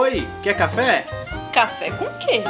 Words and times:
Oi, 0.00 0.24
quer 0.44 0.56
café? 0.56 1.04
Café 1.52 1.90
com 1.90 2.04
quê? 2.20 2.44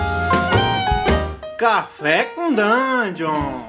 Café 1.56 2.24
com 2.24 2.52
Dungeon! 2.52 3.63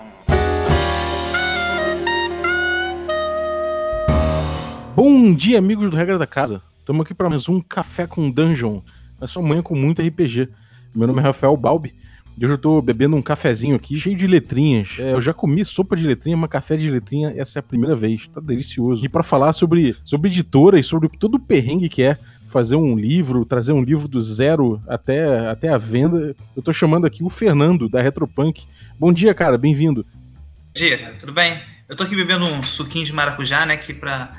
Bom 4.93 5.33
dia, 5.33 5.57
amigos 5.59 5.89
do 5.89 5.95
Regra 5.95 6.17
da 6.17 6.27
Casa. 6.27 6.61
Estamos 6.79 7.05
aqui 7.05 7.13
para 7.13 7.29
mais 7.29 7.47
um 7.47 7.61
Café 7.61 8.05
com 8.05 8.29
Dungeon. 8.29 8.81
Na 9.17 9.27
sua 9.27 9.41
manhã 9.41 9.61
com 9.61 9.75
muito 9.75 10.01
RPG. 10.01 10.49
Meu 10.93 11.07
nome 11.07 11.21
é 11.21 11.23
Rafael 11.23 11.55
Balbi. 11.55 11.95
E 12.37 12.43
hoje 12.43 12.55
eu 12.55 12.57
tô 12.57 12.81
bebendo 12.81 13.15
um 13.15 13.21
cafezinho 13.21 13.77
aqui 13.77 13.95
cheio 13.95 14.15
de 14.17 14.27
letrinhas. 14.27 14.97
É, 14.99 15.13
eu 15.13 15.21
já 15.21 15.33
comi 15.33 15.63
sopa 15.63 15.95
de 15.95 16.05
letrinha, 16.05 16.35
mas 16.35 16.49
café 16.49 16.75
de 16.75 16.91
letrinha 16.91 17.33
essa 17.37 17.59
é 17.59 17.61
a 17.61 17.63
primeira 17.63 17.95
vez. 17.95 18.27
Tá 18.27 18.41
delicioso. 18.41 19.05
E 19.05 19.09
para 19.09 19.23
falar 19.23 19.53
sobre, 19.53 19.95
sobre 20.03 20.29
editora 20.29 20.77
e 20.77 20.83
sobre 20.83 21.07
todo 21.17 21.35
o 21.35 21.39
perrengue 21.39 21.87
que 21.87 22.03
é 22.03 22.17
fazer 22.49 22.75
um 22.75 22.97
livro, 22.97 23.45
trazer 23.45 23.73
um 23.73 23.83
livro 23.83 24.07
do 24.07 24.19
zero 24.21 24.81
até, 24.87 25.47
até 25.47 25.69
a 25.69 25.77
venda, 25.77 26.35
eu 26.55 26.61
tô 26.61 26.73
chamando 26.73 27.05
aqui 27.05 27.23
o 27.23 27.29
Fernando, 27.29 27.87
da 27.87 28.01
Retropunk. 28.01 28.65
Bom 28.99 29.13
dia, 29.13 29.33
cara, 29.33 29.57
bem-vindo. 29.57 30.03
Bom 30.03 30.73
dia, 30.73 31.13
tudo 31.19 31.31
bem? 31.31 31.61
Eu 31.87 31.95
tô 31.95 32.03
aqui 32.03 32.15
bebendo 32.15 32.45
um 32.45 32.63
suquinho 32.63 33.05
de 33.05 33.13
maracujá, 33.13 33.65
né, 33.65 33.75
aqui 33.75 33.93
pra 33.93 34.33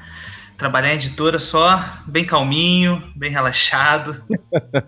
trabalhar 0.61 0.93
em 0.93 0.97
editora 0.97 1.39
só, 1.39 1.83
bem 2.07 2.23
calminho, 2.23 3.03
bem 3.17 3.31
relaxado. 3.31 4.23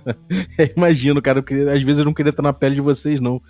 imagino, 0.76 1.22
cara, 1.22 1.40
porque 1.40 1.54
às 1.54 1.82
vezes 1.82 2.00
eu 2.00 2.04
não 2.04 2.12
queria 2.12 2.28
estar 2.28 2.42
na 2.42 2.52
pele 2.52 2.74
de 2.74 2.82
vocês, 2.82 3.18
não. 3.18 3.40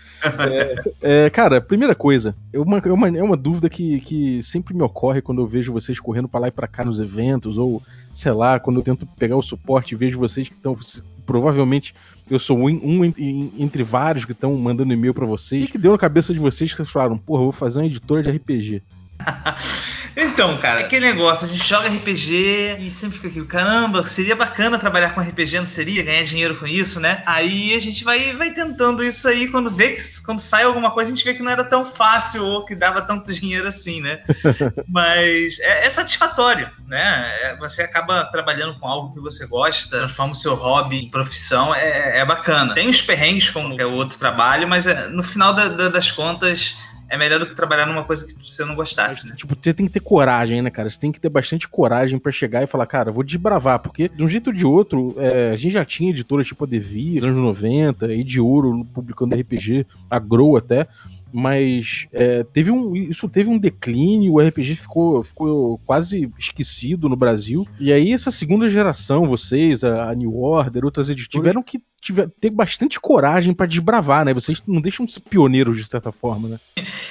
é, 1.02 1.24
é, 1.26 1.30
cara, 1.30 1.60
primeira 1.60 1.96
coisa, 1.96 2.34
é 2.52 2.60
uma, 2.60 2.78
é 2.78 2.92
uma, 2.92 3.08
é 3.18 3.22
uma 3.22 3.36
dúvida 3.36 3.68
que, 3.68 4.00
que 4.00 4.40
sempre 4.40 4.72
me 4.72 4.82
ocorre 4.82 5.20
quando 5.20 5.42
eu 5.42 5.46
vejo 5.48 5.72
vocês 5.72 5.98
correndo 5.98 6.28
para 6.28 6.42
lá 6.42 6.48
e 6.48 6.52
para 6.52 6.68
cá 6.68 6.84
nos 6.84 7.00
eventos, 7.00 7.58
ou 7.58 7.82
sei 8.12 8.30
lá, 8.30 8.60
quando 8.60 8.76
eu 8.76 8.84
tento 8.84 9.04
pegar 9.04 9.36
o 9.36 9.42
suporte 9.42 9.92
e 9.92 9.98
vejo 9.98 10.16
vocês 10.18 10.48
que 10.48 10.54
estão. 10.54 10.78
Provavelmente 11.26 11.92
eu 12.30 12.38
sou 12.38 12.56
um, 12.56 12.66
um 12.66 13.04
entre 13.04 13.82
vários 13.82 14.24
que 14.24 14.32
estão 14.32 14.56
mandando 14.56 14.92
e-mail 14.92 15.12
para 15.12 15.26
vocês. 15.26 15.62
O 15.62 15.66
que, 15.66 15.72
que 15.72 15.78
deu 15.78 15.90
na 15.90 15.98
cabeça 15.98 16.32
de 16.32 16.38
vocês 16.38 16.70
que 16.70 16.76
vocês 16.76 16.90
falaram, 16.90 17.18
porra, 17.18 17.40
eu 17.40 17.44
vou 17.44 17.52
fazer 17.52 17.80
uma 17.80 17.86
editora 17.86 18.22
de 18.22 18.30
RPG? 18.30 18.82
Então, 20.16 20.58
cara, 20.58 20.80
aquele 20.80 21.06
negócio, 21.06 21.46
a 21.46 21.48
gente 21.48 21.66
joga 21.66 21.88
RPG 21.88 22.76
e 22.80 22.90
sempre 22.90 23.16
fica 23.16 23.28
aquilo, 23.28 23.46
caramba, 23.46 24.04
seria 24.04 24.36
bacana 24.36 24.78
trabalhar 24.78 25.14
com 25.14 25.20
RPG, 25.20 25.58
não 25.58 25.66
seria? 25.66 26.02
Ganhar 26.02 26.24
dinheiro 26.24 26.56
com 26.56 26.66
isso, 26.66 27.00
né? 27.00 27.22
Aí 27.24 27.74
a 27.74 27.78
gente 27.78 28.04
vai, 28.04 28.34
vai 28.34 28.50
tentando 28.50 29.02
isso 29.02 29.26
aí, 29.26 29.48
quando 29.48 29.70
vê 29.70 29.90
que 29.90 30.02
quando 30.24 30.38
sai 30.38 30.64
alguma 30.64 30.90
coisa, 30.90 31.10
a 31.10 31.14
gente 31.14 31.24
vê 31.24 31.34
que 31.34 31.42
não 31.42 31.50
era 31.50 31.64
tão 31.64 31.84
fácil 31.84 32.44
ou 32.44 32.64
que 32.64 32.74
dava 32.74 33.00
tanto 33.02 33.32
dinheiro 33.32 33.66
assim, 33.66 34.00
né? 34.00 34.20
Mas 34.88 35.58
é, 35.60 35.86
é 35.86 35.90
satisfatório, 35.90 36.70
né? 36.86 37.32
É, 37.42 37.56
você 37.56 37.82
acaba 37.82 38.24
trabalhando 38.26 38.78
com 38.78 38.86
algo 38.86 39.14
que 39.14 39.20
você 39.20 39.46
gosta, 39.46 39.98
transforma 39.98 40.32
o 40.32 40.36
seu 40.36 40.54
hobby 40.54 40.98
em 40.98 41.10
profissão, 41.10 41.74
é, 41.74 42.18
é 42.18 42.24
bacana. 42.24 42.74
Tem 42.74 42.88
os 42.88 43.00
perrengues 43.00 43.50
como 43.50 43.80
é 43.80 43.86
o 43.86 43.92
outro 43.92 44.18
trabalho, 44.18 44.68
mas 44.68 44.86
é, 44.86 45.08
no 45.08 45.22
final 45.22 45.52
da, 45.54 45.68
da, 45.68 45.88
das 45.88 46.10
contas 46.10 46.76
é 47.12 47.18
melhor 47.18 47.38
do 47.38 47.46
que 47.46 47.54
trabalhar 47.54 47.84
numa 47.84 48.04
coisa 48.04 48.26
que 48.26 48.34
você 48.42 48.64
não 48.64 48.74
gostasse, 48.74 49.28
né? 49.28 49.34
Tipo, 49.36 49.54
você 49.54 49.74
tem 49.74 49.84
que 49.84 49.92
ter 49.92 50.00
coragem, 50.00 50.62
né, 50.62 50.70
cara? 50.70 50.88
Você 50.88 50.98
tem 50.98 51.12
que 51.12 51.20
ter 51.20 51.28
bastante 51.28 51.68
coragem 51.68 52.18
para 52.18 52.32
chegar 52.32 52.62
e 52.62 52.66
falar, 52.66 52.86
cara, 52.86 53.12
vou 53.12 53.22
desbravar, 53.22 53.80
porque 53.80 54.08
de 54.08 54.24
um 54.24 54.28
jeito 54.28 54.46
ou 54.46 54.52
de 54.54 54.64
outro, 54.64 55.14
é, 55.18 55.50
a 55.50 55.56
gente 55.56 55.72
já 55.74 55.84
tinha 55.84 56.08
editoras 56.08 56.46
tipo 56.46 56.64
a 56.64 56.66
Devi, 56.66 57.16
nos 57.16 57.24
anos 57.24 57.36
90, 57.36 58.14
e 58.14 58.24
de 58.24 58.40
ouro 58.40 58.82
publicando 58.94 59.36
RPG, 59.36 59.86
a 60.10 60.18
Grow 60.18 60.56
até, 60.56 60.88
mas 61.32 62.06
é, 62.12 62.44
teve 62.44 62.70
um, 62.70 62.94
isso 62.94 63.28
teve 63.28 63.48
um 63.48 63.58
declínio, 63.58 64.34
o 64.34 64.40
RPG 64.40 64.76
ficou, 64.76 65.22
ficou 65.22 65.78
quase 65.86 66.30
esquecido 66.38 67.08
no 67.08 67.16
Brasil. 67.16 67.66
E 67.80 67.92
aí, 67.92 68.12
essa 68.12 68.30
segunda 68.30 68.68
geração, 68.68 69.26
vocês, 69.26 69.82
a, 69.82 70.10
a 70.10 70.14
New 70.14 70.36
Order, 70.36 70.84
outras 70.84 71.08
editoras, 71.08 71.42
tiveram 71.42 71.62
que 71.62 71.80
tiver, 72.02 72.28
ter 72.40 72.50
bastante 72.50 73.00
coragem 73.00 73.54
para 73.54 73.66
desbravar, 73.66 74.24
né? 74.24 74.34
Vocês 74.34 74.62
não 74.66 74.80
deixam 74.80 75.06
de 75.06 75.12
ser 75.12 75.20
pioneiros 75.20 75.76
de 75.76 75.88
certa 75.88 76.10
forma, 76.10 76.48
né? 76.48 76.60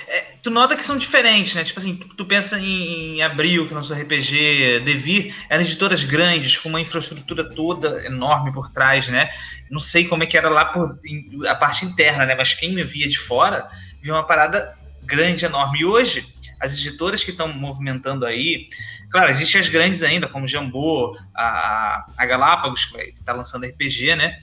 É, 0.07 0.35
tu 0.43 0.51
nota 0.51 0.75
que 0.75 0.83
são 0.83 0.97
diferentes, 0.97 1.55
né? 1.55 1.63
Tipo 1.63 1.79
assim, 1.79 1.95
tu, 1.95 2.09
tu 2.09 2.25
pensa 2.25 2.59
em, 2.59 3.15
em 3.15 3.21
Abril, 3.21 3.65
que 3.65 3.73
é 3.73 3.75
nosso 3.75 3.93
RPG, 3.93 4.81
Devir, 4.81 5.33
eram 5.49 5.63
editoras 5.63 6.03
grandes, 6.03 6.57
com 6.57 6.67
uma 6.67 6.81
infraestrutura 6.81 7.49
toda 7.49 8.05
enorme 8.05 8.51
por 8.51 8.69
trás, 8.69 9.07
né? 9.07 9.29
Não 9.71 9.79
sei 9.79 10.05
como 10.05 10.23
é 10.23 10.25
que 10.25 10.37
era 10.37 10.49
lá 10.49 10.65
por 10.65 10.99
a 11.47 11.55
parte 11.55 11.85
interna, 11.85 12.25
né? 12.25 12.35
Mas 12.35 12.53
quem 12.53 12.73
me 12.73 12.83
via 12.83 13.07
de 13.07 13.17
fora 13.17 13.69
via 14.01 14.13
uma 14.13 14.25
parada 14.25 14.77
grande, 15.03 15.45
enorme. 15.45 15.79
E 15.79 15.85
hoje, 15.85 16.27
as 16.59 16.73
editoras 16.73 17.23
que 17.23 17.31
estão 17.31 17.47
movimentando 17.47 18.25
aí, 18.25 18.67
claro, 19.11 19.29
existem 19.29 19.59
as 19.59 19.69
grandes 19.69 20.03
ainda, 20.03 20.27
como 20.27 20.47
Jambô, 20.47 21.17
a, 21.35 22.05
a 22.15 22.25
Galápagos, 22.25 22.85
que 22.85 23.01
está 23.01 23.33
lançando 23.33 23.65
RPG, 23.65 24.15
né? 24.15 24.37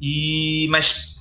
E, 0.00 0.66
mas 0.70 1.16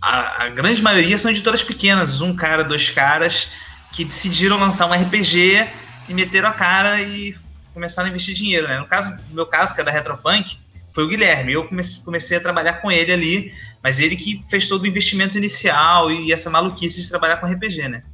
a, 0.00 0.44
a, 0.44 0.48
grande 0.50 0.82
maioria 0.82 1.16
são 1.16 1.30
editoras 1.30 1.62
pequenas, 1.62 2.20
um 2.20 2.34
cara, 2.34 2.62
dois 2.62 2.90
caras, 2.90 3.48
que 3.92 4.04
decidiram 4.04 4.58
lançar 4.58 4.86
um 4.86 4.92
RPG 4.92 5.66
e 6.08 6.14
meteram 6.14 6.48
a 6.48 6.52
cara 6.52 7.00
e 7.00 7.34
começaram 7.72 8.06
a 8.06 8.10
investir 8.10 8.34
dinheiro, 8.34 8.68
né? 8.68 8.78
No 8.78 8.86
caso, 8.86 9.10
no 9.28 9.34
meu 9.34 9.46
caso, 9.46 9.74
que 9.74 9.80
é 9.80 9.84
da 9.84 9.90
Retropunk, 9.90 10.58
foi 10.94 11.04
o 11.04 11.08
Guilherme. 11.08 11.52
Eu 11.52 11.68
comecei, 12.04 12.36
a 12.36 12.40
trabalhar 12.40 12.74
com 12.74 12.90
ele 12.90 13.12
ali, 13.12 13.52
mas 13.82 13.98
ele 13.98 14.16
que 14.16 14.40
fez 14.48 14.68
todo 14.68 14.84
o 14.84 14.86
investimento 14.86 15.36
inicial 15.36 16.10
e 16.10 16.32
essa 16.32 16.48
maluquice 16.48 17.02
de 17.02 17.08
trabalhar 17.08 17.38
com 17.38 17.46
RPG, 17.46 17.88
né? 17.88 18.04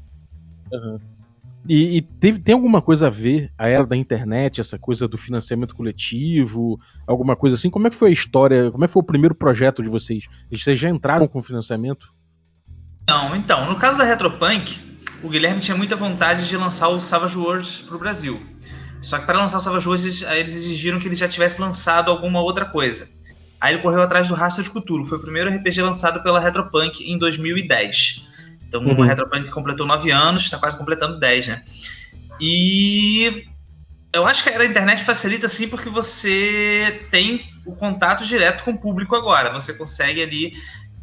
Uhum. 0.73 0.99
E, 1.69 1.99
e 1.99 2.03
teve, 2.03 2.39
tem 2.39 2.55
alguma 2.55 2.81
coisa 2.81 3.09
a 3.09 3.11
ver 3.11 3.53
a 3.59 3.69
era 3.69 3.87
da 3.87 3.95
internet, 3.95 4.63
essa 4.63 4.79
coisa 4.79 5.07
do 5.07 5.19
financiamento 5.19 5.77
coletivo, 5.77 6.81
alguma 7.07 7.37
coisa 7.37 7.55
assim? 7.55 7.69
Como 7.69 7.87
é 7.87 7.91
que 7.91 7.97
foi 7.97 8.09
a 8.09 8.13
história? 8.13 8.71
Como 8.71 8.83
é 8.83 8.87
que 8.87 8.93
foi 8.93 9.03
o 9.03 9.07
primeiro 9.07 9.35
projeto 9.35 9.83
de 9.83 9.91
vocês? 9.91 10.25
Vocês 10.51 10.79
já 10.79 10.89
entraram 10.89 11.29
com 11.29 11.43
financiamento? 11.43 12.15
Não, 13.07 13.37
então, 13.37 13.71
no 13.71 13.79
caso 13.79 13.99
da 13.99 14.05
Retropunk, 14.05 14.79
o 15.23 15.29
Guilherme 15.29 15.61
tinha 15.61 15.77
muita 15.77 15.97
vontade 15.97 16.49
de 16.49 16.57
lançar 16.57 16.89
o 16.89 16.99
Savage 16.99 17.37
Worlds 17.37 17.81
para 17.81 17.97
o 17.97 17.99
Brasil. 17.99 18.41
Só 19.01 19.19
que 19.19 19.27
para 19.27 19.39
lançar 19.39 19.57
o 19.57 19.61
Savage 19.61 19.87
Worlds, 19.87 20.23
eles 20.23 20.55
exigiram 20.55 20.99
que 20.99 21.09
ele 21.09 21.17
já 21.17 21.29
tivesse 21.29 21.61
lançado 21.61 22.11
alguma 22.11 22.41
outra 22.41 22.65
coisa. 22.65 23.09
Aí 23.61 23.75
ele 23.75 23.83
correu 23.83 24.03
atrás 24.03 24.29
do 24.29 24.35
Rastro 24.35 24.63
de 24.63 24.71
Cthulhu. 24.71 25.05
Foi 25.05 25.19
o 25.19 25.21
primeiro 25.21 25.51
RPG 25.51 25.83
lançado 25.83 26.23
pela 26.23 26.41
Retropunk 26.41 27.03
em 27.03 27.19
2010. 27.19 28.27
Então 28.69 28.83
uhum. 28.83 28.99
o 28.99 29.03
Retropunk 29.03 29.51
completou 29.51 29.87
9 29.87 30.11
anos, 30.11 30.45
está 30.45 30.59
quase 30.59 30.79
completando 30.79 31.19
10, 31.19 31.49
né? 31.49 31.63
E 32.41 33.47
eu 34.13 34.27
acho 34.27 34.43
que 34.43 34.49
a 34.49 34.65
internet 34.65 35.05
facilita 35.05 35.49
sim 35.49 35.69
porque 35.69 35.91
você 35.91 37.07
tem 37.11 37.45
o 37.67 37.75
contato 37.77 38.25
direto 38.25 38.65
com 38.65 38.73
o 38.73 38.79
público 38.79 39.15
agora. 39.15 39.53
Você 39.53 39.75
consegue 39.75 40.23
ali 40.23 40.53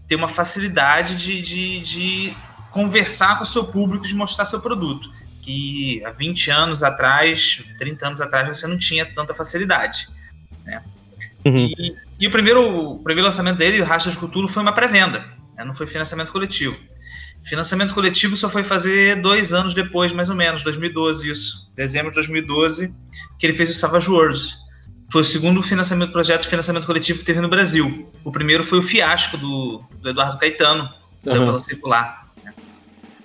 ter 0.07 0.15
uma 0.15 0.27
facilidade 0.27 1.15
de, 1.15 1.41
de, 1.41 1.79
de 1.81 2.37
conversar 2.71 3.37
com 3.37 3.43
o 3.43 3.45
seu 3.45 3.65
público, 3.65 4.07
de 4.07 4.15
mostrar 4.15 4.45
seu 4.45 4.59
produto. 4.59 5.11
Que 5.47 6.03
há 6.05 6.11
20 6.11 6.51
anos 6.51 6.83
atrás, 6.83 7.63
30 7.77 8.07
anos 8.07 8.21
atrás, 8.21 8.49
você 8.49 8.67
não 8.67 8.77
tinha 8.77 9.05
tanta 9.05 9.33
facilidade. 9.33 10.09
Né? 10.65 10.83
Uhum. 11.45 11.57
E, 11.57 11.95
e, 12.19 12.27
o, 12.27 12.31
primeiro, 12.31 12.95
o 12.95 12.99
primeiro 12.99 13.25
lançamento 13.25 13.57
dele, 13.57 13.81
o 13.81 13.85
Racha 13.85 14.11
de 14.11 14.17
Cthulhu, 14.17 14.49
foi 14.49 14.61
uma 14.61 14.73
pré-venda, 14.73 15.25
né? 15.55 15.63
não 15.63 15.73
foi 15.73 15.87
financiamento 15.87 16.33
coletivo. 16.33 16.77
Financiamento 17.45 17.93
coletivo 17.93 18.35
só 18.35 18.49
foi 18.49 18.61
fazer 18.61 19.21
dois 19.21 19.53
anos 19.53 19.73
depois, 19.73 20.11
mais 20.11 20.29
ou 20.29 20.35
menos, 20.35 20.63
2012, 20.63 21.31
isso. 21.31 21.71
Dezembro 21.77 22.11
de 22.11 22.15
2012, 22.15 22.93
que 23.39 23.45
ele 23.45 23.53
fez 23.53 23.69
o 23.69 23.73
Savage 23.73 24.09
Worlds. 24.09 24.57
Foi 25.09 25.21
o 25.21 25.23
segundo 25.23 25.63
financiamento 25.63 26.11
projeto 26.11 26.41
de 26.41 26.49
financiamento 26.49 26.85
coletivo 26.85 27.19
que 27.19 27.25
teve 27.25 27.39
no 27.39 27.47
Brasil. 27.47 28.11
O 28.25 28.33
primeiro 28.33 28.65
foi 28.65 28.79
o 28.79 28.81
fiasco 28.81 29.37
do, 29.37 29.81
do 30.01 30.09
Eduardo 30.09 30.37
Caetano, 30.37 30.89
saiu 31.23 31.41
uhum. 31.41 31.47
pela 31.47 31.59
circular. 31.61 32.27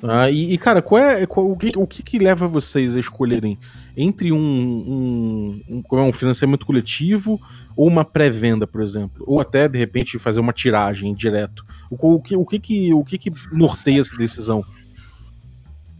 Ah, 0.04 0.28
e, 0.28 0.52
e, 0.52 0.58
cara, 0.58 0.82
qual 0.82 1.00
é, 1.00 1.24
qual, 1.26 1.48
o, 1.48 1.56
que, 1.56 1.72
o 1.76 1.86
que, 1.86 2.02
que 2.02 2.18
leva 2.18 2.48
vocês 2.48 2.96
a 2.96 2.98
escolherem 2.98 3.56
entre 3.96 4.32
um, 4.32 4.36
um, 4.36 5.62
um, 5.68 5.98
é 5.98 6.02
um 6.02 6.12
financiamento 6.12 6.66
coletivo 6.66 7.40
ou 7.76 7.86
uma 7.86 8.04
pré-venda, 8.04 8.66
por 8.66 8.82
exemplo? 8.82 9.22
Ou 9.26 9.40
até, 9.40 9.68
de 9.68 9.78
repente, 9.78 10.18
fazer 10.18 10.40
uma 10.40 10.52
tiragem 10.52 11.14
direto? 11.14 11.64
O, 11.88 12.14
o, 12.14 12.20
que, 12.20 12.36
o, 12.36 12.44
que, 12.44 12.58
que, 12.58 12.92
o 12.92 13.04
que, 13.04 13.16
que 13.16 13.32
norteia 13.52 14.00
essa 14.00 14.16
decisão? 14.16 14.64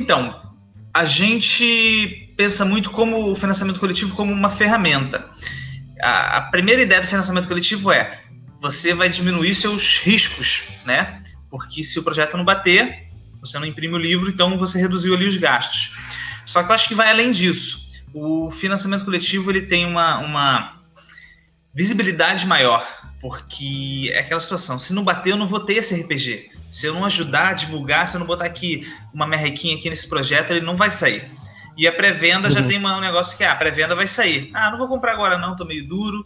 Então, 0.01 0.35
a 0.93 1.05
gente 1.05 2.35
pensa 2.37 2.65
muito 2.65 2.91
como 2.91 3.31
o 3.31 3.37
financiamento 3.37 3.79
coletivo 3.79 4.17
como 4.17 4.33
uma 4.33 4.51
ferramenta. 4.51 5.29
A, 6.03 6.39
a 6.39 6.41
primeira 6.43 6.83
ideia 6.83 7.01
do 7.01 7.07
financiamento 7.07 7.47
coletivo 7.47 7.93
é 7.93 8.21
você 8.61 8.95
vai 8.95 9.09
diminuir 9.09 9.55
seus 9.55 9.99
riscos, 9.99 10.65
né? 10.85 11.23
Porque 11.49 11.83
se 11.85 11.99
o 11.99 12.03
projeto 12.03 12.37
não 12.37 12.45
bater, 12.45 13.12
você 13.43 13.59
não 13.59 13.67
imprime 13.67 13.95
o 13.95 13.99
livro, 13.99 14.31
então 14.31 14.57
você 14.57 14.79
reduziu 14.79 15.15
ali 15.15 15.27
os 15.27 15.37
gastos. 15.37 15.95
Só 16.47 16.63
que 16.63 16.71
eu 16.71 16.75
acho 16.75 16.89
que 16.89 16.95
vai 16.95 17.11
além 17.11 17.33
disso. 17.33 17.91
O 18.15 18.51
financiamento 18.51 19.05
coletivo 19.05 19.51
ele 19.51 19.63
tem 19.63 19.85
uma, 19.85 20.19
uma 20.19 20.81
visibilidade 21.75 22.47
maior, 22.47 22.87
porque 23.21 24.11
é 24.13 24.21
aquela 24.21 24.41
situação, 24.41 24.79
se 24.79 24.95
não 24.95 25.03
bater 25.03 25.31
eu 25.31 25.37
não 25.37 25.49
vou 25.49 25.61
ter 25.61 25.75
esse 25.75 25.95
RPG. 26.01 26.53
Se 26.71 26.87
eu 26.87 26.95
não 26.95 27.05
ajudar 27.05 27.49
a 27.49 27.53
divulgar, 27.53 28.07
se 28.07 28.17
eu 28.17 28.21
não 28.21 28.27
botar 28.27 28.47
aqui 28.47 28.91
uma 29.13 29.27
merrequinha 29.27 29.77
aqui 29.77 29.91
nesse 29.91 30.09
projeto, 30.09 30.53
ele 30.53 30.65
não 30.65 30.77
vai 30.77 30.91
sair. 30.91 31.23
E 31.77 31.87
a 31.87 31.93
pré-venda 31.93 32.49
uhum. 32.49 32.55
já 32.55 32.63
tem 32.63 32.79
uma, 32.79 32.97
um 32.97 33.01
negócio 33.01 33.37
que 33.37 33.45
ah, 33.45 33.53
a 33.53 33.57
pré-venda 33.57 33.95
vai 33.95 34.07
sair. 34.07 34.51
Ah, 34.55 34.71
não 34.71 34.79
vou 34.79 34.89
comprar 34.89 35.13
agora 35.13 35.37
não, 35.37 35.57
tô 35.57 35.65
meio 35.65 35.87
duro. 35.87 36.25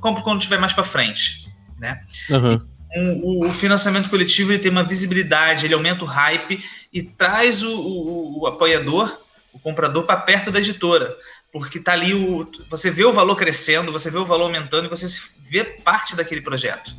Compro 0.00 0.22
quando 0.22 0.40
tiver 0.40 0.58
mais 0.58 0.72
para 0.72 0.84
frente. 0.84 1.48
né? 1.78 2.00
Uhum. 2.30 2.60
Um, 2.96 3.46
o, 3.46 3.52
financiamento 3.52 4.08
coletivo 4.08 4.52
ele 4.52 4.62
tem 4.62 4.70
uma 4.70 4.84
visibilidade, 4.84 5.66
ele 5.66 5.74
aumenta 5.74 6.04
o 6.04 6.06
hype 6.06 6.62
e 6.92 7.02
traz 7.02 7.62
o, 7.62 7.70
o, 7.70 8.40
o 8.40 8.46
apoiador, 8.46 9.14
o 9.52 9.58
comprador, 9.58 10.04
para 10.04 10.20
perto 10.20 10.50
da 10.50 10.58
editora. 10.58 11.14
Porque 11.52 11.80
tá 11.80 11.92
ali 11.92 12.14
o. 12.14 12.50
Você 12.70 12.90
vê 12.90 13.04
o 13.04 13.12
valor 13.12 13.36
crescendo, 13.36 13.92
você 13.92 14.10
vê 14.10 14.18
o 14.18 14.24
valor 14.24 14.44
aumentando 14.44 14.86
e 14.86 14.88
você 14.88 15.06
vê 15.48 15.64
parte 15.64 16.14
daquele 16.14 16.40
projeto. 16.40 16.94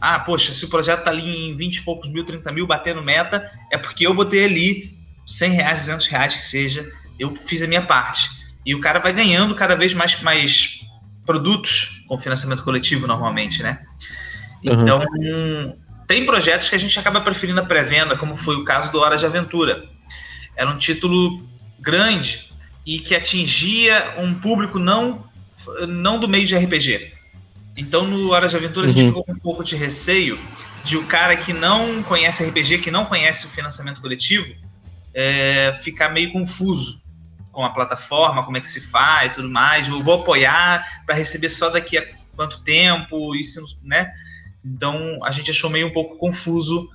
Ah, 0.00 0.18
poxa, 0.18 0.52
se 0.52 0.64
o 0.64 0.68
projeto 0.68 1.04
tá 1.04 1.10
ali 1.10 1.50
em 1.50 1.56
20 1.56 1.76
e 1.76 1.82
poucos 1.82 2.10
mil, 2.10 2.24
30 2.24 2.50
mil, 2.50 2.66
batendo 2.66 3.02
meta, 3.02 3.50
é 3.70 3.78
porque 3.78 4.06
eu 4.06 4.12
botei 4.12 4.44
ali 4.44 4.98
100 5.26 5.52
reais, 5.52 5.80
200 5.80 6.06
reais 6.08 6.34
que 6.34 6.42
seja, 6.42 6.90
eu 7.18 7.34
fiz 7.34 7.62
a 7.62 7.66
minha 7.66 7.82
parte. 7.82 8.30
E 8.64 8.74
o 8.74 8.80
cara 8.80 8.98
vai 8.98 9.12
ganhando 9.12 9.54
cada 9.54 9.74
vez 9.74 9.94
mais, 9.94 10.20
mais 10.20 10.80
produtos 11.24 12.04
com 12.08 12.18
financiamento 12.18 12.64
coletivo 12.64 13.06
normalmente, 13.06 13.62
né? 13.62 13.80
Uhum. 14.64 14.82
Então, 14.82 15.02
tem 16.06 16.24
projetos 16.24 16.68
que 16.68 16.74
a 16.74 16.78
gente 16.78 16.98
acaba 16.98 17.20
preferindo 17.20 17.60
a 17.60 17.64
pré-venda, 17.64 18.16
como 18.16 18.36
foi 18.36 18.56
o 18.56 18.64
caso 18.64 18.92
do 18.92 19.00
Hora 19.00 19.16
de 19.16 19.26
Aventura. 19.26 19.84
Era 20.56 20.70
um 20.70 20.78
título 20.78 21.42
grande 21.80 22.52
e 22.84 22.98
que 22.98 23.14
atingia 23.14 24.14
um 24.18 24.34
público 24.34 24.78
não, 24.78 25.24
não 25.88 26.18
do 26.18 26.28
meio 26.28 26.46
de 26.46 26.56
RPG. 26.56 27.12
Então, 27.76 28.06
no 28.06 28.30
Hora 28.30 28.48
de 28.48 28.56
Aventura, 28.56 28.86
uhum. 28.86 28.92
a 28.92 28.94
gente 28.94 29.02
uhum. 29.04 29.08
ficou 29.08 29.24
com 29.24 29.32
um 29.32 29.38
pouco 29.38 29.64
de 29.64 29.76
receio 29.76 30.38
de 30.84 30.96
o 30.96 31.04
cara 31.06 31.36
que 31.36 31.52
não 31.52 32.02
conhece 32.02 32.44
RPG, 32.44 32.78
que 32.78 32.90
não 32.90 33.06
conhece 33.06 33.46
o 33.46 33.48
financiamento 33.48 34.00
coletivo, 34.00 34.52
é, 35.14 35.78
ficar 35.82 36.10
meio 36.10 36.32
confuso 36.32 37.00
com 37.50 37.64
a 37.64 37.70
plataforma, 37.70 38.44
como 38.44 38.56
é 38.56 38.60
que 38.60 38.68
se 38.68 38.80
faz 38.88 39.32
e 39.32 39.34
tudo 39.34 39.48
mais. 39.48 39.88
Eu 39.88 40.02
vou 40.02 40.20
apoiar 40.20 40.86
para 41.06 41.14
receber 41.14 41.48
só 41.48 41.68
daqui 41.68 41.98
a 41.98 42.04
quanto 42.34 42.62
tempo, 42.62 43.34
isso, 43.34 43.60
né? 43.82 44.10
Então 44.64 45.18
a 45.24 45.30
gente 45.30 45.50
achou 45.50 45.70
meio 45.70 45.88
um 45.88 45.92
pouco 45.92 46.16
confuso. 46.16 46.88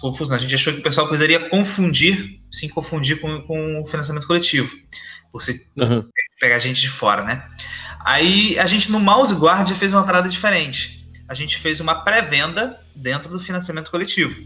Confuso, 0.00 0.30
não, 0.30 0.36
a 0.36 0.40
gente 0.40 0.54
achou 0.54 0.72
que 0.72 0.80
o 0.80 0.82
pessoal 0.82 1.08
poderia 1.08 1.48
confundir, 1.48 2.40
sim, 2.50 2.68
confundir 2.68 3.20
com, 3.20 3.42
com 3.42 3.82
o 3.82 3.86
financiamento 3.86 4.26
coletivo, 4.26 4.74
por 5.30 5.42
se 5.42 5.66
uhum. 5.76 6.02
pegar 6.38 6.58
gente 6.58 6.80
de 6.80 6.88
fora, 6.88 7.22
né? 7.22 7.44
Aí 8.02 8.58
a 8.58 8.66
gente 8.66 8.90
no 8.90 8.98
Mouse 8.98 9.34
Guard 9.34 9.68
já 9.68 9.74
fez 9.74 9.92
uma 9.92 10.04
parada 10.04 10.28
diferente. 10.28 11.06
A 11.28 11.34
gente 11.34 11.58
fez 11.58 11.80
uma 11.80 12.02
pré-venda 12.02 12.80
dentro 12.96 13.30
do 13.30 13.38
financiamento 13.38 13.90
coletivo. 13.90 14.42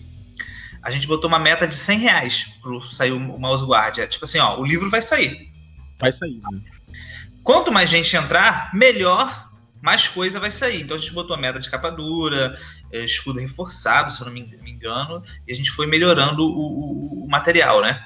A 0.82 0.90
gente 0.90 1.06
botou 1.06 1.28
uma 1.28 1.38
meta 1.38 1.66
de 1.66 1.74
100 1.74 1.98
reais 1.98 2.46
para 2.60 2.78
sair 2.90 3.12
o 3.12 3.18
Mouse 3.18 3.64
Guard. 3.64 3.98
É 3.98 4.06
tipo 4.06 4.24
assim, 4.24 4.38
ó, 4.38 4.58
o 4.58 4.66
livro 4.66 4.90
vai 4.90 5.00
sair. 5.00 5.48
Vai 5.98 6.12
sair. 6.12 6.40
Né? 6.52 6.60
Quanto 7.42 7.72
mais 7.72 7.88
gente 7.88 8.14
entrar, 8.16 8.74
melhor 8.74 9.50
mais 9.84 10.08
coisa 10.08 10.40
vai 10.40 10.50
sair. 10.50 10.80
Então 10.80 10.96
a 10.96 10.98
gente 10.98 11.12
botou 11.12 11.36
a 11.36 11.38
meta 11.38 11.60
de 11.60 11.68
capa 11.68 11.90
dura, 11.90 12.58
é, 12.90 13.04
escudo 13.04 13.38
reforçado, 13.38 14.10
se 14.10 14.22
eu 14.22 14.24
não 14.24 14.32
me 14.32 14.40
engano, 14.66 15.22
e 15.46 15.52
a 15.52 15.54
gente 15.54 15.70
foi 15.70 15.86
melhorando 15.86 16.42
o, 16.42 16.48
o, 16.48 17.24
o 17.26 17.28
material, 17.28 17.82
né? 17.82 18.02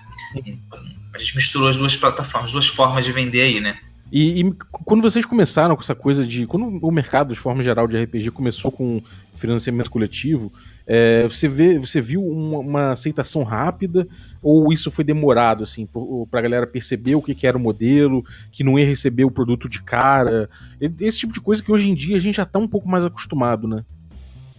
A 1.15 1.19
gente 1.19 1.37
misturou 1.37 1.69
as 1.69 1.77
duas 1.77 1.97
plataformas, 1.97 2.51
duas 2.51 2.67
formas 2.67 3.05
de 3.05 3.13
vender 3.13 3.43
aí, 3.43 3.61
né? 3.61 3.79
E, 4.11 4.41
e, 4.41 4.53
quando 4.71 5.03
vocês 5.03 5.27
começaram 5.27 5.77
com 5.77 5.83
essa 5.83 5.95
coisa 5.95 6.27
de. 6.27 6.47
Quando 6.47 6.79
o 6.83 6.91
mercado, 6.91 7.35
de 7.35 7.39
forma 7.39 7.63
geral, 7.63 7.87
de 7.87 8.03
RPG 8.03 8.31
começou 8.31 8.71
com 8.73 9.03
financiamento 9.35 9.91
coletivo, 9.91 10.53
é, 10.87 11.25
você, 11.25 11.47
vê, 11.47 11.79
você 11.79 12.01
viu 12.01 12.25
uma, 12.25 12.59
uma, 12.59 12.93
aceitação 12.93 13.43
rápida 13.43 14.09
ou 14.43 14.73
isso 14.73 14.91
foi 14.91 15.05
demorado, 15.05 15.63
assim, 15.63 15.87
para 16.31 16.41
a 16.41 16.43
galera 16.43 16.67
perceber 16.67 17.15
o 17.15 17.23
que, 17.23 17.35
que, 17.35 17.47
era 17.47 17.57
o 17.57 17.61
modelo, 17.61 18.25
que 18.51 18.65
não 18.65 18.79
ia 18.79 18.87
receber 18.87 19.25
o 19.25 19.31
produto 19.31 19.69
de 19.69 19.83
cara? 19.83 20.49
Esse 20.81 21.19
tipo 21.19 21.35
de 21.35 21.41
coisa 21.41 21.63
que 21.63 21.71
hoje 21.71 21.91
em 21.91 21.95
dia 21.95 22.17
a 22.17 22.21
gente 22.21 22.37
já 22.37 22.45
está 22.45 22.59
um 22.59 22.69
pouco 22.69 22.89
mais 22.89 23.05
acostumado, 23.05 23.69
né? 23.69 23.85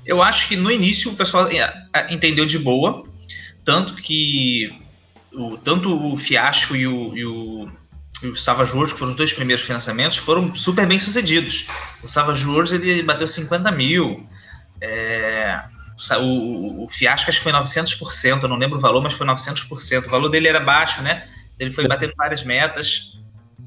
Eu 0.05 0.21
acho 0.21 0.47
que 0.47 0.55
no 0.55 0.71
início 0.71 1.11
o 1.11 1.15
pessoal 1.15 1.47
é, 1.47 1.87
é, 1.93 2.13
entendeu 2.13 2.45
de 2.45 2.59
boa, 2.59 3.03
tanto 3.65 3.95
que. 3.95 4.71
O, 5.33 5.57
tanto 5.57 6.13
o 6.13 6.17
Fiasco 6.17 6.75
e 6.75 6.87
o, 6.87 7.15
e 7.15 7.23
o 7.23 7.69
e 8.21 8.27
o 8.27 8.35
Savage 8.35 8.73
Worlds, 8.73 8.93
que 8.93 8.99
foram 8.99 9.11
os 9.11 9.17
dois 9.17 9.31
primeiros 9.31 9.63
financiamentos, 9.63 10.17
foram 10.17 10.53
super 10.55 10.85
bem 10.85 10.99
sucedidos. 10.99 11.67
O 12.03 12.07
Savage 12.07 12.45
Worlds 12.45 12.73
ele 12.73 13.01
bateu 13.01 13.27
50 13.27 13.71
mil. 13.71 14.27
É, 14.81 15.61
o, 16.19 16.85
o, 16.85 16.89
Fiasco 16.89 17.29
acho 17.29 17.39
que 17.39 17.43
foi 17.43 17.53
900%, 17.53 18.43
eu 18.43 18.49
não 18.49 18.57
lembro 18.57 18.77
o 18.77 18.81
valor, 18.81 19.01
mas 19.01 19.13
foi 19.13 19.25
900%. 19.25 20.07
O 20.07 20.09
valor 20.09 20.29
dele 20.29 20.47
era 20.47 20.59
baixo, 20.59 21.01
né? 21.01 21.27
Ele 21.57 21.71
foi 21.71 21.87
batendo 21.87 22.13
várias 22.17 22.43
metas. 22.43 23.17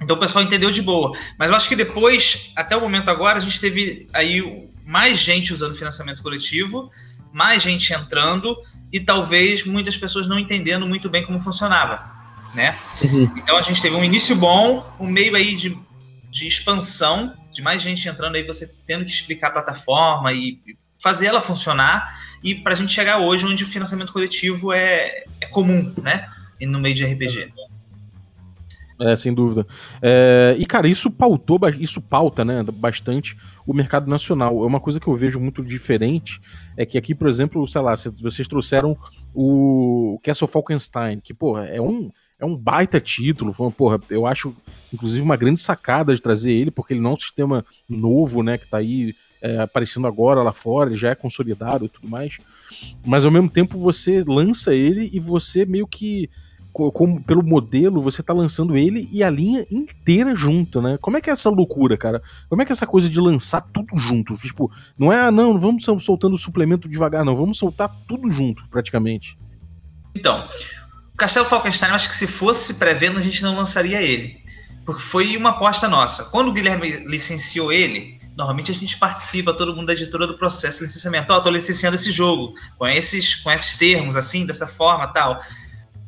Então 0.00 0.17
o 0.17 0.21
pessoal 0.21 0.44
entendeu 0.44 0.71
de 0.71 0.83
boa. 0.83 1.17
Mas 1.39 1.50
eu 1.50 1.56
acho 1.56 1.69
que 1.69 1.77
depois, 1.77 2.53
até 2.55 2.77
o 2.77 2.81
momento 2.81 3.11
agora, 3.11 3.39
a 3.39 3.41
gente 3.41 3.61
teve 3.61 4.09
aí 4.12 4.69
mais 4.85 5.19
gente 5.19 5.53
usando 5.53 5.75
financiamento 5.75 6.23
coletivo, 6.23 6.91
mais 7.33 7.62
gente 7.62 7.93
entrando 7.93 8.56
e 8.93 9.00
talvez 9.00 9.65
muitas 9.65 9.97
pessoas 9.97 10.27
não 10.27 10.39
entendendo 10.39 10.87
muito 10.87 11.09
bem 11.09 11.25
como 11.25 11.41
funcionava 11.41 12.21
né? 12.54 12.76
Uhum. 13.02 13.31
Então 13.37 13.56
a 13.56 13.62
gente 13.62 13.81
teve 13.81 13.94
um 13.94 14.04
início 14.04 14.37
bom, 14.37 14.87
um 14.99 15.06
meio 15.06 15.34
aí 15.34 15.54
de, 15.54 15.76
de 16.31 16.46
expansão, 16.46 17.34
de 17.52 17.62
mais 17.62 17.82
gente 17.82 18.08
entrando 18.08 18.37
aí, 18.37 18.43
você 18.43 18.75
tendo 18.87 19.04
que 19.04 19.10
explicar 19.10 19.49
a 19.49 19.52
plataforma 19.52 20.32
e 20.32 20.58
fazer 20.99 21.26
ela 21.26 21.40
funcionar, 21.40 22.16
e 22.43 22.54
para 22.54 22.72
a 22.72 22.76
gente 22.76 22.93
chegar 22.93 23.19
hoje 23.19 23.44
onde 23.44 23.64
o 23.64 23.66
financiamento 23.66 24.12
coletivo 24.12 24.72
é, 24.72 25.25
é 25.40 25.46
comum, 25.46 25.93
né? 26.00 26.28
No 26.60 26.78
meio 26.78 26.94
de 26.94 27.04
RPG. 27.04 27.52
É, 29.00 29.16
sem 29.16 29.34
dúvida. 29.34 29.66
É, 30.00 30.55
e, 30.56 30.64
cara, 30.64 30.87
isso 30.87 31.10
pautou, 31.10 31.58
isso 31.78 32.00
pauta, 32.00 32.44
né, 32.44 32.62
bastante 32.72 33.37
o 33.66 33.75
mercado 33.75 34.08
nacional. 34.08 34.62
É 34.62 34.66
uma 34.66 34.78
coisa 34.78 35.00
que 35.00 35.08
eu 35.08 35.16
vejo 35.16 35.40
muito 35.40 35.64
diferente, 35.64 36.40
é 36.76 36.87
que 36.87 36.96
aqui, 36.96 37.14
por 37.14 37.28
exemplo, 37.28 37.66
sei 37.66 37.81
lá, 37.81 37.94
vocês 37.96 38.46
trouxeram 38.46 38.96
o 39.34 40.20
Castle 40.22 40.46
Falkenstein, 40.46 41.19
que, 41.19 41.34
porra, 41.34 41.64
é 41.66 41.81
um, 41.81 42.12
é 42.43 42.47
um 42.47 42.56
baita 42.56 43.00
título. 43.00 43.53
Foi, 43.53 43.71
porra, 43.71 44.00
eu 44.11 44.27
acho, 44.27 44.55
inclusive, 44.93 45.23
uma 45.23 45.37
grande 45.37 45.61
sacada 45.61 46.12
de 46.15 46.21
trazer 46.21 46.53
ele, 46.53 46.73
porque 46.73 46.93
ele 46.93 47.00
não 47.00 47.12
é 47.12 47.15
um 47.15 47.21
sistema 47.21 47.65
novo, 47.89 48.43
né, 48.43 48.59
que 48.59 48.67
tá 48.67 48.79
aí 48.79 49.15
é, 49.41 49.61
aparecendo 49.61 50.09
agora 50.09 50.43
lá 50.43 50.53
fora, 50.53 50.91
ele 50.91 50.99
já 50.99 51.11
é 51.11 51.15
consolidado 51.15 51.85
e 51.85 51.89
tudo 51.89 52.09
mais. 52.09 52.39
Mas 53.06 53.25
ao 53.25 53.31
mesmo 53.31 53.49
tempo 53.49 53.79
você 53.79 54.25
lança 54.27 54.75
ele 54.75 55.09
e 55.12 55.21
você 55.21 55.65
meio 55.65 55.87
que. 55.87 56.29
Como, 56.73 57.23
pelo 57.23 57.44
modelo, 57.44 58.00
você 58.00 58.23
tá 58.23 58.33
lançando 58.33 58.79
ele 58.79 59.06
e 59.12 59.23
a 59.23 59.29
linha 59.29 59.67
inteira 59.71 60.35
junto, 60.35 60.81
né? 60.81 60.97
Como 61.03 61.19
é 61.19 61.21
que 61.21 61.29
é 61.29 61.33
essa 61.35 61.50
loucura, 61.50 61.99
cara? 61.99 62.23
Como 62.49 62.62
é 62.62 62.65
que 62.65 62.73
é 62.73 62.75
essa 62.75 62.87
coisa 62.87 63.11
de 63.11 63.21
lançar 63.21 63.61
tudo 63.61 63.99
junto? 63.99 64.39
Tipo, 64.39 64.73
não 64.97 65.12
é, 65.12 65.27
ah, 65.27 65.31
não, 65.31 65.59
vamos 65.59 65.85
soltando 65.85 66.33
o 66.33 66.39
suplemento 66.39 66.89
devagar, 66.89 67.27
não, 67.27 67.37
vamos 67.37 67.58
soltar 67.58 67.94
tudo 68.08 68.31
junto, 68.31 68.67
praticamente. 68.70 69.37
Então, 70.15 70.46
Castelo 71.22 71.46
Falkenstein, 71.46 71.91
eu 71.91 71.94
acho 71.94 72.08
que 72.08 72.17
se 72.17 72.26
fosse 72.26 72.74
pré-venda, 72.74 73.20
a 73.20 73.22
gente 73.22 73.44
não 73.44 73.56
lançaria 73.56 74.02
ele. 74.02 74.43
Porque 74.84 75.00
foi 75.00 75.36
uma 75.36 75.50
aposta 75.50 75.86
nossa. 75.86 76.24
Quando 76.24 76.48
o 76.48 76.52
Guilherme 76.52 76.91
licenciou 77.06 77.72
ele, 77.72 78.19
normalmente 78.36 78.72
a 78.72 78.74
gente 78.74 78.96
participa, 78.96 79.55
todo 79.55 79.72
mundo 79.72 79.86
da 79.86 79.93
editora, 79.93 80.26
do 80.26 80.36
processo 80.36 80.79
de 80.79 80.86
licenciamento. 80.86 81.32
Ó, 81.32 81.36
oh, 81.36 81.41
tô 81.41 81.48
licenciando 81.48 81.94
esse 81.94 82.10
jogo, 82.10 82.55
com 82.76 82.88
esses, 82.88 83.36
com 83.36 83.52
esses 83.52 83.79
termos, 83.79 84.17
assim, 84.17 84.44
dessa 84.44 84.67
forma 84.67 85.06
tal. 85.06 85.41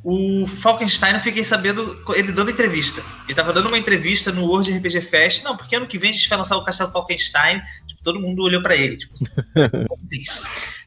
O 0.04 0.46
Falkenstein, 0.46 1.14
eu 1.14 1.20
fiquei 1.20 1.42
sabendo 1.42 2.04
ele 2.14 2.30
dando 2.30 2.50
entrevista. 2.50 3.02
Ele 3.24 3.34
tava 3.34 3.54
dando 3.54 3.68
uma 3.68 3.78
entrevista 3.78 4.30
no 4.30 4.44
World 4.44 4.70
RPG 4.70 5.00
Fest. 5.00 5.42
Não, 5.42 5.56
porque 5.56 5.74
ano 5.74 5.86
que 5.86 5.96
vem 5.96 6.10
a 6.10 6.12
gente 6.12 6.28
vai 6.28 6.36
lançar 6.36 6.58
o 6.58 6.64
Castelo 6.64 6.92
Falkenstein. 6.92 7.62
Tipo, 7.86 8.02
todo 8.02 8.20
mundo 8.20 8.42
olhou 8.42 8.62
para 8.62 8.76
ele. 8.76 8.98
Tipo 8.98 9.14
assim, 9.14 9.26
assim 9.98 10.24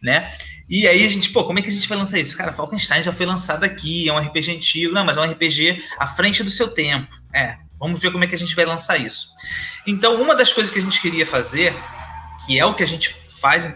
né? 0.01 0.31
E 0.69 0.87
aí 0.87 1.05
a 1.05 1.09
gente, 1.09 1.31
pô, 1.31 1.45
como 1.45 1.59
é 1.59 1.61
que 1.61 1.69
a 1.69 1.71
gente 1.71 1.87
vai 1.87 1.97
lançar 1.97 2.19
isso? 2.19 2.37
Cara, 2.37 2.53
Falkenstein 2.53 3.01
já 3.01 3.11
foi 3.11 3.25
lançado 3.25 3.63
aqui, 3.63 4.07
é 4.07 4.13
um 4.13 4.19
RPG 4.19 4.51
antigo, 4.51 4.93
não, 4.93 5.03
mas 5.03 5.17
é 5.17 5.21
um 5.21 5.31
RPG 5.31 5.83
à 5.97 6.05
frente 6.05 6.43
do 6.43 6.51
seu 6.51 6.67
tempo. 6.67 7.07
É, 7.33 7.57
vamos 7.79 7.99
ver 7.99 8.11
como 8.11 8.23
é 8.23 8.27
que 8.27 8.35
a 8.35 8.37
gente 8.37 8.55
vai 8.55 8.65
lançar 8.65 8.97
isso. 8.97 9.29
Então, 9.85 10.21
uma 10.21 10.35
das 10.35 10.51
coisas 10.51 10.71
que 10.71 10.79
a 10.79 10.81
gente 10.81 11.01
queria 11.01 11.25
fazer, 11.25 11.73
que 12.45 12.59
é 12.59 12.65
o 12.65 12.73
que 12.73 12.83
a 12.83 12.87
gente 12.87 13.09
faz 13.41 13.65
em 13.65 13.73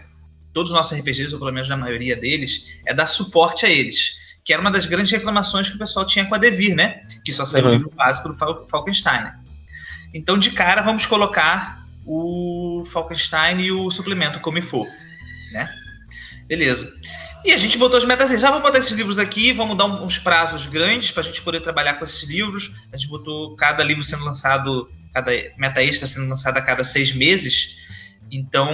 todos 0.54 0.72
os 0.72 0.76
nossos 0.76 0.98
RPGs, 0.98 1.34
ou 1.34 1.40
pelo 1.40 1.54
menos 1.54 1.70
na 1.70 1.78
maioria 1.78 2.16
deles, 2.16 2.78
é 2.86 2.94
dar 2.94 3.06
suporte 3.06 3.66
a 3.66 3.70
eles. 3.70 4.21
Que 4.44 4.54
era 4.54 4.62
uma 4.62 4.72
das 4.72 4.86
grandes 4.86 5.12
reclamações 5.12 5.70
que 5.70 5.76
o 5.76 5.80
pessoal 5.80 6.06
tinha 6.06 6.26
com 6.26 6.36
a 6.36 6.38
Devir, 6.38 6.76
né? 6.76 7.04
Que 7.24 7.32
só 7.32 7.46
saiu 7.46 7.66
uhum. 7.66 7.70
o 7.70 7.74
livro 7.74 7.92
básico 7.92 8.30
do 8.30 8.68
Falkenstein. 8.68 9.32
Então, 10.14 10.38
de 10.38 10.52
cara, 10.52 10.82
vamos 10.82 11.06
colocar 11.06 11.86
o 12.06 12.84
Falkenstein 12.92 13.60
e 13.62 13.72
o 13.72 13.90
suplemento 13.90 14.40
Como 14.40 14.62
For, 14.62 14.88
né? 15.52 15.70
Beleza. 16.48 16.94
E 17.44 17.52
a 17.52 17.58
gente 17.58 17.78
botou 17.78 17.98
as 17.98 18.06
metas 18.06 18.32
assim, 18.32 18.40
já 18.40 18.50
vamos 18.50 18.64
botar 18.64 18.78
esses 18.78 18.92
livros 18.92 19.18
aqui, 19.18 19.52
vamos 19.52 19.76
dar 19.76 19.86
uns 19.86 20.20
prazos 20.20 20.68
grandes 20.68 21.10
para 21.10 21.22
a 21.22 21.24
gente 21.24 21.42
poder 21.42 21.62
trabalhar 21.62 21.96
com 21.96 22.04
esses 22.04 22.30
livros. 22.30 22.72
A 22.94 22.98
gente 22.98 23.10
botou 23.10 23.56
cada 23.56 23.84
livro 23.84 24.04
sendo 24.04 24.24
lançado, 24.24 24.90
cada 25.12 25.32
meta 25.58 25.82
extra 25.82 26.08
sendo 26.08 26.30
lançada 26.30 26.60
a 26.60 26.62
cada 26.62 26.84
seis 26.84 27.14
meses. 27.14 27.78
Então 28.32 28.72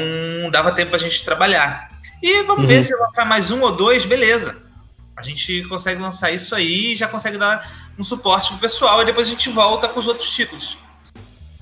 dava 0.51 0.74
tempo 0.74 0.89
para 0.91 1.00
a 1.00 1.01
gente 1.01 1.24
trabalhar. 1.24 1.89
E 2.21 2.43
vamos 2.43 2.63
uhum. 2.63 2.67
ver 2.67 2.81
se 2.81 2.93
lançar 2.95 3.25
mais 3.25 3.51
um 3.51 3.62
ou 3.62 3.71
dois, 3.71 4.05
beleza. 4.05 4.66
A 5.17 5.24
gente 5.24 5.63
consegue 5.63 6.00
lançar 6.00 6.31
isso 6.31 6.53
aí 6.53 6.91
e 6.91 6.95
já 6.95 7.07
consegue 7.07 7.39
dar 7.39 7.67
um 7.97 8.03
suporte 8.03 8.50
pro 8.50 8.59
pessoal 8.59 9.01
e 9.01 9.05
depois 9.05 9.27
a 9.27 9.31
gente 9.31 9.50
volta 9.50 9.88
com 9.88 10.00
os 10.00 10.07
outros 10.07 10.29
títulos. 10.29 10.77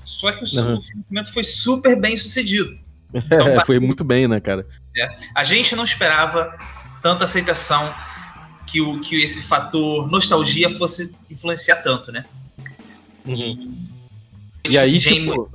Só 0.04 0.30
que 0.30 0.44
o, 0.44 0.60
uhum. 0.60 0.80
financiamento 0.80 1.32
foi 1.32 1.42
super 1.42 1.98
bem 1.98 2.18
sucedido. 2.18 2.78
Então, 3.14 3.48
é, 3.48 3.64
foi 3.64 3.80
muito 3.80 4.04
bem, 4.04 4.28
né, 4.28 4.40
cara? 4.40 4.66
É. 4.94 5.08
A 5.34 5.42
gente 5.42 5.74
não 5.74 5.84
esperava 5.84 6.54
tanta 7.00 7.24
aceitação 7.24 7.94
que, 8.66 8.82
o, 8.82 9.00
que 9.00 9.22
esse 9.22 9.42
fator 9.46 10.06
nostalgia 10.10 10.68
fosse 10.76 11.16
influenciar 11.30 11.76
tanto, 11.76 12.12
né? 12.12 12.26
Uhum. 13.24 13.88
E, 14.64 14.68
e 14.68 14.78
aí, 14.78 14.98
tipo... 15.00 15.34
Muito... 15.34 15.50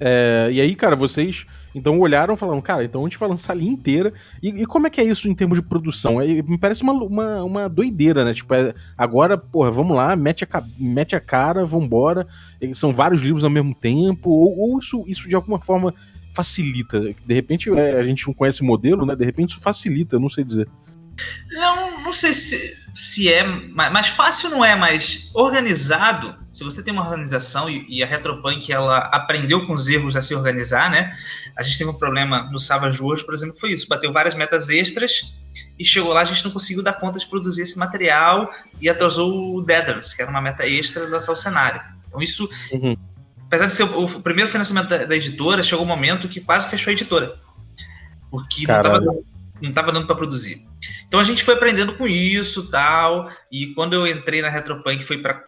É, 0.00 0.48
e 0.52 0.60
aí, 0.60 0.74
cara, 0.74 0.94
vocês 0.94 1.46
então 1.74 1.98
olharam 2.00 2.34
e 2.34 2.36
falaram, 2.36 2.60
cara, 2.60 2.84
então 2.84 3.02
a 3.02 3.04
gente 3.04 3.18
vai 3.18 3.28
lançar 3.28 3.52
a 3.52 3.56
linha 3.56 3.70
inteira. 3.70 4.12
E, 4.42 4.48
e, 4.48 4.66
como 4.66 4.86
é 4.86 4.90
que 4.90 5.00
é 5.00 5.04
isso 5.04 5.28
em 5.28 5.34
termos 5.34 5.58
de 5.58 5.62
produção? 5.62 6.20
É, 6.20 6.26
me 6.42 6.58
parece 6.58 6.82
uma, 6.82 6.92
uma, 6.92 7.44
uma 7.44 7.68
doideira, 7.68 8.24
né? 8.24 8.34
Tipo, 8.34 8.54
é, 8.54 8.74
agora, 8.96 9.36
porra, 9.36 9.70
vamos 9.70 9.96
lá, 9.96 10.16
mete 10.16 10.44
a, 10.44 10.64
mete 10.78 11.14
a 11.14 11.20
cara, 11.20 11.64
vambora. 11.64 12.26
São 12.74 12.92
vários 12.92 13.20
livros 13.20 13.44
ao 13.44 13.50
mesmo 13.50 13.74
tempo. 13.74 14.30
Ou, 14.30 14.58
ou 14.58 14.78
isso, 14.78 15.04
isso 15.06 15.28
de 15.28 15.34
alguma 15.34 15.60
forma 15.60 15.94
facilita? 16.32 17.00
De 17.00 17.34
repente 17.34 17.70
é, 17.70 17.98
a 17.98 18.04
gente 18.04 18.26
não 18.26 18.34
conhece 18.34 18.62
o 18.62 18.64
modelo, 18.64 19.04
né? 19.06 19.14
De 19.14 19.24
repente 19.24 19.50
isso 19.50 19.60
facilita, 19.60 20.18
não 20.18 20.28
sei 20.28 20.44
dizer. 20.44 20.68
Não, 21.50 22.02
não 22.02 22.12
sei 22.12 22.32
se, 22.32 22.76
se 22.94 23.32
é. 23.32 23.42
Mais 23.44 24.08
fácil 24.08 24.50
não 24.50 24.64
é, 24.64 24.74
mas 24.74 25.30
organizado. 25.34 26.36
Se 26.50 26.64
você 26.64 26.82
tem 26.82 26.92
uma 26.92 27.02
organização 27.02 27.68
e, 27.68 27.86
e, 27.88 28.02
a 28.02 28.06
Retropunk 28.06 28.72
ela 28.72 28.98
aprendeu 28.98 29.66
com 29.66 29.72
os 29.72 29.88
erros 29.88 30.16
a 30.16 30.20
se 30.20 30.34
organizar, 30.34 30.90
né? 30.90 31.12
A 31.56 31.62
gente 31.62 31.78
teve 31.78 31.90
um 31.90 31.98
problema 31.98 32.48
no 32.50 32.58
Savage 32.58 33.00
Worlds, 33.00 33.24
por 33.24 33.34
exemplo, 33.34 33.54
que 33.54 33.60
foi 33.60 33.72
isso: 33.72 33.88
bateu 33.88 34.12
várias 34.12 34.34
metas 34.34 34.68
extras 34.68 35.32
e 35.78 35.84
chegou 35.84 36.12
lá 36.12 36.22
a 36.22 36.24
gente 36.24 36.44
não 36.44 36.50
conseguiu 36.50 36.82
dar 36.82 36.94
conta 36.94 37.18
de 37.18 37.26
produzir 37.26 37.62
esse 37.62 37.78
material 37.78 38.52
e 38.80 38.88
atrasou 38.88 39.56
o 39.56 39.62
Deadlands, 39.62 40.12
que 40.12 40.20
era 40.20 40.30
uma 40.30 40.40
meta 40.40 40.66
extra 40.66 41.06
de 41.06 41.12
lançar 41.12 41.32
o 41.32 41.36
cenário. 41.36 41.80
Então 42.08 42.20
isso. 42.20 42.48
Uhum. 42.72 42.96
Apesar 43.46 43.66
de 43.66 43.72
ser 43.72 43.84
o, 43.84 44.04
o 44.04 44.20
primeiro 44.20 44.50
financiamento 44.50 44.88
da, 44.88 45.04
da, 45.06 45.16
editora, 45.16 45.62
chegou 45.62 45.82
um 45.82 45.88
momento 45.88 46.28
que 46.28 46.40
quase 46.40 46.68
fechou 46.68 46.90
a 46.90 46.92
editora. 46.92 47.38
Porque 48.30 48.66
Caralho. 48.66 49.04
não 49.06 49.12
estava 49.12 49.37
não 49.60 49.70
estava 49.70 49.92
dando 49.92 50.06
para 50.06 50.16
produzir. 50.16 50.62
Então 51.06 51.18
a 51.18 51.24
gente 51.24 51.42
foi 51.42 51.54
aprendendo 51.54 51.96
com 51.96 52.06
isso 52.06 52.70
tal. 52.70 53.30
E 53.50 53.68
quando 53.74 53.94
eu 53.94 54.06
entrei 54.06 54.42
na 54.42 54.48
Retropunk 54.48 55.02
foi 55.04 55.18
para 55.18 55.42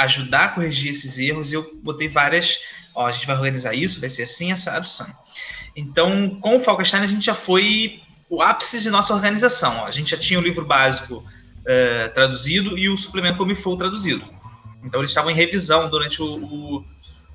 ajudar 0.00 0.44
a 0.44 0.48
corrigir 0.48 0.90
esses 0.90 1.18
erros. 1.18 1.52
Eu 1.52 1.68
botei 1.82 2.08
várias. 2.08 2.58
Ó, 2.94 3.06
a 3.06 3.12
gente 3.12 3.26
vai 3.26 3.36
organizar 3.36 3.74
isso, 3.74 4.00
vai 4.00 4.10
ser 4.10 4.22
assim, 4.22 4.50
assado, 4.50 4.80
assim. 4.80 5.04
Então, 5.76 6.38
com 6.40 6.56
o 6.56 6.60
Falkenstein, 6.60 7.02
a 7.02 7.06
gente 7.06 7.24
já 7.24 7.34
foi 7.34 8.00
o 8.28 8.42
ápice 8.42 8.80
de 8.80 8.90
nossa 8.90 9.14
organização. 9.14 9.78
Ó. 9.78 9.86
A 9.86 9.90
gente 9.90 10.10
já 10.10 10.16
tinha 10.16 10.38
o 10.38 10.42
livro 10.42 10.64
básico 10.64 11.16
uh, 11.16 12.14
traduzido 12.14 12.76
e 12.76 12.88
o 12.88 12.96
suplemento 12.96 13.38
Como 13.38 13.54
foi 13.54 13.76
traduzido. 13.76 14.24
Então, 14.82 15.00
eles 15.00 15.10
estavam 15.10 15.30
em 15.30 15.34
revisão 15.34 15.88
durante 15.88 16.22
o, 16.22 16.26
o, 16.26 16.84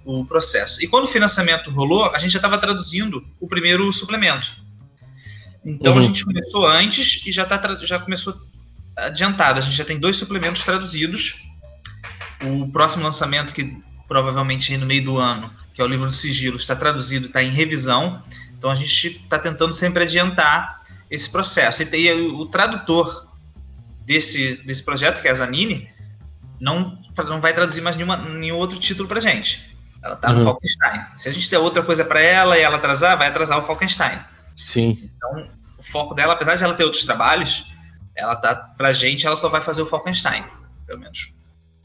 o 0.03 0.25
processo. 0.25 0.84
E 0.84 0.88
quando 0.88 1.05
o 1.05 1.07
financiamento 1.07 1.69
rolou, 1.69 2.05
a 2.13 2.17
gente 2.17 2.31
já 2.31 2.39
estava 2.39 2.57
traduzindo 2.57 3.25
o 3.39 3.48
primeiro 3.48 3.91
suplemento. 3.93 4.64
Então 5.65 5.93
uhum. 5.93 6.00
a 6.00 6.01
gente 6.01 6.24
começou 6.24 6.67
antes 6.67 7.25
e 7.25 7.31
já, 7.31 7.43
tá, 7.43 7.77
já 7.81 7.98
começou 8.00 8.39
adiantado. 8.95 9.57
A 9.57 9.62
gente 9.62 9.75
já 9.75 9.84
tem 9.84 10.00
dois 10.00 10.15
suplementos 10.15 10.63
traduzidos. 10.63 11.43
O 12.43 12.67
próximo 12.72 13.03
lançamento, 13.03 13.53
que 13.53 13.75
provavelmente 14.07 14.72
aí 14.72 14.77
no 14.77 14.86
meio 14.86 15.03
do 15.03 15.17
ano, 15.17 15.51
que 15.74 15.81
é 15.81 15.84
o 15.84 15.88
livro 15.88 16.05
do 16.05 16.13
sigilo, 16.13 16.55
está 16.55 16.75
traduzido, 16.75 17.27
está 17.27 17.41
em 17.41 17.51
revisão. 17.51 18.22
Então 18.57 18.69
a 18.69 18.75
gente 18.75 19.07
está 19.07 19.39
tentando 19.39 19.74
sempre 19.74 20.03
adiantar 20.03 20.81
esse 21.10 21.29
processo. 21.29 21.81
E 21.81 22.12
o, 22.12 22.41
o 22.41 22.45
tradutor 22.45 23.27
desse, 24.05 24.63
desse 24.63 24.84
projeto, 24.84 25.22
que 25.22 25.27
é 25.27 25.31
a 25.31 25.36
Zanini, 25.36 25.89
não, 26.60 26.98
não 27.25 27.41
vai 27.41 27.53
traduzir 27.53 27.81
mais 27.81 27.95
nenhuma, 27.95 28.17
nenhum 28.17 28.57
outro 28.57 28.77
título 28.77 29.07
para 29.07 29.19
gente. 29.19 29.75
Ela 30.03 30.13
está 30.13 30.29
uhum. 30.29 30.39
no 30.39 30.43
Falkenstein. 30.43 31.01
Se 31.17 31.27
a 31.27 31.31
gente 31.31 31.50
der 31.50 31.57
outra 31.57 31.81
coisa 31.81 32.05
para 32.05 32.22
ela 32.22 32.55
e 32.55 32.62
ela 32.62 32.75
atrasar, 32.75 33.17
vai 33.17 33.27
atrasar 33.27 33.57
o 33.57 33.63
Falkenstein. 33.63 34.19
Sim. 34.55 35.09
Então, 35.15 35.50
o 35.77 35.83
foco 35.83 36.13
dela, 36.13 36.33
apesar 36.33 36.55
de 36.55 36.63
ela 36.63 36.74
ter 36.74 36.83
outros 36.83 37.03
trabalhos, 37.03 37.71
ela 38.15 38.35
tá 38.35 38.55
pra 38.55 38.93
gente, 38.93 39.25
ela 39.25 39.35
só 39.35 39.50
vai 39.50 39.62
fazer 39.62 39.81
o 39.81 39.85
Falkenstein, 39.85 40.43
pelo 40.85 41.00
menos. 41.00 41.33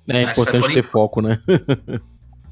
É 0.09 0.23
importante 0.23 0.75
ter 0.75 0.85
foco, 0.85 1.21
né? 1.21 1.41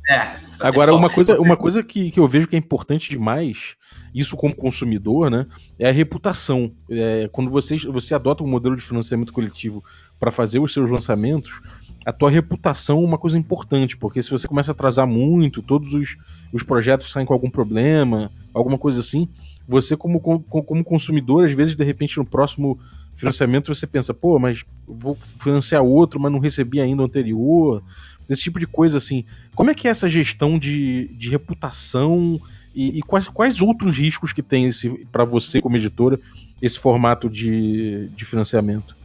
é. 0.09 0.49
Agora, 0.61 0.93
uma 0.95 1.09
coisa, 1.09 1.41
uma 1.41 1.57
coisa 1.57 1.83
que, 1.83 2.11
que 2.11 2.19
eu 2.19 2.27
vejo 2.27 2.49
que 2.49 2.57
é 2.57 2.59
importante 2.59 3.11
demais, 3.11 3.77
isso 4.13 4.37
como 4.37 4.55
consumidor, 4.55 5.31
né, 5.31 5.47
é 5.79 5.89
a 5.89 5.93
reputação. 5.93 6.73
É, 6.91 7.29
quando 7.31 7.51
você, 7.51 7.77
você 7.77 8.15
adota 8.15 8.43
um 8.43 8.49
modelo 8.49 8.75
de 8.75 8.83
financiamento 8.83 9.33
coletivo 9.33 9.85
para 10.19 10.33
fazer 10.33 10.59
os 10.59 10.73
seus 10.73 10.91
lançamentos, 10.91 11.61
a 12.05 12.13
tua 12.13 12.31
reputação 12.31 13.03
é 13.03 13.07
uma 13.07 13.19
coisa 13.19 13.39
importante, 13.39 13.97
porque 13.97 14.23
se 14.23 14.31
você 14.31 14.49
começa 14.49 14.71
a 14.71 14.75
atrasar 14.75 15.07
muito, 15.07 15.63
todos 15.63 15.95
os, 15.95 16.17
os 16.53 16.63
projetos 16.63 17.11
saem 17.11 17.27
com 17.27 17.33
algum 17.33 17.51
problema, 17.51 18.31
alguma 18.53 18.79
coisa 18.79 19.01
assim, 19.01 19.29
você 19.69 19.95
como, 19.95 20.19
como, 20.19 20.83
consumidor, 20.83 21.45
às 21.45 21.53
vezes, 21.53 21.75
de 21.75 21.85
repente, 21.85 22.17
no 22.17 22.25
próximo 22.25 22.81
financiamento, 23.15 23.75
você 23.75 23.87
pensa, 23.87 24.15
pô, 24.15 24.39
mas 24.39 24.65
vou 24.87 25.15
financiar 25.15 25.83
outro, 25.83 26.19
mas 26.19 26.33
não 26.33 26.39
recebi 26.39 26.81
ainda 26.81 27.03
o 27.03 27.05
anterior. 27.05 27.83
Esse 28.31 28.43
tipo 28.43 28.59
de 28.59 28.67
coisa, 28.67 28.97
assim. 28.97 29.27
Como 29.55 29.71
é 29.71 29.75
que 29.75 29.87
é 29.87 29.91
essa 29.91 30.09
gestão 30.09 30.59
de, 30.59 31.09
de 31.09 31.29
reputação 31.29 32.41
e, 32.75 32.99
e 32.99 33.03
quais, 33.03 33.29
quais 33.29 33.61
outros 33.61 33.99
riscos 33.99 34.33
que 34.33 34.43
tem 34.43 34.71
para 35.13 35.25
você, 35.25 35.61
como 35.61 35.77
editora, 35.77 36.19
esse 36.63 36.79
formato 36.79 37.29
de, 37.29 38.09
de 38.09 38.25
financiamento? 38.25 38.97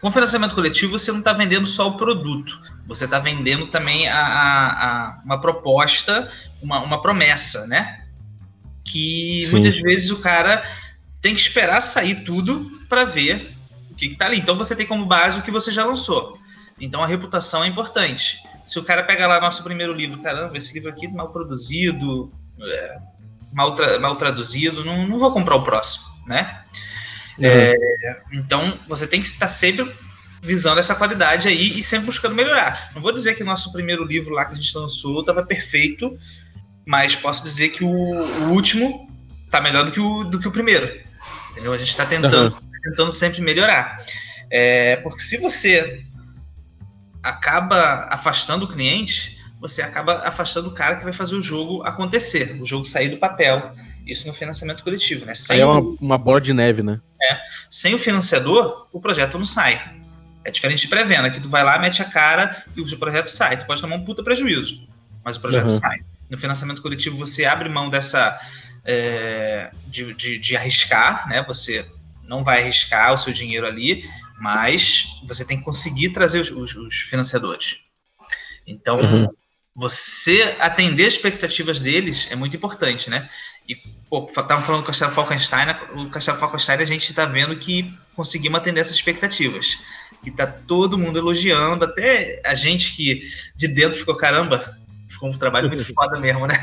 Com 0.00 0.10
financiamento 0.10 0.54
coletivo, 0.54 0.98
você 0.98 1.12
não 1.12 1.18
está 1.18 1.34
vendendo 1.34 1.66
só 1.66 1.88
o 1.88 1.98
produto, 1.98 2.58
você 2.86 3.04
está 3.04 3.18
vendendo 3.18 3.66
também 3.66 4.08
a, 4.08 4.18
a, 4.18 4.68
a, 4.68 5.20
uma 5.22 5.38
proposta, 5.38 6.30
uma, 6.62 6.80
uma 6.80 7.02
promessa, 7.02 7.66
né? 7.66 8.06
Que 8.90 9.42
Sim. 9.44 9.52
muitas 9.52 9.80
vezes 9.80 10.10
o 10.10 10.20
cara 10.20 10.64
tem 11.20 11.34
que 11.34 11.40
esperar 11.40 11.80
sair 11.80 12.24
tudo 12.24 12.70
para 12.88 13.04
ver 13.04 13.50
o 13.90 13.94
que, 13.94 14.06
está 14.06 14.26
ali. 14.26 14.38
Então 14.38 14.56
você 14.56 14.74
tem 14.74 14.86
como 14.86 15.04
base 15.04 15.38
o 15.38 15.42
que 15.42 15.50
você 15.50 15.70
já 15.70 15.84
lançou. 15.84 16.38
Então 16.80 17.02
a 17.02 17.06
reputação 17.06 17.62
é 17.62 17.68
importante. 17.68 18.38
Se 18.66 18.78
o 18.78 18.82
cara 18.82 19.02
pega 19.02 19.26
lá 19.26 19.40
nosso 19.40 19.62
primeiro 19.62 19.92
livro, 19.92 20.20
caramba, 20.20 20.56
esse 20.56 20.72
livro 20.72 20.88
aqui 20.88 21.06
mal 21.08 21.30
produzido, 21.30 22.30
é, 22.60 22.98
mal, 23.52 23.74
tra 23.74 23.98
mal, 23.98 24.16
traduzido, 24.16 24.84
não, 24.84 25.06
não, 25.06 25.18
vou 25.18 25.32
comprar 25.32 25.56
o 25.56 25.62
próximo, 25.62 26.06
né? 26.26 26.62
Uhum. 27.38 27.44
É, 27.44 28.22
então 28.32 28.78
você 28.88 29.06
tem 29.06 29.20
que 29.20 29.26
estar 29.26 29.48
sempre 29.48 29.92
visando 30.42 30.80
essa 30.80 30.94
qualidade 30.94 31.48
aí 31.48 31.78
e 31.78 31.82
sempre 31.82 32.06
buscando 32.06 32.34
melhorar. 32.34 32.90
Não 32.94 33.02
vou 33.02 33.12
dizer 33.12 33.34
que 33.34 33.44
nosso 33.44 33.72
primeiro 33.72 34.04
livro 34.04 34.32
lá 34.32 34.44
que 34.46 34.54
a 34.54 34.56
gente 34.56 34.76
lançou 34.76 35.20
estava 35.20 35.42
perfeito, 35.42 36.18
mas 36.90 37.14
posso 37.14 37.44
dizer 37.44 37.68
que 37.68 37.84
o, 37.84 37.88
o 37.88 38.48
último 38.50 39.08
está 39.46 39.60
melhor 39.60 39.84
do 39.84 39.92
que 39.92 40.00
o, 40.00 40.24
do 40.24 40.40
que 40.40 40.48
o 40.48 40.50
primeiro. 40.50 40.90
Entendeu? 41.52 41.72
A 41.72 41.76
gente 41.76 41.90
está 41.90 42.04
tentando, 42.04 42.52
uhum. 42.52 42.60
tentando 42.82 43.12
sempre 43.12 43.40
melhorar. 43.40 44.04
É, 44.50 44.96
porque 44.96 45.20
se 45.20 45.36
você 45.36 46.04
acaba 47.22 48.08
afastando 48.10 48.64
o 48.64 48.68
cliente, 48.68 49.38
você 49.60 49.82
acaba 49.82 50.14
afastando 50.26 50.68
o 50.68 50.72
cara 50.72 50.96
que 50.96 51.04
vai 51.04 51.12
fazer 51.12 51.36
o 51.36 51.40
jogo 51.40 51.84
acontecer, 51.84 52.60
o 52.60 52.66
jogo 52.66 52.84
sair 52.84 53.08
do 53.08 53.18
papel. 53.18 53.72
Isso 54.04 54.26
no 54.26 54.34
financiamento 54.34 54.82
coletivo, 54.82 55.24
né? 55.24 55.34
Sem 55.36 55.54
Aí 55.54 55.62
é 55.62 55.66
uma, 55.66 55.96
uma 56.00 56.18
bola 56.18 56.40
de 56.40 56.52
neve, 56.52 56.82
né? 56.82 56.98
É. 57.22 57.38
Sem 57.70 57.94
o 57.94 58.00
financiador, 58.00 58.88
o 58.90 59.00
projeto 59.00 59.38
não 59.38 59.44
sai. 59.44 59.80
É 60.44 60.50
diferente 60.50 60.80
de 60.80 60.88
pré-venda, 60.88 61.30
que 61.30 61.38
tu 61.38 61.48
vai 61.48 61.62
lá, 61.62 61.78
mete 61.78 62.02
a 62.02 62.06
cara 62.06 62.64
e 62.76 62.80
o 62.80 62.98
projeto 62.98 63.28
sai. 63.28 63.58
Tu 63.58 63.64
pode 63.64 63.80
tomar 63.80 63.94
um 63.94 64.04
puta 64.04 64.24
prejuízo, 64.24 64.88
mas 65.24 65.36
o 65.36 65.40
projeto 65.40 65.70
uhum. 65.70 65.78
sai 65.78 66.00
no 66.30 66.38
financiamento 66.38 66.80
coletivo 66.80 67.16
você 67.16 67.44
abre 67.44 67.68
mão 67.68 67.90
dessa 67.90 68.38
é, 68.84 69.70
de, 69.86 70.14
de, 70.14 70.38
de, 70.38 70.56
arriscar, 70.56 71.28
né? 71.28 71.44
Você 71.46 71.84
não 72.24 72.44
vai 72.44 72.62
arriscar 72.62 73.12
o 73.12 73.16
seu 73.16 73.32
dinheiro 73.32 73.66
ali, 73.66 74.08
mas 74.40 75.06
você 75.24 75.44
tem 75.44 75.58
que 75.58 75.64
conseguir 75.64 76.10
trazer 76.10 76.40
os, 76.40 76.50
os, 76.50 76.74
os 76.76 76.94
financiadores. 77.00 77.80
Então, 78.66 78.96
uhum. 78.96 79.28
você 79.74 80.56
atender 80.60 81.06
as 81.06 81.14
expectativas 81.14 81.80
deles 81.80 82.28
é 82.30 82.36
muito 82.36 82.56
importante, 82.56 83.10
né? 83.10 83.28
E, 83.68 83.76
pô, 84.08 84.26
estavam 84.26 84.64
falando 84.64 84.82
do 84.82 84.86
Castelo 84.86 85.12
Falkenstein, 85.12 85.66
o 85.96 86.08
Castelo 86.08 86.38
Falkenstein 86.38 86.78
a 86.78 86.84
gente 86.84 87.10
está 87.10 87.26
vendo 87.26 87.56
que 87.56 87.92
conseguimos 88.14 88.60
atender 88.60 88.80
essas 88.80 88.96
expectativas. 88.96 89.78
Que 90.22 90.30
tá 90.30 90.46
todo 90.46 90.98
mundo 90.98 91.18
elogiando, 91.18 91.84
até 91.84 92.42
a 92.44 92.54
gente 92.54 92.94
que 92.94 93.20
de 93.56 93.68
dentro 93.68 93.98
ficou, 93.98 94.16
caramba, 94.16 94.76
ficou 95.10 95.28
um 95.28 95.36
trabalho 95.36 95.68
muito 95.68 95.84
foda 95.92 96.18
mesmo, 96.18 96.46
né? 96.46 96.54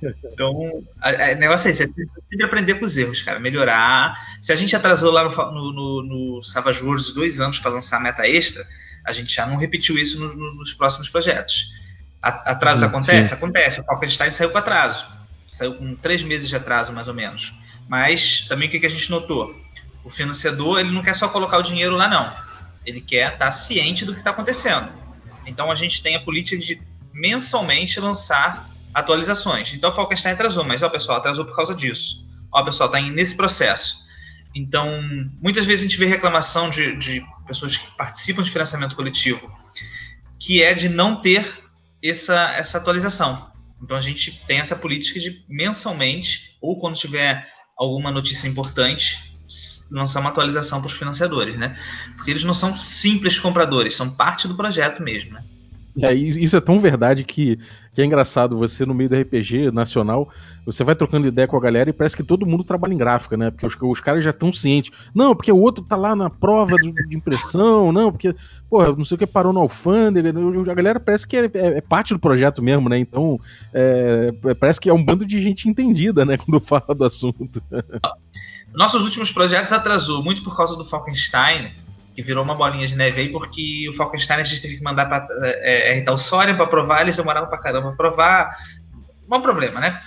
então, 0.32 0.50
o 0.50 1.38
negócio 1.38 1.68
é 1.68 1.70
esse, 1.70 1.84
é 1.84 1.86
sempre 1.86 2.44
aprender 2.44 2.74
com 2.74 2.84
os 2.84 2.96
erros, 2.96 3.20
cara, 3.20 3.38
melhorar. 3.38 4.16
Se 4.40 4.52
a 4.52 4.56
gente 4.56 4.74
atrasou 4.74 5.12
lá 5.12 5.24
no, 5.24 5.72
no, 5.72 6.02
no, 6.02 6.42
Savage 6.42 6.82
Worlds 6.82 7.12
dois 7.12 7.40
anos 7.40 7.58
para 7.58 7.70
lançar 7.70 7.98
a 7.98 8.00
meta 8.00 8.26
extra, 8.26 8.64
a 9.04 9.12
gente 9.12 9.34
já 9.34 9.46
não 9.46 9.56
repetiu 9.56 9.98
isso 9.98 10.18
no, 10.18 10.34
no, 10.34 10.54
nos 10.54 10.72
próximos 10.72 11.08
projetos. 11.08 11.72
Atraso 12.22 12.86
hum, 12.86 12.88
acontece? 12.88 13.28
Sim. 13.28 13.34
Acontece. 13.34 13.80
O 13.82 13.84
Falkenstein 13.84 14.32
saiu 14.32 14.50
com 14.50 14.56
atraso. 14.56 15.06
Saiu 15.52 15.74
com 15.74 15.94
três 15.94 16.22
meses 16.22 16.48
de 16.48 16.56
atraso, 16.56 16.92
mais 16.92 17.06
ou 17.06 17.14
menos. 17.14 17.54
Mas 17.86 18.46
também 18.48 18.68
o 18.68 18.70
que, 18.70 18.80
que 18.80 18.86
a 18.86 18.90
gente 18.90 19.10
notou? 19.10 19.54
O 20.02 20.08
financiador 20.08 20.80
ele 20.80 20.90
não 20.90 21.02
quer 21.02 21.14
só 21.14 21.28
colocar 21.28 21.58
o 21.58 21.62
dinheiro 21.62 21.94
lá, 21.94 22.08
não. 22.08 22.34
Ele 22.86 23.02
quer 23.02 23.34
estar 23.34 23.46
tá 23.46 23.52
ciente 23.52 24.06
do 24.06 24.12
que 24.14 24.20
está 24.20 24.30
acontecendo. 24.30 24.88
Então 25.46 25.70
a 25.70 25.74
gente 25.74 26.02
tem 26.02 26.16
a 26.16 26.20
política 26.20 26.56
de 26.56 26.80
mensalmente 27.14 28.00
lançar 28.00 28.68
atualizações. 28.92 29.72
Então 29.72 29.90
o 29.90 29.94
Falkenstein 29.94 30.32
atrasou, 30.32 30.64
mas 30.64 30.82
ó, 30.82 30.88
pessoal, 30.88 31.18
atrasou 31.18 31.44
por 31.44 31.56
causa 31.56 31.74
disso. 31.74 32.18
Ó, 32.52 32.62
pessoal, 32.62 32.88
está 32.88 33.00
nesse 33.00 33.36
processo. 33.36 34.04
Então, 34.54 35.02
muitas 35.40 35.66
vezes 35.66 35.84
a 35.84 35.88
gente 35.88 35.98
vê 35.98 36.06
reclamação 36.06 36.70
de, 36.70 36.96
de 36.96 37.24
pessoas 37.46 37.76
que 37.76 37.96
participam 37.96 38.42
de 38.42 38.50
financiamento 38.50 38.94
coletivo, 38.94 39.50
que 40.38 40.62
é 40.62 40.74
de 40.74 40.88
não 40.88 41.16
ter 41.16 41.64
essa, 42.02 42.52
essa 42.52 42.78
atualização. 42.78 43.52
Então 43.82 43.96
a 43.96 44.00
gente 44.00 44.44
tem 44.46 44.60
essa 44.60 44.76
política 44.76 45.18
de 45.18 45.44
mensalmente, 45.48 46.56
ou 46.60 46.78
quando 46.78 46.96
tiver 46.96 47.48
alguma 47.76 48.10
notícia 48.12 48.46
importante, 48.46 49.34
lançar 49.90 50.20
uma 50.20 50.30
atualização 50.30 50.80
para 50.80 50.86
os 50.86 50.94
financiadores, 50.94 51.58
né? 51.58 51.76
Porque 52.16 52.30
eles 52.30 52.44
não 52.44 52.54
são 52.54 52.74
simples 52.74 53.38
compradores, 53.38 53.96
são 53.96 54.08
parte 54.08 54.46
do 54.46 54.56
projeto 54.56 55.02
mesmo, 55.02 55.32
né? 55.32 55.44
É, 56.00 56.12
isso 56.12 56.56
é 56.56 56.60
tão 56.60 56.78
verdade 56.80 57.22
que, 57.22 57.58
que 57.94 58.02
é 58.02 58.04
engraçado. 58.04 58.56
Você, 58.58 58.84
no 58.84 58.94
meio 58.94 59.08
do 59.08 59.16
RPG 59.16 59.70
nacional, 59.70 60.28
você 60.66 60.82
vai 60.82 60.96
trocando 60.96 61.28
ideia 61.28 61.46
com 61.46 61.56
a 61.56 61.60
galera 61.60 61.90
e 61.90 61.92
parece 61.92 62.16
que 62.16 62.22
todo 62.24 62.46
mundo 62.46 62.64
trabalha 62.64 62.92
em 62.92 62.98
gráfica, 62.98 63.36
né? 63.36 63.50
Porque 63.50 63.64
os, 63.64 63.76
os 63.80 64.00
caras 64.00 64.24
já 64.24 64.30
estão 64.30 64.52
cientes. 64.52 64.90
Não, 65.14 65.36
porque 65.36 65.52
o 65.52 65.58
outro 65.58 65.84
tá 65.84 65.94
lá 65.94 66.16
na 66.16 66.28
prova 66.28 66.76
de, 66.76 66.92
de 66.92 67.16
impressão, 67.16 67.92
não, 67.92 68.10
porque, 68.10 68.34
porra, 68.68 68.92
não 68.92 69.04
sei 69.04 69.14
o 69.14 69.18
que 69.18 69.26
parou 69.26 69.52
no 69.52 69.60
alfândega. 69.60 70.32
A 70.70 70.74
galera 70.74 70.98
parece 70.98 71.28
que 71.28 71.36
é, 71.36 71.44
é, 71.44 71.78
é 71.78 71.80
parte 71.80 72.12
do 72.12 72.18
projeto 72.18 72.60
mesmo, 72.60 72.88
né? 72.88 72.98
Então, 72.98 73.38
é, 73.72 74.32
parece 74.58 74.80
que 74.80 74.90
é 74.90 74.94
um 74.94 75.04
bando 75.04 75.24
de 75.24 75.40
gente 75.40 75.68
entendida, 75.68 76.24
né? 76.24 76.36
Quando 76.44 76.60
fala 76.60 76.92
do 76.94 77.04
assunto. 77.04 77.62
Nossos 78.74 79.04
últimos 79.04 79.30
projetos 79.30 79.72
atrasou 79.72 80.24
muito 80.24 80.42
por 80.42 80.56
causa 80.56 80.76
do 80.76 80.84
Falkenstein, 80.84 81.70
que 82.14 82.22
virou 82.22 82.44
uma 82.44 82.54
bolinha 82.54 82.86
de 82.86 82.94
neve 82.94 83.22
aí, 83.22 83.28
porque 83.28 83.88
o 83.88 83.92
Falkenstein 83.92 84.40
a 84.40 84.44
gente 84.44 84.62
teve 84.62 84.76
que 84.76 84.82
mandar 84.82 85.06
para 85.06 85.26
é, 85.42 85.98
é, 85.98 86.10
o 86.10 86.16
Soria 86.16 86.54
para 86.54 86.66
provar, 86.66 87.02
eles 87.02 87.16
demoraram 87.16 87.48
para 87.48 87.58
caramba 87.58 87.88
para 87.88 87.96
provar. 87.96 88.56
Um 89.30 89.40
problema, 89.40 89.80
né? 89.80 90.00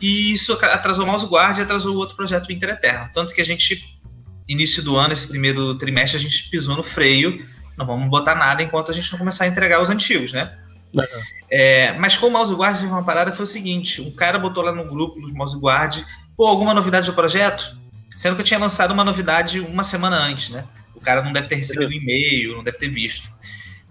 E 0.00 0.32
isso 0.32 0.54
atrasou 0.54 1.04
o 1.04 1.06
Mouse 1.06 1.26
Guard 1.26 1.58
e 1.58 1.62
atrasou 1.62 1.94
o 1.94 1.98
outro 1.98 2.16
projeto 2.16 2.50
Inter 2.50 2.70
Eterno. 2.70 3.08
Tanto 3.14 3.32
que 3.32 3.40
a 3.40 3.44
gente, 3.44 4.00
início 4.48 4.82
do 4.82 4.96
ano, 4.96 5.12
esse 5.12 5.28
primeiro 5.28 5.76
trimestre, 5.76 6.16
a 6.16 6.20
gente 6.20 6.50
pisou 6.50 6.74
no 6.74 6.82
freio. 6.82 7.46
Não 7.76 7.86
vamos 7.86 8.08
botar 8.08 8.34
nada 8.34 8.62
enquanto 8.62 8.90
a 8.90 8.94
gente 8.94 9.12
não 9.12 9.18
começar 9.18 9.44
a 9.44 9.46
entregar 9.46 9.80
os 9.80 9.90
antigos, 9.90 10.32
né? 10.32 10.58
Uhum. 10.92 11.04
É, 11.50 11.92
mas 11.98 12.16
com 12.16 12.26
o 12.26 12.30
Mouse 12.30 12.52
Guard 12.52 12.76
teve 12.76 12.90
uma 12.90 13.04
parada 13.04 13.32
foi 13.32 13.44
o 13.44 13.46
seguinte: 13.46 14.00
um 14.00 14.10
cara 14.10 14.38
botou 14.38 14.64
lá 14.64 14.72
no 14.72 14.84
grupo 14.84 15.20
do 15.20 15.32
Mouse 15.34 15.56
Guard, 15.56 16.02
pô, 16.36 16.46
alguma 16.46 16.74
novidade 16.74 17.06
do 17.06 17.12
projeto? 17.12 17.76
Sendo 18.16 18.34
que 18.34 18.42
eu 18.42 18.46
tinha 18.46 18.60
lançado 18.60 18.90
uma 18.90 19.04
novidade 19.04 19.60
uma 19.60 19.84
semana 19.84 20.16
antes, 20.16 20.50
né? 20.50 20.64
O 21.02 21.04
cara 21.04 21.20
não 21.20 21.32
deve 21.32 21.48
ter 21.48 21.56
recebido 21.56 21.88
um 21.88 21.92
e-mail, 21.92 22.54
não 22.54 22.62
deve 22.62 22.78
ter 22.78 22.88
visto. 22.88 23.28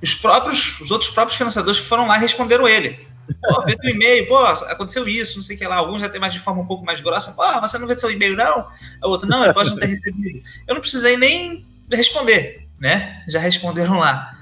Os 0.01 0.15
próprios, 0.15 0.79
os 0.79 0.91
outros 0.91 1.09
próprios 1.11 1.37
financiadores 1.37 1.81
que 1.81 1.85
foram 1.85 2.07
lá 2.07 2.17
responderam 2.17 2.65
ele. 2.65 2.97
Pô, 3.41 3.61
vê 3.65 3.75
teu 3.75 3.91
e-mail, 3.91 4.25
pô, 4.27 4.37
aconteceu 4.37 5.05
isso, 5.07 5.35
não 5.35 5.43
sei 5.43 5.57
o 5.57 5.59
que 5.59 5.67
lá. 5.67 5.75
Alguns 5.75 5.99
já 5.99 6.07
tem 6.07 6.21
mais 6.21 6.31
de 6.31 6.39
forma 6.39 6.61
um 6.61 6.65
pouco 6.65 6.85
mais 6.85 7.01
grossa. 7.01 7.33
Pô, 7.33 7.43
você 7.59 7.77
não 7.77 7.85
vê 7.85 7.97
seu 7.97 8.09
e-mail, 8.09 8.35
não? 8.35 8.65
O 9.03 9.09
outro, 9.09 9.27
não, 9.27 9.43
ele 9.43 9.53
pode 9.53 9.69
não 9.69 9.77
ter 9.77 9.87
recebido. 9.91 10.41
Eu 10.65 10.73
não 10.73 10.81
precisei 10.81 11.17
nem 11.17 11.65
responder, 11.91 12.69
né? 12.79 13.23
Já 13.27 13.39
responderam 13.39 13.99
lá. 13.99 14.37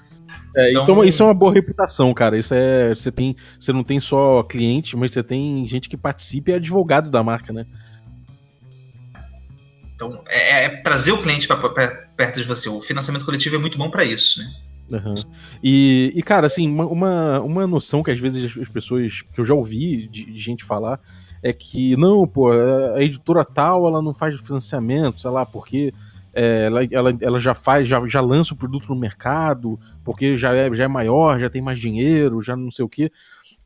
É, 0.55 0.69
então, 0.69 0.81
isso, 0.81 0.91
é 0.91 0.93
uma, 0.93 1.05
isso, 1.07 1.23
é 1.23 1.25
uma, 1.25 1.33
boa 1.33 1.53
reputação, 1.53 2.13
cara. 2.13 2.37
Isso 2.37 2.53
é. 2.53 2.89
Você 2.89 3.11
tem. 3.11 3.35
Você 3.59 3.73
não 3.73 3.83
tem 3.83 3.99
só 3.99 4.43
cliente, 4.43 4.95
mas 4.95 5.11
você 5.11 5.23
tem 5.23 5.65
gente 5.67 5.89
que 5.89 5.97
participa 5.97 6.51
e 6.51 6.53
é 6.53 6.57
advogado 6.57 7.09
da 7.09 7.23
marca, 7.23 7.51
né? 7.51 7.65
Então, 9.99 10.23
é, 10.27 10.63
é 10.63 10.69
trazer 10.77 11.11
o 11.11 11.21
cliente 11.21 11.45
para 11.45 11.57
perto 12.15 12.41
de 12.41 12.47
você. 12.47 12.69
O 12.69 12.79
financiamento 12.79 13.25
coletivo 13.25 13.57
é 13.57 13.59
muito 13.59 13.77
bom 13.77 13.91
para 13.91 14.05
isso, 14.05 14.39
né? 14.39 14.49
Uhum. 14.91 15.13
E, 15.61 16.13
e, 16.15 16.23
cara, 16.23 16.47
assim, 16.47 16.69
uma, 16.71 17.41
uma 17.41 17.67
noção 17.67 18.01
que 18.01 18.09
às 18.09 18.17
vezes 18.17 18.57
as 18.57 18.69
pessoas, 18.69 19.23
que 19.33 19.41
eu 19.41 19.43
já 19.43 19.53
ouvi 19.53 20.07
de, 20.07 20.23
de, 20.23 20.37
gente 20.37 20.63
falar, 20.63 21.01
é 21.43 21.51
que, 21.51 21.97
não, 21.97 22.25
pô, 22.25 22.49
a 22.49 23.03
editora 23.03 23.43
tal, 23.43 23.85
ela 23.85 24.01
não 24.01 24.13
faz 24.13 24.39
financiamento, 24.39 25.19
sei 25.19 25.29
lá, 25.31 25.45
porque 25.45 25.93
é, 26.33 26.67
ela, 26.67 26.85
ela, 26.85 27.17
ela, 27.19 27.39
já 27.39 27.53
faz, 27.53 27.85
já, 27.85 28.01
já 28.07 28.21
lança 28.21 28.53
o 28.53 28.57
produto 28.57 28.87
no 28.87 28.99
mercado, 28.99 29.77
porque 30.05 30.37
já 30.37 30.55
é, 30.55 30.73
já 30.73 30.85
é 30.85 30.87
maior, 30.87 31.41
já 31.41 31.49
tem 31.49 31.61
mais 31.61 31.77
dinheiro, 31.77 32.41
já 32.41 32.55
não 32.55 32.71
sei 32.71 32.85
o 32.85 32.89
quê. 32.89 33.11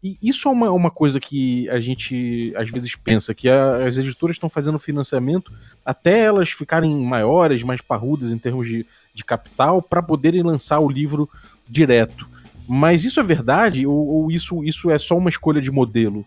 E 0.03 0.17
isso 0.21 0.49
é 0.49 0.51
uma, 0.51 0.69
uma 0.69 0.91
coisa 0.91 1.17
que 1.17 1.69
a 1.69 1.79
gente 1.79 2.53
às 2.57 2.69
vezes 2.69 2.93
pensa, 2.93 3.33
que 3.33 3.47
a, 3.47 3.87
as 3.87 3.97
editoras 3.97 4.35
estão 4.35 4.49
fazendo 4.49 4.77
financiamento 4.77 5.53
até 5.85 6.19
elas 6.19 6.49
ficarem 6.49 6.93
maiores, 7.05 7.63
mais 7.63 7.79
parrudas 7.79 8.33
em 8.33 8.37
termos 8.37 8.67
de, 8.67 8.85
de 9.13 9.23
capital, 9.23 9.81
para 9.81 10.03
poderem 10.03 10.43
lançar 10.43 10.79
o 10.79 10.91
livro 10.91 11.29
direto. 11.69 12.27
Mas 12.67 13.05
isso 13.05 13.21
é 13.21 13.23
verdade 13.23 13.87
ou, 13.87 13.95
ou, 13.95 14.31
isso, 14.31 14.61
isso 14.65 14.91
é 14.91 14.97
só 14.97 15.17
uma 15.17 15.29
escolha 15.29 15.61
de 15.61 15.71
modelo? 15.71 16.25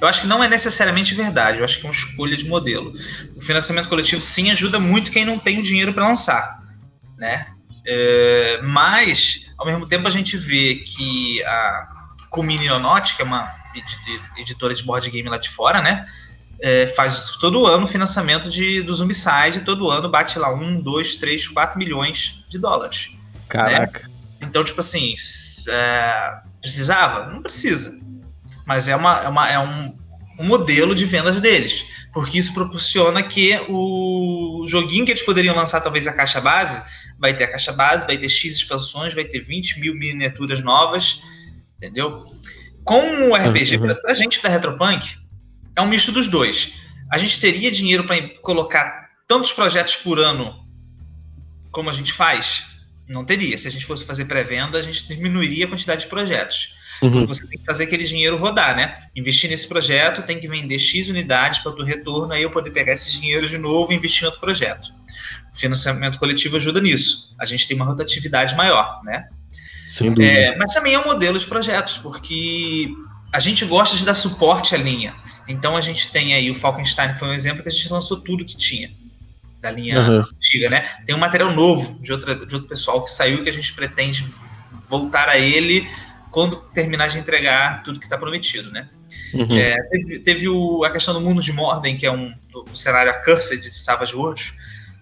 Eu 0.00 0.08
acho 0.08 0.22
que 0.22 0.26
não 0.26 0.42
é 0.42 0.48
necessariamente 0.48 1.14
verdade, 1.14 1.58
eu 1.58 1.64
acho 1.64 1.80
que 1.80 1.86
é 1.86 1.88
uma 1.88 1.94
escolha 1.94 2.36
de 2.36 2.48
modelo. 2.48 2.94
O 3.36 3.40
financiamento 3.40 3.88
coletivo 3.88 4.22
sim 4.22 4.50
ajuda 4.50 4.78
muito 4.78 5.10
quem 5.10 5.26
não 5.26 5.38
tem 5.38 5.58
o 5.58 5.62
dinheiro 5.62 5.92
para 5.92 6.08
lançar, 6.08 6.62
né? 7.18 7.48
É, 7.86 8.60
mas, 8.62 9.50
ao 9.58 9.66
mesmo 9.66 9.86
tempo, 9.86 10.06
a 10.06 10.10
gente 10.10 10.38
vê 10.38 10.76
que 10.76 11.42
a, 11.44 12.03
com 12.34 12.42
Minionaut, 12.42 13.14
que 13.14 13.22
é 13.22 13.24
uma 13.24 13.54
editora 14.36 14.74
de 14.74 14.82
board 14.82 15.08
game 15.08 15.28
lá 15.28 15.38
de 15.38 15.48
fora, 15.48 15.80
né? 15.80 16.04
É, 16.60 16.88
faz 16.88 17.36
todo 17.40 17.64
ano 17.64 17.84
o 17.84 17.88
financiamento 17.88 18.50
de, 18.50 18.82
do 18.82 18.92
Zombicide, 18.92 19.60
todo 19.64 19.88
ano 19.88 20.08
bate 20.08 20.38
lá 20.38 20.52
1, 20.52 20.80
2, 20.80 21.16
3, 21.16 21.48
4 21.48 21.78
milhões 21.78 22.44
de 22.48 22.58
dólares. 22.58 23.10
Né? 23.12 23.18
Caraca. 23.48 24.00
Né? 24.00 24.14
Então, 24.42 24.64
tipo 24.64 24.80
assim, 24.80 25.14
é, 25.68 26.38
precisava? 26.60 27.32
Não 27.32 27.40
precisa. 27.40 28.00
Mas 28.66 28.88
é, 28.88 28.96
uma, 28.96 29.22
é, 29.22 29.28
uma, 29.28 29.48
é 29.48 29.58
um, 29.58 29.96
um 30.40 30.44
modelo 30.44 30.94
de 30.94 31.04
vendas 31.04 31.40
deles. 31.40 31.84
Porque 32.12 32.38
isso 32.38 32.52
proporciona 32.52 33.22
que 33.22 33.60
o 33.68 34.64
joguinho 34.68 35.04
que 35.04 35.12
eles 35.12 35.22
poderiam 35.22 35.54
lançar, 35.54 35.80
talvez 35.80 36.06
a 36.06 36.12
caixa 36.12 36.40
base, 36.40 36.82
vai 37.18 37.34
ter 37.34 37.44
a 37.44 37.50
caixa 37.50 37.72
base, 37.72 38.06
vai 38.06 38.18
ter 38.18 38.28
X 38.28 38.56
expansões, 38.56 39.14
vai 39.14 39.24
ter 39.24 39.40
20 39.40 39.80
mil 39.80 39.94
miniaturas 39.94 40.60
novas 40.62 41.22
entendeu? 41.84 42.22
Com 42.82 43.30
o 43.30 43.36
RPG, 43.36 43.76
uhum. 43.76 43.94
pra 43.94 44.14
gente 44.14 44.42
da 44.42 44.48
Retropunk, 44.48 45.14
é 45.76 45.82
um 45.82 45.88
misto 45.88 46.12
dos 46.12 46.26
dois. 46.26 46.74
A 47.10 47.18
gente 47.18 47.40
teria 47.40 47.70
dinheiro 47.70 48.04
para 48.04 48.20
colocar 48.40 49.10
tantos 49.28 49.52
projetos 49.52 49.96
por 49.96 50.18
ano 50.18 50.64
como 51.70 51.90
a 51.90 51.92
gente 51.92 52.12
faz? 52.12 52.64
Não 53.08 53.24
teria. 53.24 53.58
Se 53.58 53.68
a 53.68 53.70
gente 53.70 53.84
fosse 53.84 54.04
fazer 54.04 54.24
pré-venda, 54.26 54.78
a 54.78 54.82
gente 54.82 55.06
diminuiria 55.08 55.66
a 55.66 55.68
quantidade 55.68 56.02
de 56.02 56.06
projetos. 56.06 56.76
Uhum. 57.02 57.26
Você 57.26 57.46
tem 57.46 57.58
que 57.58 57.64
fazer 57.64 57.84
aquele 57.84 58.04
dinheiro 58.04 58.38
rodar, 58.38 58.76
né? 58.76 58.96
Investir 59.14 59.50
nesse 59.50 59.66
projeto, 59.66 60.22
tem 60.22 60.38
que 60.38 60.48
vender 60.48 60.78
X 60.78 61.08
unidades 61.08 61.58
para 61.58 61.72
o 61.72 61.84
retorno, 61.84 62.32
aí 62.32 62.42
eu 62.42 62.50
poder 62.50 62.70
pegar 62.70 62.92
esse 62.92 63.10
dinheiro 63.12 63.48
de 63.48 63.58
novo 63.58 63.92
e 63.92 63.96
investir 63.96 64.22
em 64.22 64.26
outro 64.26 64.40
projeto. 64.40 64.90
O 65.52 65.58
financiamento 65.58 66.18
coletivo 66.18 66.56
ajuda 66.56 66.80
nisso. 66.80 67.34
A 67.38 67.44
gente 67.44 67.66
tem 67.66 67.76
uma 67.76 67.84
rotatividade 67.84 68.54
maior, 68.54 69.02
né? 69.04 69.28
É, 70.22 70.56
mas 70.56 70.72
também 70.72 70.94
é 70.94 70.98
um 70.98 71.04
modelo 71.04 71.38
de 71.38 71.46
projetos, 71.46 71.98
porque 71.98 72.88
a 73.32 73.40
gente 73.40 73.64
gosta 73.64 73.96
de 73.96 74.04
dar 74.04 74.14
suporte 74.14 74.74
à 74.74 74.78
linha. 74.78 75.14
Então 75.46 75.76
a 75.76 75.80
gente 75.80 76.10
tem 76.10 76.34
aí 76.34 76.50
o 76.50 76.54
Falkenstein, 76.54 77.14
foi 77.16 77.28
um 77.28 77.32
exemplo 77.32 77.62
que 77.62 77.68
a 77.68 77.72
gente 77.72 77.92
lançou 77.92 78.20
tudo 78.20 78.44
que 78.44 78.56
tinha 78.56 78.90
da 79.60 79.70
linha 79.70 79.98
uhum. 79.98 80.20
antiga, 80.20 80.68
né? 80.68 80.86
Tem 81.06 81.14
um 81.14 81.18
material 81.18 81.50
novo 81.50 81.98
de, 82.00 82.12
outra, 82.12 82.34
de 82.34 82.54
outro 82.54 82.68
pessoal 82.68 83.02
que 83.02 83.10
saiu 83.10 83.42
que 83.42 83.48
a 83.48 83.52
gente 83.52 83.72
pretende 83.72 84.26
voltar 84.90 85.28
a 85.28 85.38
ele 85.38 85.88
quando 86.30 86.56
terminar 86.74 87.08
de 87.08 87.18
entregar 87.18 87.82
tudo 87.82 87.98
que 87.98 88.04
está 88.04 88.18
prometido, 88.18 88.70
né? 88.70 88.88
Uhum. 89.32 89.56
É, 89.56 89.76
teve, 89.88 90.18
teve 90.18 90.48
o, 90.48 90.84
a 90.84 90.90
questão 90.90 91.14
do 91.14 91.20
Mundo 91.20 91.40
de 91.40 91.52
Morden, 91.52 91.96
que 91.96 92.04
é 92.04 92.12
um, 92.12 92.32
um 92.54 92.74
cenário 92.74 93.10
Accursed 93.10 93.60
de 93.60 93.74
Savage 93.74 94.14
Worlds, 94.14 94.52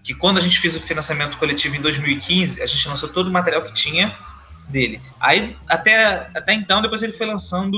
que 0.03 0.13
quando 0.13 0.37
a 0.37 0.41
gente 0.41 0.59
fez 0.59 0.75
o 0.75 0.81
financiamento 0.81 1.37
coletivo 1.37 1.75
em 1.75 1.81
2015, 1.81 2.61
a 2.61 2.65
gente 2.65 2.87
lançou 2.87 3.09
todo 3.09 3.27
o 3.27 3.31
material 3.31 3.63
que 3.63 3.73
tinha 3.73 4.15
dele. 4.69 5.01
Aí, 5.19 5.55
até, 5.67 6.29
até 6.33 6.53
então, 6.53 6.81
depois 6.81 7.03
ele 7.03 7.13
foi 7.13 7.25
lançando 7.25 7.77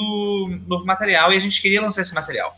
novo 0.67 0.85
material 0.85 1.33
e 1.33 1.37
a 1.37 1.39
gente 1.39 1.61
queria 1.61 1.81
lançar 1.81 2.01
esse 2.01 2.13
material. 2.13 2.55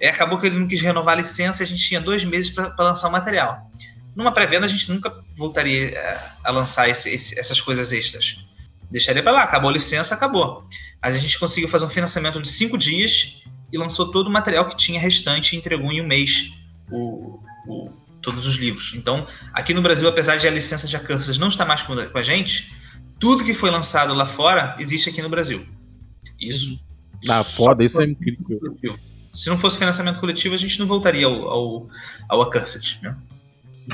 E 0.00 0.06
acabou 0.06 0.38
que 0.38 0.46
ele 0.46 0.58
não 0.58 0.66
quis 0.66 0.80
renovar 0.80 1.14
a 1.14 1.18
licença 1.18 1.62
a 1.62 1.66
gente 1.66 1.86
tinha 1.86 2.00
dois 2.00 2.24
meses 2.24 2.50
para 2.50 2.74
lançar 2.78 3.08
o 3.08 3.12
material. 3.12 3.70
Numa 4.16 4.32
pré-venda, 4.32 4.66
a 4.66 4.68
gente 4.68 4.90
nunca 4.90 5.12
voltaria 5.34 5.90
é, 5.90 6.20
a 6.44 6.50
lançar 6.50 6.88
esse, 6.88 7.10
esse, 7.10 7.38
essas 7.38 7.60
coisas 7.60 7.92
extras. 7.92 8.44
Deixaria 8.90 9.22
para 9.22 9.32
lá, 9.32 9.42
acabou 9.42 9.70
a 9.70 9.72
licença, 9.72 10.14
acabou. 10.14 10.62
Mas 11.00 11.14
a 11.16 11.18
gente 11.18 11.38
conseguiu 11.38 11.68
fazer 11.68 11.84
um 11.84 11.90
financiamento 11.90 12.42
de 12.42 12.48
cinco 12.48 12.76
dias 12.76 13.42
e 13.72 13.78
lançou 13.78 14.10
todo 14.10 14.26
o 14.26 14.30
material 14.30 14.66
que 14.68 14.76
tinha 14.76 14.98
restante 14.98 15.54
e 15.54 15.58
entregou 15.58 15.92
em 15.92 16.02
um 16.02 16.06
mês 16.06 16.52
o, 16.90 17.40
o, 17.68 17.92
todos 18.20 18.46
os 18.46 18.56
livros. 18.56 18.92
Então, 18.94 19.26
aqui 19.52 19.72
no 19.72 19.80
Brasil, 19.80 20.08
apesar 20.08 20.36
de 20.36 20.48
a 20.48 20.50
licença 20.50 20.88
de 20.88 20.96
Accursed 20.96 21.38
não 21.38 21.48
estar 21.48 21.64
mais 21.64 21.82
com 21.82 21.94
a 21.94 22.22
gente, 22.22 22.72
tudo 23.20 23.44
que 23.44 23.54
foi 23.54 23.70
lançado 23.70 24.14
lá 24.14 24.26
fora 24.26 24.74
existe 24.80 25.10
aqui 25.10 25.22
no 25.22 25.28
Brasil. 25.28 25.64
Isso. 26.40 26.82
Ah, 27.28 27.44
foda, 27.44 27.84
isso 27.84 28.00
é 28.00 28.06
incrível. 28.06 28.98
Se 29.32 29.50
não 29.50 29.58
fosse 29.58 29.78
financiamento 29.78 30.18
coletivo, 30.18 30.54
a 30.54 30.58
gente 30.58 30.80
não 30.80 30.86
voltaria 30.86 31.26
ao, 31.26 31.48
ao, 31.48 31.88
ao 32.28 32.42
Accursed, 32.42 32.98
né? 33.02 33.14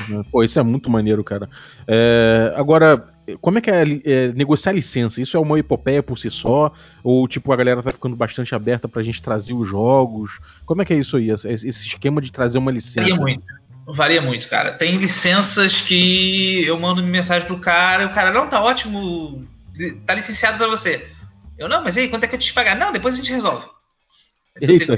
Uhum. 0.09 0.23
Pô, 0.23 0.43
isso 0.43 0.59
é 0.59 0.63
muito 0.63 0.89
maneiro, 0.89 1.23
cara. 1.23 1.49
É, 1.87 2.53
agora, 2.55 3.07
como 3.41 3.57
é 3.57 3.61
que 3.61 3.69
é, 3.69 3.83
é, 4.05 4.27
negociar 4.33 4.71
licença? 4.71 5.21
Isso 5.21 5.35
é 5.35 5.39
uma 5.39 5.59
epopeia 5.59 6.01
por 6.01 6.17
si 6.17 6.29
só? 6.29 6.71
Ou, 7.03 7.27
tipo, 7.27 7.51
a 7.51 7.55
galera 7.55 7.83
tá 7.83 7.91
ficando 7.91 8.15
bastante 8.15 8.55
aberta 8.55 8.87
pra 8.87 9.03
gente 9.03 9.21
trazer 9.21 9.53
os 9.53 9.67
jogos? 9.67 10.39
Como 10.65 10.81
é 10.81 10.85
que 10.85 10.93
é 10.93 10.97
isso 10.97 11.17
aí, 11.17 11.29
esse 11.29 11.67
esquema 11.67 12.21
de 12.21 12.31
trazer 12.31 12.57
uma 12.57 12.71
licença? 12.71 13.01
Varia 13.01 13.15
muito. 13.15 13.43
Varia 13.93 14.21
muito, 14.21 14.49
cara. 14.49 14.71
Tem 14.71 14.97
licenças 14.97 15.79
que 15.79 16.65
eu 16.65 16.77
mando 16.77 17.01
mensagem 17.01 17.47
pro 17.47 17.59
cara, 17.59 18.03
e 18.03 18.05
o 18.05 18.11
cara, 18.11 18.31
não, 18.31 18.49
tá 18.49 18.61
ótimo, 18.61 19.47
tá 20.05 20.13
licenciado 20.13 20.57
pra 20.57 20.67
você. 20.67 21.07
Eu, 21.57 21.69
não, 21.69 21.83
mas 21.83 21.97
aí, 21.97 22.09
quanto 22.09 22.25
é 22.25 22.27
que 22.27 22.35
eu 22.35 22.39
te 22.39 22.53
pagar? 22.53 22.75
Não, 22.75 22.91
depois 22.91 23.15
a 23.15 23.17
gente 23.17 23.31
resolve. 23.31 23.65
Então, 24.61 24.77
teve, 24.77 24.97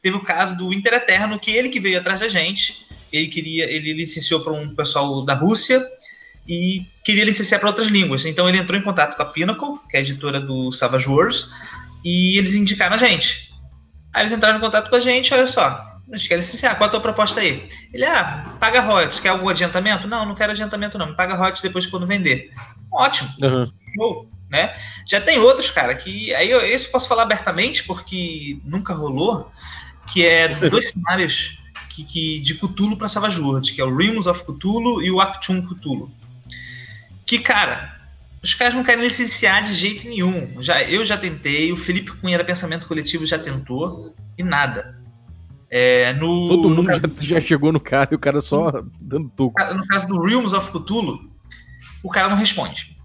teve, 0.00 0.16
o 0.16 0.22
caso 0.22 0.56
do 0.56 0.72
Inter 0.72 0.94
Eterno, 0.94 1.40
que 1.40 1.50
ele 1.50 1.68
que 1.68 1.80
veio 1.80 1.98
atrás 1.98 2.20
da 2.20 2.28
gente, 2.28 2.86
ele 3.12 3.26
queria, 3.26 3.64
ele 3.64 3.92
licenciou 3.92 4.40
para 4.40 4.52
um 4.52 4.74
pessoal 4.74 5.24
da 5.24 5.34
Rússia 5.34 5.84
e 6.46 6.86
queria 7.04 7.24
licenciar 7.24 7.60
para 7.60 7.68
outras 7.68 7.88
línguas. 7.88 8.24
Então 8.24 8.48
ele 8.48 8.58
entrou 8.58 8.78
em 8.78 8.82
contato 8.82 9.16
com 9.16 9.22
a 9.22 9.26
Pinnacle, 9.26 9.80
que 9.88 9.96
é 9.96 10.00
a 10.00 10.02
editora 10.02 10.40
do 10.40 10.70
Savage 10.70 11.08
Wars, 11.08 11.50
e 12.04 12.38
eles 12.38 12.54
indicaram 12.54 12.94
a 12.94 12.98
gente. 12.98 13.50
Aí 14.12 14.22
eles 14.22 14.32
entraram 14.32 14.58
em 14.58 14.60
contato 14.60 14.88
com 14.88 14.96
a 14.96 15.00
gente, 15.00 15.34
olha 15.34 15.46
só, 15.46 15.89
a 16.12 16.16
gente 16.16 16.28
quer 16.28 16.36
licenciar, 16.36 16.76
qual 16.76 16.88
a 16.88 16.90
tua 16.90 17.00
proposta 17.00 17.40
aí? 17.40 17.68
Ele, 17.92 18.04
ah, 18.04 18.56
paga 18.58 18.80
royalties, 18.80 19.20
quer 19.20 19.28
algum 19.28 19.48
adiantamento? 19.48 20.08
Não, 20.08 20.26
não 20.26 20.34
quero 20.34 20.52
adiantamento 20.52 20.98
não, 20.98 21.06
me 21.06 21.14
paga 21.14 21.34
royalties 21.36 21.62
depois 21.62 21.86
quando 21.86 22.06
vender. 22.06 22.50
Ótimo. 22.90 23.30
Uhum. 23.40 24.26
né? 24.50 24.76
Já 25.06 25.20
tem 25.20 25.38
outros, 25.38 25.70
cara, 25.70 25.94
que 25.94 26.34
aí 26.34 26.50
eu, 26.50 26.60
esse 26.60 26.86
eu 26.86 26.92
posso 26.92 27.08
falar 27.08 27.22
abertamente 27.22 27.84
porque 27.84 28.60
nunca 28.64 28.92
rolou, 28.92 29.50
que 30.12 30.26
é 30.26 30.48
dois 30.48 30.88
cenários 30.90 31.58
que, 31.88 32.04
que, 32.04 32.40
de 32.40 32.54
Cthulhu 32.54 32.96
para 32.96 33.08
Savage 33.08 33.40
Worlds, 33.40 33.70
que 33.70 33.80
é 33.80 33.84
o 33.84 33.94
Realms 33.94 34.28
of 34.28 34.44
Cthulhu 34.44 35.02
e 35.02 35.10
o 35.10 35.20
Actuum 35.20 35.62
Cthulhu. 35.62 36.10
Que, 37.24 37.38
cara, 37.38 37.96
os 38.42 38.54
caras 38.54 38.74
não 38.74 38.82
querem 38.82 39.04
licenciar 39.04 39.62
de 39.62 39.74
jeito 39.74 40.08
nenhum. 40.08 40.60
Já, 40.62 40.82
eu 40.82 41.04
já 41.04 41.16
tentei, 41.16 41.70
o 41.72 41.76
Felipe 41.76 42.12
Cunha 42.12 42.38
da 42.38 42.44
Pensamento 42.44 42.88
Coletivo 42.88 43.24
já 43.24 43.38
tentou, 43.38 44.14
e 44.36 44.42
nada. 44.42 44.99
É, 45.70 46.12
no, 46.14 46.48
Todo 46.48 46.70
mundo 46.70 46.86
caso, 46.86 47.00
já, 47.20 47.38
já, 47.38 47.40
chegou 47.40 47.70
no 47.72 47.78
cara 47.78 48.08
e 48.10 48.16
o 48.16 48.18
cara 48.18 48.40
só 48.40 48.82
dando 49.00 49.30
toco. 49.30 49.54
No 49.74 49.86
caso 49.86 50.06
do 50.08 50.20
Realms 50.20 50.52
of 50.52 50.70
Cthulhu, 50.72 51.30
o 52.02 52.10
cara 52.10 52.28
não 52.28 52.36
responde. 52.36 52.96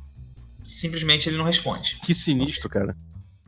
Simplesmente 0.67 1.30
ele 1.30 1.38
não 1.38 1.45
responde. 1.45 1.99
Que 2.04 2.13
sinistro, 2.13 2.67
cara. 2.67 2.97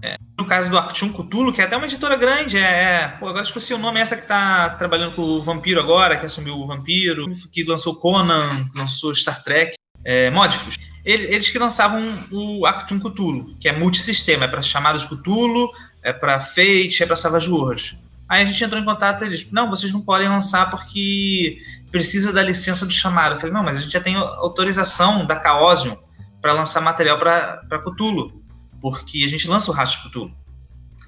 É, 0.04 0.20
no 0.38 0.46
caso 0.46 0.70
do 0.70 0.78
Actun 0.78 1.12
Cthulhu, 1.12 1.52
que 1.52 1.60
é 1.60 1.64
até 1.64 1.76
uma 1.76 1.88
editora 1.88 2.16
grande, 2.16 2.58
é, 2.58 2.62
é. 2.62 3.08
Pô, 3.20 3.28
agora 3.28 3.42
esqueci 3.42 3.74
o 3.74 3.80
nome, 3.80 4.00
essa 4.00 4.16
que 4.16 4.28
tá 4.28 4.70
trabalhando 4.72 5.16
com 5.16 5.24
o 5.24 5.44
Vampiro 5.44 5.80
agora, 5.80 6.18
que 6.18 6.26
assumiu 6.28 6.54
o 6.60 6.68
Vampiro, 6.68 7.26
que 7.52 7.64
lançou 7.64 7.96
Conan, 7.96 8.70
lançou 8.76 9.14
Star 9.16 9.44
Trek, 9.44 9.76
é, 10.06 10.30
Modifus. 10.30 10.78
Eles 11.04 11.50
que 11.50 11.58
lançavam 11.58 12.02
o 12.32 12.66
Actun 12.66 13.00
Cthulhu, 13.00 13.56
que 13.60 13.68
é 13.68 13.72
multissistema, 13.72 14.46
é 14.46 14.48
para 14.48 14.62
chamadas 14.62 15.06
Cthulhu, 15.06 15.72
é 16.04 16.14
para 16.14 16.40
Fate, 16.40 17.02
é 17.02 17.06
para 17.06 17.16
Savage 17.16 17.50
Worlds. 17.50 17.96
Aí 18.30 18.42
a 18.42 18.46
gente 18.46 18.62
entrou 18.64 18.82
em 18.82 18.86
contato 18.86 19.24
e 19.24 19.28
eles, 19.28 19.48
não, 19.52 19.70
vocês 19.70 19.92
não 19.94 20.02
podem 20.02 20.28
lançar 20.28 20.70
porque 20.70 21.60
precisa 21.92 22.34
da 22.34 22.44
licença 22.44 22.86
do 22.86 22.92
chamado. 22.92 23.36
Eu 23.36 23.40
falei, 23.40 23.54
não, 23.54 23.64
mas 23.64 23.78
a 23.78 23.82
gente 23.82 23.94
já 23.94 24.02
tem 24.02 24.16
autorização 24.16 25.26
da 25.26 25.42
Chaosium 25.42 25.98
para 26.42 26.52
lançar 26.52 26.82
material 26.82 27.18
para 27.18 27.80
Cthulhu 27.80 28.44
porque 28.82 29.24
a 29.24 29.28
gente 29.28 29.48
lança 29.48 29.72
o 29.72 29.74
Rastro 29.74 30.04
de 30.04 30.10
Cthulhu. 30.10 30.36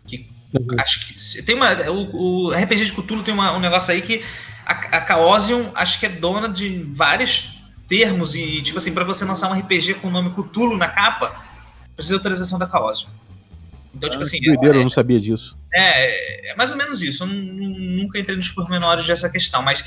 Que 0.07 0.29
uhum. 0.53 0.79
acho 0.79 1.07
que 1.07 1.43
tem 1.43 1.55
uma 1.55 1.73
o, 1.89 2.47
o, 2.47 2.51
RPG 2.51 2.85
de 2.85 2.93
Cthulhu 2.93 3.23
tem 3.23 3.33
uma, 3.33 3.51
um 3.53 3.59
negócio 3.59 3.93
aí 3.93 4.01
que 4.01 4.23
a, 4.65 4.97
a 4.97 5.05
Chaosium 5.05 5.71
acho 5.75 5.99
que 5.99 6.05
é 6.05 6.09
dona 6.09 6.49
de 6.49 6.83
vários 6.83 7.61
termos 7.87 8.35
e 8.35 8.61
tipo 8.61 8.77
assim 8.77 8.93
para 8.93 9.03
você 9.03 9.25
lançar 9.25 9.51
um 9.51 9.59
RPG 9.59 9.95
com 9.95 10.07
o 10.07 10.11
nome 10.11 10.31
Cthulhu 10.31 10.77
na 10.77 10.87
capa 10.87 11.33
precisa 11.95 12.15
de 12.15 12.19
autorização 12.19 12.57
da 12.57 12.67
Chaosium. 12.67 13.09
Então, 13.93 14.09
tipo 14.09 14.21
ah, 14.21 14.25
assim. 14.25 14.41
Doideira, 14.41 14.77
é, 14.77 14.79
eu 14.79 14.83
não 14.83 14.89
sabia 14.89 15.19
disso. 15.19 15.57
É, 15.73 16.51
é 16.51 16.55
mais 16.55 16.71
ou 16.71 16.77
menos 16.77 17.01
isso. 17.01 17.23
Eu 17.23 17.27
nunca 17.27 18.19
entrei 18.19 18.35
nos 18.35 18.49
pormenores 18.49 19.05
dessa 19.05 19.29
questão, 19.29 19.61
mas 19.61 19.83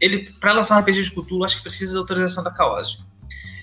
ele, 0.00 0.30
para 0.40 0.52
lançar 0.52 0.76
um 0.76 0.80
RPG 0.80 1.02
de 1.02 1.10
Cthulhu, 1.10 1.44
acho 1.44 1.56
que 1.56 1.62
precisa 1.62 1.94
da 1.94 2.00
autorização 2.00 2.42
da 2.42 2.54
Chaosium. 2.54 3.00
Uhum. 3.00 3.08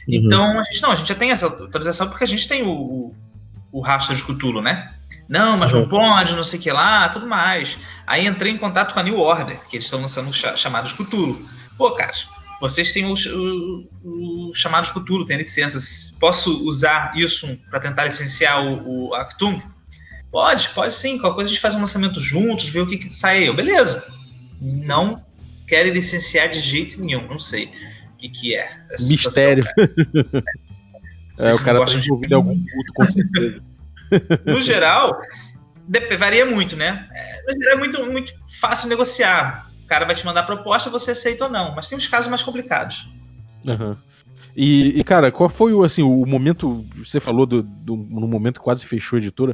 Então, 0.07 0.59
a 0.59 0.63
gente 0.63 0.81
não, 0.81 0.91
a 0.91 0.95
gente 0.95 1.07
já 1.07 1.15
tem 1.15 1.31
essa 1.31 1.45
autorização 1.45 2.09
porque 2.09 2.23
a 2.23 2.27
gente 2.27 2.47
tem 2.47 2.63
o, 2.63 3.13
o 3.71 3.81
rastro 3.81 4.15
de 4.15 4.23
Cthulhu, 4.23 4.61
né? 4.61 4.93
Não, 5.27 5.57
mas 5.57 5.71
uhum. 5.73 5.81
não 5.81 5.89
pode, 5.89 6.35
não 6.35 6.43
sei 6.43 6.59
o 6.59 6.61
que 6.61 6.71
lá, 6.71 7.09
tudo 7.09 7.27
mais. 7.27 7.77
Aí 8.05 8.27
entrei 8.27 8.51
em 8.51 8.57
contato 8.57 8.93
com 8.93 8.99
a 8.99 9.03
New 9.03 9.19
Order, 9.19 9.59
que 9.69 9.77
eles 9.77 9.85
estão 9.85 10.01
lançando 10.01 10.29
os 10.29 10.35
chamados 10.35 10.93
Cthulhu. 10.93 11.37
Pô, 11.77 11.91
cara, 11.91 12.11
vocês 12.61 12.93
têm 12.93 13.11
os, 13.11 13.25
os, 13.25 14.57
chamados 14.57 14.91
Cthulhu, 14.91 15.25
tem 15.25 15.35
licença. 15.35 15.79
Posso 16.19 16.63
usar 16.67 17.17
isso 17.17 17.59
para 17.71 17.79
tentar 17.79 18.05
licenciar 18.05 18.63
o, 18.63 19.09
o 19.09 19.15
Actung? 19.15 19.59
Pode, 20.31 20.69
pode 20.69 20.93
sim. 20.93 21.17
Qualquer 21.17 21.35
coisa 21.35 21.49
a 21.49 21.53
gente 21.53 21.61
faz 21.61 21.73
um 21.73 21.79
lançamento 21.79 22.21
juntos, 22.21 22.69
ver 22.69 22.81
o 22.81 22.87
que, 22.87 22.99
que 22.99 23.09
sai. 23.11 23.49
Eu, 23.49 23.53
beleza. 23.55 24.05
Não 24.61 25.25
querem 25.67 25.91
licenciar 25.91 26.49
de 26.49 26.59
jeito 26.59 27.01
nenhum, 27.03 27.27
não 27.27 27.39
sei 27.39 27.65
o 28.13 28.17
que, 28.17 28.29
que 28.29 28.55
é. 28.55 28.69
Mistério. 28.99 29.63
É, 31.39 31.49
o 31.55 31.63
cara 31.63 31.83
tá 31.83 31.93
envolvido 31.93 32.27
de... 32.27 32.33
em 32.33 32.35
algum 32.35 32.55
culto, 32.55 32.93
com 32.93 33.05
certeza. 33.05 33.63
no 34.45 34.61
geral, 34.61 35.19
varia 36.19 36.45
muito, 36.45 36.75
né? 36.75 37.09
É, 37.11 37.41
no 37.47 37.59
geral 37.59 37.75
é 37.75 37.79
muito, 37.79 38.05
muito 38.05 38.33
fácil 38.59 38.87
negociar. 38.87 39.70
O 39.91 39.93
cara 39.93 40.05
vai 40.05 40.15
te 40.15 40.25
mandar 40.25 40.43
proposta, 40.43 40.89
você 40.89 41.11
aceita 41.11 41.43
ou 41.43 41.51
não. 41.51 41.75
Mas 41.75 41.89
tem 41.89 41.97
uns 41.97 42.07
casos 42.07 42.29
mais 42.29 42.41
complicados. 42.41 43.09
Uhum. 43.65 43.97
E, 44.55 44.97
e, 44.97 45.03
cara, 45.03 45.29
qual 45.33 45.49
foi 45.49 45.73
o, 45.73 45.83
assim, 45.83 46.01
o 46.01 46.25
momento. 46.25 46.85
Você 46.95 47.19
falou 47.19 47.45
do, 47.45 47.61
do, 47.61 47.97
no 47.97 48.25
momento 48.25 48.61
que 48.61 48.63
quase 48.63 48.85
fechou 48.85 49.17
a 49.17 49.19
editora. 49.19 49.53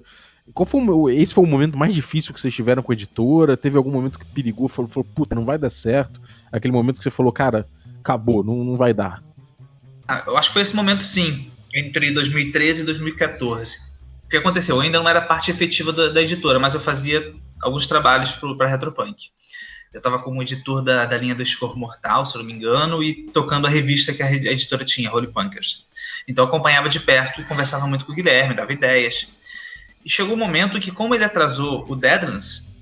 Qual 0.53 0.63
foi 0.63 0.79
o, 0.79 1.09
esse 1.09 1.33
foi 1.33 1.43
o 1.43 1.47
momento 1.47 1.75
mais 1.75 1.91
difícil 1.91 2.35
que 2.35 2.39
vocês 2.39 2.53
tiveram 2.53 2.83
com 2.83 2.91
a 2.91 2.95
editora? 2.95 3.57
Teve 3.57 3.77
algum 3.77 3.89
momento 3.89 4.19
que 4.19 4.25
perigou, 4.25 4.67
falou, 4.67 4.87
falou 4.87 5.07
puta, 5.15 5.33
não 5.33 5.43
vai 5.43 5.57
dar 5.57 5.71
certo? 5.71 6.21
Aquele 6.51 6.71
momento 6.71 6.97
que 6.97 7.03
você 7.03 7.09
falou, 7.09 7.31
cara, 7.31 7.67
acabou, 7.99 8.43
não, 8.43 8.63
não 8.63 8.75
vai 8.75 8.93
dar. 8.93 9.23
Ah, 10.07 10.23
eu 10.27 10.37
acho 10.37 10.49
que 10.49 10.53
foi 10.53 10.61
esse 10.61 10.75
momento 10.75 11.03
sim 11.03 11.51
entre 11.73 12.11
2013 12.11 12.83
e 12.83 12.85
2014. 12.85 13.77
O 14.23 14.29
que 14.29 14.37
aconteceu? 14.37 14.75
Eu 14.75 14.81
ainda 14.81 14.99
não 14.99 15.09
era 15.09 15.21
parte 15.21 15.49
efetiva 15.49 15.91
da, 15.91 16.09
da 16.09 16.21
editora, 16.21 16.59
mas 16.59 16.75
eu 16.75 16.79
fazia 16.79 17.33
alguns 17.59 17.87
trabalhos 17.87 18.33
para 18.33 18.67
Retropunk. 18.67 19.31
Eu 19.97 19.99
estava 19.99 20.19
como 20.19 20.43
editor 20.43 20.83
da, 20.83 21.05
da 21.05 21.17
linha 21.17 21.33
do 21.33 21.41
Escorro 21.41 21.75
Mortal, 21.75 22.23
se 22.23 22.35
eu 22.35 22.39
não 22.39 22.45
me 22.45 22.53
engano, 22.53 23.01
e 23.01 23.23
tocando 23.31 23.65
a 23.65 23.69
revista 23.69 24.13
que 24.13 24.21
a 24.21 24.31
editora 24.31 24.85
tinha, 24.85 25.11
Holy 25.11 25.25
Punkers. 25.25 25.87
Então 26.27 26.45
eu 26.45 26.47
acompanhava 26.47 26.87
de 26.87 26.99
perto 26.99 27.41
e 27.41 27.43
conversava 27.43 27.87
muito 27.87 28.05
com 28.05 28.11
o 28.11 28.15
Guilherme, 28.15 28.53
dava 28.53 28.71
ideias. 28.71 29.27
E 30.05 30.09
chegou 30.09 30.35
um 30.35 30.37
momento 30.37 30.79
que, 30.79 30.91
como 30.91 31.15
ele 31.15 31.23
atrasou 31.23 31.83
o 31.89 31.95
Deadlands, 31.95 32.77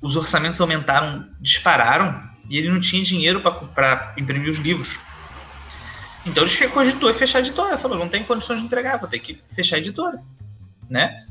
os 0.00 0.16
orçamentos 0.16 0.60
aumentaram, 0.60 1.24
dispararam, 1.40 2.20
e 2.50 2.58
ele 2.58 2.68
não 2.68 2.80
tinha 2.80 3.04
dinheiro 3.04 3.40
para 3.40 4.12
imprimir 4.18 4.50
os 4.50 4.58
livros. 4.58 4.98
Então 6.26 6.44
ele 6.44 6.68
cogitou 6.68 7.14
fechar 7.14 7.38
a 7.38 7.42
editora. 7.42 7.78
Falou, 7.78 7.96
não 7.96 8.08
tem 8.08 8.24
condições 8.24 8.58
de 8.58 8.66
entregar, 8.66 8.98
vou 8.98 9.08
ter 9.08 9.20
que 9.20 9.40
fechar 9.54 9.76
a 9.76 9.78
editora. 9.78 10.20
Né? 10.90 11.24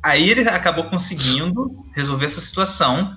Aí 0.00 0.30
ele 0.30 0.48
acabou 0.48 0.84
conseguindo 0.84 1.84
resolver 1.92 2.26
essa 2.26 2.40
situação. 2.40 3.16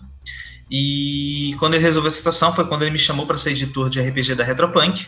E 0.69 1.55
quando 1.57 1.73
ele 1.73 1.83
resolveu 1.83 2.07
essa 2.07 2.17
situação 2.17 2.53
foi 2.53 2.65
quando 2.65 2.83
ele 2.83 2.91
me 2.91 2.99
chamou 2.99 3.25
para 3.25 3.37
ser 3.37 3.51
editor 3.51 3.89
de 3.89 3.99
RPG 3.99 4.35
da 4.35 4.43
Retropunk 4.43 5.07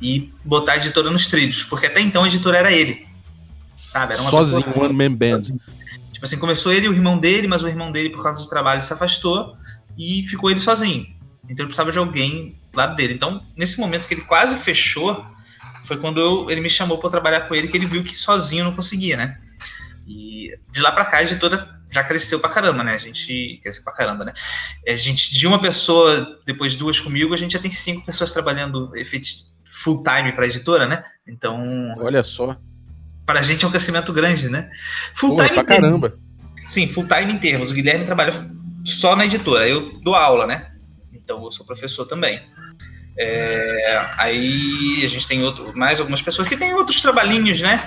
e 0.00 0.32
botar 0.44 0.72
a 0.72 0.76
editora 0.76 1.10
nos 1.10 1.26
trilhos. 1.26 1.62
Porque 1.62 1.86
até 1.86 2.00
então 2.00 2.24
a 2.24 2.26
editora 2.26 2.58
era 2.58 2.72
ele. 2.72 3.06
Sabe? 3.76 4.14
Era 4.14 4.22
uma 4.22 4.30
Sozinho, 4.30 4.64
pessoa... 4.64 4.86
one 4.86 4.94
man 4.94 5.14
band. 5.14 5.42
Tipo 6.12 6.24
assim, 6.24 6.38
começou 6.38 6.72
ele 6.72 6.86
e 6.86 6.88
o 6.88 6.92
irmão 6.92 7.16
dele, 7.16 7.46
mas 7.46 7.62
o 7.62 7.68
irmão 7.68 7.92
dele, 7.92 8.10
por 8.10 8.22
causa 8.22 8.42
do 8.42 8.48
trabalho, 8.48 8.82
se 8.82 8.92
afastou 8.92 9.56
e 9.96 10.22
ficou 10.24 10.50
ele 10.50 10.60
sozinho. 10.60 11.06
Então 11.44 11.64
ele 11.64 11.66
precisava 11.66 11.92
de 11.92 11.98
alguém 11.98 12.58
lado 12.74 12.96
dele. 12.96 13.14
Então, 13.14 13.42
nesse 13.56 13.78
momento 13.78 14.06
que 14.06 14.14
ele 14.14 14.20
quase 14.22 14.56
fechou, 14.56 15.24
foi 15.86 15.96
quando 15.96 16.20
eu, 16.20 16.50
ele 16.50 16.60
me 16.60 16.70
chamou 16.70 16.98
para 16.98 17.10
trabalhar 17.10 17.42
com 17.42 17.54
ele, 17.54 17.68
que 17.68 17.76
ele 17.76 17.86
viu 17.86 18.02
que 18.02 18.16
sozinho 18.16 18.64
não 18.64 18.74
conseguia, 18.74 19.16
né? 19.16 19.38
E 20.06 20.56
de 20.70 20.80
lá 20.80 20.92
para 20.92 21.04
cá 21.04 21.18
a 21.18 21.22
editora 21.22 21.79
já 21.90 22.04
cresceu 22.04 22.38
pra 22.38 22.50
caramba, 22.50 22.84
né? 22.84 22.94
A 22.94 22.98
gente 22.98 23.58
cresceu 23.62 23.82
pra 23.82 23.92
caramba, 23.92 24.24
né? 24.24 24.32
A 24.86 24.94
gente 24.94 25.34
de 25.34 25.46
uma 25.46 25.60
pessoa, 25.60 26.38
depois 26.46 26.76
duas 26.76 27.00
comigo, 27.00 27.34
a 27.34 27.36
gente 27.36 27.52
já 27.52 27.58
tem 27.58 27.70
cinco 27.70 28.06
pessoas 28.06 28.32
trabalhando 28.32 28.92
full 29.64 30.02
time 30.02 30.32
para 30.32 30.44
a 30.44 30.48
editora, 30.48 30.86
né? 30.86 31.02
Então, 31.26 31.94
olha 31.98 32.22
só. 32.22 32.56
Para 33.26 33.40
a 33.40 33.42
gente 33.42 33.64
é 33.64 33.68
um 33.68 33.70
crescimento 33.70 34.12
grande, 34.12 34.48
né? 34.48 34.70
Full 35.14 35.30
Porra, 35.30 35.48
time 35.48 35.54
pra 35.54 35.64
caramba. 35.64 36.18
Sim, 36.68 36.86
full 36.88 37.06
time 37.06 37.32
em 37.32 37.38
termos. 37.38 37.70
O 37.70 37.74
Guilherme 37.74 38.04
trabalha 38.04 38.32
só 38.84 39.16
na 39.16 39.26
editora, 39.26 39.68
eu 39.68 40.00
dou 40.00 40.14
aula, 40.14 40.46
né? 40.46 40.72
Então 41.12 41.44
eu 41.44 41.52
sou 41.52 41.66
professor 41.66 42.06
também. 42.06 42.40
É, 43.18 44.14
aí 44.16 45.02
a 45.04 45.08
gente 45.08 45.26
tem 45.26 45.42
outro, 45.42 45.76
mais 45.76 46.00
algumas 46.00 46.22
pessoas 46.22 46.48
que 46.48 46.56
têm 46.56 46.72
outros 46.74 47.00
trabalhinhos, 47.00 47.60
né? 47.60 47.78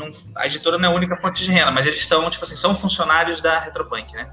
Não, 0.00 0.10
a 0.34 0.46
editora 0.46 0.78
não 0.78 0.88
é 0.88 0.92
a 0.92 0.96
única 0.96 1.14
fonte 1.18 1.44
de 1.44 1.52
renda, 1.52 1.70
mas 1.70 1.84
eles 1.84 1.98
estão, 1.98 2.28
tipo 2.30 2.42
assim, 2.42 2.56
são 2.56 2.74
funcionários 2.74 3.42
da 3.42 3.60
Retropunk, 3.60 4.14
né? 4.14 4.30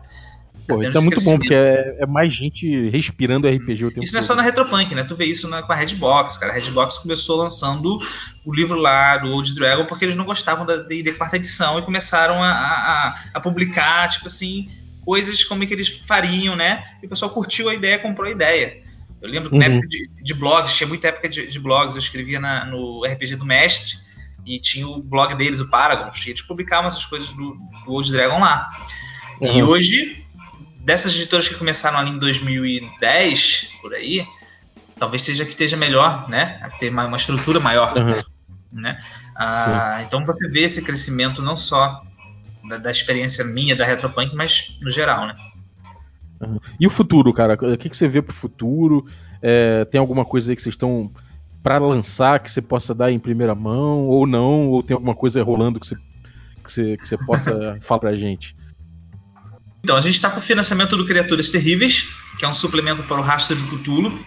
Pô, 0.66 0.82
isso 0.82 0.98
é 0.98 1.02
muito 1.02 1.24
bom, 1.24 1.38
porque 1.38 1.54
é, 1.54 1.98
é, 2.00 2.06
mais 2.06 2.36
gente 2.36 2.90
respirando 2.90 3.48
RPG 3.48 3.86
o 3.86 3.88
tempo 3.90 4.04
Isso 4.04 4.14
não 4.14 4.20
é 4.20 4.22
só 4.22 4.36
na 4.36 4.42
Retropunk, 4.42 4.94
né? 4.94 5.04
Tu 5.04 5.16
vê 5.16 5.26
isso 5.26 5.48
na, 5.48 5.62
com 5.64 5.72
a 5.72 5.76
Redbox, 5.76 6.38
cara. 6.38 6.52
A 6.52 6.56
Redbox 6.56 6.98
começou 6.98 7.38
lançando 7.38 8.00
o 8.46 8.54
livro 8.54 8.78
lá 8.78 9.18
do 9.18 9.30
Old 9.30 9.56
Dragon 9.56 9.86
porque 9.86 10.04
eles 10.04 10.18
não 10.18 10.26
gostavam 10.26 10.66
da 10.66 10.78
D&D 10.78 11.14
quarta 11.14 11.38
edição 11.38 11.80
e 11.80 11.82
começaram 11.82 12.44
a, 12.44 12.50
a, 12.50 13.24
a, 13.34 13.40
publicar, 13.40 14.10
tipo 14.10 14.28
assim, 14.28 14.70
coisas 15.06 15.42
como 15.46 15.64
é 15.64 15.66
que 15.66 15.74
eles 15.74 15.88
fariam, 15.88 16.56
né? 16.56 16.84
E 17.02 17.06
o 17.06 17.10
pessoal 17.10 17.32
curtiu 17.32 17.70
a 17.70 17.74
ideia, 17.74 18.00
comprou 18.00 18.28
a 18.28 18.32
ideia. 18.32 18.82
Eu 19.22 19.30
lembro 19.30 19.52
uhum. 19.52 19.58
na 19.58 19.66
época 19.66 19.88
de, 19.88 20.10
de, 20.22 20.34
blogs, 20.34 20.76
tinha 20.76 20.88
muita 20.88 21.08
época 21.08 21.30
de, 21.30 21.48
de 21.48 21.60
blogs, 21.60 21.96
eu 21.96 22.00
escrevia 22.00 22.40
na, 22.40 22.66
no 22.66 23.06
RPG 23.06 23.38
do 23.38 23.46
Mestre 23.46 24.07
e 24.48 24.60
tinha 24.60 24.88
o 24.88 25.04
blog 25.04 25.36
deles, 25.36 25.60
o 25.60 25.70
Paragon, 25.70 26.10
e 26.26 26.30
eles 26.30 26.42
publicavam 26.42 26.88
essas 26.88 27.06
coisas 27.06 27.34
do, 27.34 27.54
do 27.86 27.92
Old 27.92 28.10
Dragon 28.10 28.40
lá. 28.40 28.68
Uhum. 29.42 29.58
E 29.58 29.64
hoje, 29.64 30.26
dessas 30.80 31.14
editoras 31.14 31.50
que 31.50 31.56
começaram 31.56 31.98
ali 31.98 32.12
em 32.12 32.18
2010, 32.18 33.68
por 33.82 33.94
aí, 33.94 34.26
talvez 34.98 35.22
seja 35.22 35.44
que 35.44 35.52
esteja 35.52 35.76
melhor, 35.76 36.30
né? 36.30 36.60
A 36.64 36.70
ter 36.70 36.90
uma, 36.90 37.06
uma 37.06 37.18
estrutura 37.18 37.60
maior. 37.60 37.94
Uhum. 37.98 38.24
Né? 38.72 38.98
Ah, 39.36 40.02
então 40.06 40.26
você 40.26 40.48
vê 40.48 40.62
esse 40.62 40.82
crescimento 40.84 41.42
não 41.42 41.56
só 41.56 42.02
da, 42.70 42.78
da, 42.78 42.92
experiência 42.92 43.44
minha 43.44 43.76
da 43.76 43.86
Retropunk, 43.86 44.36
mas 44.36 44.78
no 44.82 44.90
geral, 44.90 45.28
né? 45.28 45.36
Uhum. 46.40 46.60
E 46.80 46.88
o 46.88 46.90
futuro, 46.90 47.34
cara? 47.34 47.56
O 47.56 47.78
que, 47.78 47.90
que 47.90 47.98
você 47.98 48.08
vê 48.08 48.22
pro 48.22 48.34
futuro? 48.34 49.06
É, 49.42 49.84
tem 49.86 50.00
alguma 50.00 50.24
coisa 50.24 50.52
aí 50.52 50.56
que 50.56 50.62
vocês 50.62 50.74
estão 50.74 51.12
para 51.68 51.80
lançar 51.80 52.40
que 52.40 52.50
você 52.50 52.62
possa 52.62 52.96
dar 52.96 53.12
em 53.12 53.20
primeira 53.20 53.54
mão 53.54 54.08
ou 54.08 54.26
não? 54.26 54.70
Ou 54.70 54.82
tem 54.82 54.96
alguma 54.96 55.14
coisa 55.14 55.44
rolando 55.44 55.82
que 55.82 55.86
você, 55.86 55.96
que 56.64 56.72
você, 56.72 56.96
que 56.96 57.06
você 57.06 57.18
possa 57.18 57.78
falar 57.84 58.00
pra 58.00 58.16
gente? 58.16 58.56
Então, 59.84 59.98
a 59.98 60.00
gente 60.00 60.14
está 60.16 60.30
com 60.30 60.40
o 60.40 60.42
financiamento 60.42 60.96
do 60.96 61.06
Criaturas 61.06 61.50
Terríveis, 61.50 62.08
que 62.40 62.46
é 62.46 62.48
um 62.48 62.54
suplemento 62.54 63.04
para 63.04 63.20
o 63.20 63.22
Rastro 63.22 63.58
de 63.58 63.64
Cthulhu, 63.64 64.18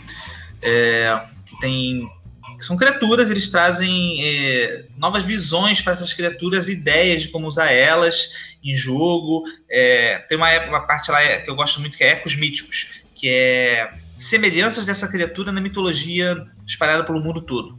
é, 0.61 1.18
que 1.46 1.59
tem 1.61 2.11
que 2.59 2.66
são 2.66 2.76
criaturas, 2.76 3.31
eles 3.31 3.48
trazem 3.48 4.22
é, 4.22 4.85
novas 4.98 5.24
visões 5.24 5.81
para 5.81 5.94
essas 5.94 6.12
criaturas, 6.12 6.68
ideias 6.68 7.22
de 7.22 7.29
como 7.31 7.46
usar 7.46 7.72
elas 7.72 8.55
em 8.62 8.76
jogo. 8.76 9.44
É, 9.70 10.18
tem 10.29 10.37
uma, 10.37 10.50
uma, 10.66 10.87
parte 10.87 11.11
lá 11.11 11.20
que 11.38 11.48
eu 11.48 11.55
gosto 11.55 11.81
muito 11.81 11.96
que 11.96 12.05
é 12.05 12.11
Ecos 12.11 12.37
Míticos, 12.37 13.03
que 13.14 13.31
é 13.31 13.90
semelhanças 14.20 14.85
dessa 14.85 15.09
criatura 15.09 15.50
na 15.50 15.61
mitologia 15.61 16.46
espalhada 16.66 17.04
pelo 17.04 17.20
mundo 17.20 17.40
todo. 17.40 17.78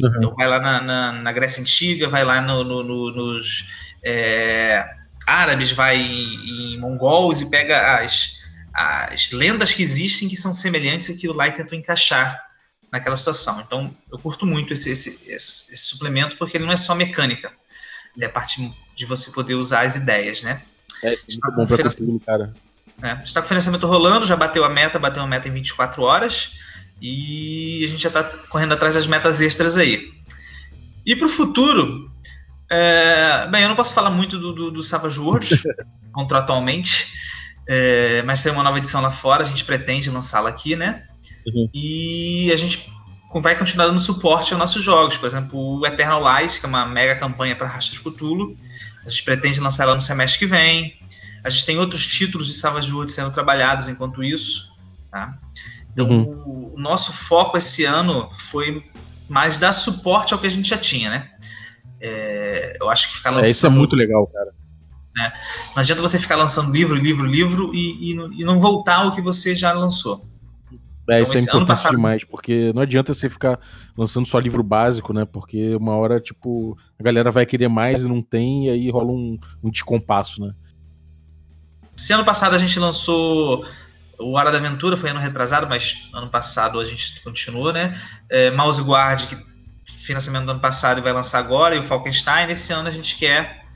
Uhum. 0.00 0.12
Então 0.16 0.34
vai 0.34 0.48
lá 0.48 0.60
na, 0.60 0.80
na, 0.80 1.12
na, 1.12 1.32
Grécia 1.32 1.60
Antiga, 1.60 2.08
vai 2.08 2.24
lá 2.24 2.40
no, 2.40 2.64
no, 2.64 2.82
no, 2.82 3.10
nos 3.12 3.66
é, 4.02 4.84
árabes, 5.26 5.72
vai 5.72 5.96
em, 5.96 6.74
em 6.74 6.78
mongols 6.78 7.40
e 7.40 7.50
pega 7.50 8.00
as, 8.00 8.40
as 8.72 9.30
lendas 9.30 9.72
que 9.72 9.82
existem 9.82 10.28
que 10.28 10.36
são 10.36 10.52
semelhantes 10.52 11.10
àquilo 11.10 11.34
lá 11.34 11.48
e 11.48 11.52
tentam 11.52 11.78
encaixar 11.78 12.42
naquela 12.90 13.16
situação. 13.16 13.60
Então 13.60 13.94
eu 14.10 14.18
curto 14.18 14.46
muito 14.46 14.72
esse, 14.72 14.90
esse, 14.90 15.20
esse, 15.26 15.72
esse 15.72 15.84
suplemento 15.84 16.36
porque 16.36 16.56
ele 16.56 16.64
não 16.64 16.72
é 16.72 16.76
só 16.76 16.94
mecânica, 16.94 17.52
ele 18.16 18.24
é 18.24 18.28
parte 18.28 18.72
de 18.96 19.06
você 19.06 19.30
poder 19.30 19.54
usar 19.54 19.82
as 19.82 19.96
ideias, 19.96 20.42
né? 20.42 20.62
É, 21.02 21.14
é 21.14 21.16
muito 21.16 21.56
bom 21.56 21.64
para 21.66 21.82
conseguir, 21.82 22.18
cara. 22.20 22.52
É, 23.02 23.14
está 23.24 23.40
com 23.40 23.46
o 23.46 23.48
financiamento 23.48 23.86
rolando, 23.86 24.26
já 24.26 24.36
bateu 24.36 24.64
a 24.64 24.68
meta, 24.68 24.98
bateu 24.98 25.22
a 25.22 25.26
meta 25.26 25.48
em 25.48 25.52
24 25.52 26.02
horas 26.02 26.52
e 27.00 27.82
a 27.84 27.88
gente 27.88 28.02
já 28.02 28.08
está 28.08 28.22
correndo 28.22 28.74
atrás 28.74 28.94
das 28.94 29.06
metas 29.06 29.40
extras 29.40 29.76
aí. 29.76 30.10
E 31.04 31.16
para 31.16 31.26
o 31.26 31.30
futuro, 31.30 32.10
é, 32.70 33.48
bem, 33.50 33.62
eu 33.62 33.68
não 33.68 33.76
posso 33.76 33.94
falar 33.94 34.10
muito 34.10 34.38
do, 34.38 34.52
do, 34.52 34.70
do 34.70 34.82
Savage 34.82 35.18
Worlds 35.18 35.62
contratualmente, 36.12 37.08
é, 37.66 38.22
mas 38.22 38.42
tem 38.42 38.52
uma 38.52 38.62
nova 38.62 38.78
edição 38.78 39.00
lá 39.00 39.10
fora, 39.10 39.42
a 39.42 39.46
gente 39.46 39.64
pretende 39.64 40.10
lançá-la 40.10 40.50
aqui, 40.50 40.76
né? 40.76 41.04
Uhum. 41.46 41.70
E 41.72 42.50
a 42.52 42.56
gente 42.56 42.92
vai 43.40 43.56
continuar 43.56 43.86
dando 43.86 44.00
suporte 44.00 44.52
aos 44.52 44.58
nossos 44.58 44.82
jogos. 44.82 45.16
Por 45.16 45.26
exemplo, 45.26 45.78
o 45.78 45.86
Eternal 45.86 46.22
Lies, 46.22 46.58
que 46.58 46.66
é 46.66 46.68
uma 46.68 46.84
mega 46.84 47.16
campanha 47.16 47.54
para 47.54 47.68
Rastros 47.68 48.00
Cthulhu. 48.00 48.56
A 49.06 49.08
gente 49.08 49.22
pretende 49.22 49.60
lançar 49.60 49.84
ela 49.84 49.94
no 49.94 50.00
semestre 50.00 50.38
que 50.38 50.46
vem. 50.46 50.98
A 51.42 51.50
gente 51.50 51.66
tem 51.66 51.78
outros 51.78 52.06
títulos 52.06 52.46
de 52.46 52.54
Savage 52.54 52.92
Worlds 52.92 53.14
sendo 53.14 53.32
trabalhados 53.32 53.88
enquanto 53.88 54.22
isso. 54.22 54.70
Tá? 55.10 55.38
Então, 55.92 56.06
uhum. 56.06 56.72
o 56.74 56.80
nosso 56.80 57.12
foco 57.12 57.56
esse 57.56 57.84
ano 57.84 58.30
foi 58.32 58.84
mais 59.28 59.58
dar 59.58 59.72
suporte 59.72 60.32
ao 60.32 60.40
que 60.40 60.46
a 60.46 60.50
gente 60.50 60.68
já 60.68 60.78
tinha, 60.78 61.10
né? 61.10 61.30
É, 62.00 62.76
eu 62.80 62.88
acho 62.90 63.08
que 63.08 63.16
ficar 63.16 63.30
lançando. 63.30 63.46
É, 63.46 63.50
isso 63.50 63.66
é 63.66 63.70
muito 63.70 63.94
legal, 63.94 64.26
cara. 64.26 64.52
Né? 65.16 65.32
Não 65.74 65.80
adianta 65.80 66.02
você 66.02 66.18
ficar 66.18 66.36
lançando 66.36 66.72
livro, 66.72 66.94
livro, 66.94 67.26
livro 67.26 67.74
e, 67.74 68.12
e, 68.12 68.40
e 68.40 68.44
não 68.44 68.58
voltar 68.58 68.96
ao 68.96 69.14
que 69.14 69.20
você 69.20 69.54
já 69.54 69.72
lançou. 69.72 70.20
É, 71.08 71.20
então, 71.20 71.22
isso 71.22 71.36
é 71.36 71.40
importante 71.40 71.68
passado... 71.68 71.96
demais, 71.96 72.22
porque 72.24 72.72
não 72.72 72.82
adianta 72.82 73.12
você 73.12 73.28
ficar 73.28 73.58
lançando 73.96 74.26
só 74.26 74.38
livro 74.38 74.62
básico, 74.62 75.12
né? 75.12 75.24
Porque 75.24 75.74
uma 75.74 75.96
hora, 75.96 76.20
tipo, 76.20 76.78
a 76.98 77.02
galera 77.02 77.30
vai 77.30 77.44
querer 77.44 77.68
mais 77.68 78.02
e 78.02 78.08
não 78.08 78.22
tem, 78.22 78.66
e 78.66 78.70
aí 78.70 78.90
rola 78.90 79.10
um, 79.10 79.38
um 79.62 79.70
descompasso, 79.70 80.40
né? 80.40 80.54
Esse 82.00 82.14
ano 82.14 82.24
passado 82.24 82.54
a 82.54 82.58
gente 82.58 82.78
lançou 82.78 83.62
o 84.18 84.32
Hora 84.32 84.50
da 84.50 84.56
Aventura, 84.56 84.96
foi 84.96 85.10
ano 85.10 85.20
retrasado, 85.20 85.66
mas 85.68 86.08
ano 86.14 86.30
passado 86.30 86.80
a 86.80 86.84
gente 86.84 87.20
continua, 87.22 87.74
né? 87.74 87.94
É, 88.30 88.50
Mouse 88.50 88.80
Guard, 88.80 89.26
que 89.26 89.36
financiamento 89.84 90.46
do 90.46 90.52
ano 90.52 90.60
passado 90.60 90.96
e 90.96 91.02
vai 91.02 91.12
lançar 91.12 91.40
agora, 91.40 91.76
e 91.76 91.78
o 91.78 91.82
Falkenstein. 91.82 92.50
Esse 92.50 92.72
ano 92.72 92.88
a 92.88 92.90
gente 92.90 93.18
quer 93.18 93.66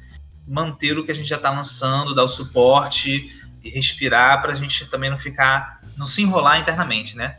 manter 0.49 0.99
o 0.99 1.05
que 1.05 1.11
a 1.11 1.15
gente 1.15 1.29
já 1.29 1.37
está 1.37 1.51
lançando, 1.51 2.15
dar 2.15 2.25
o 2.25 2.29
suporte 2.29 3.31
e 3.63 3.69
respirar 3.69 4.41
para 4.41 4.53
a 4.53 4.57
gente 4.57 4.91
também 4.91 5.11
não 5.11 5.19
ficar, 5.19 5.83
não 5.95 6.07
se 6.07 6.23
enrolar 6.23 6.59
internamente, 6.59 7.19
né? 7.19 7.37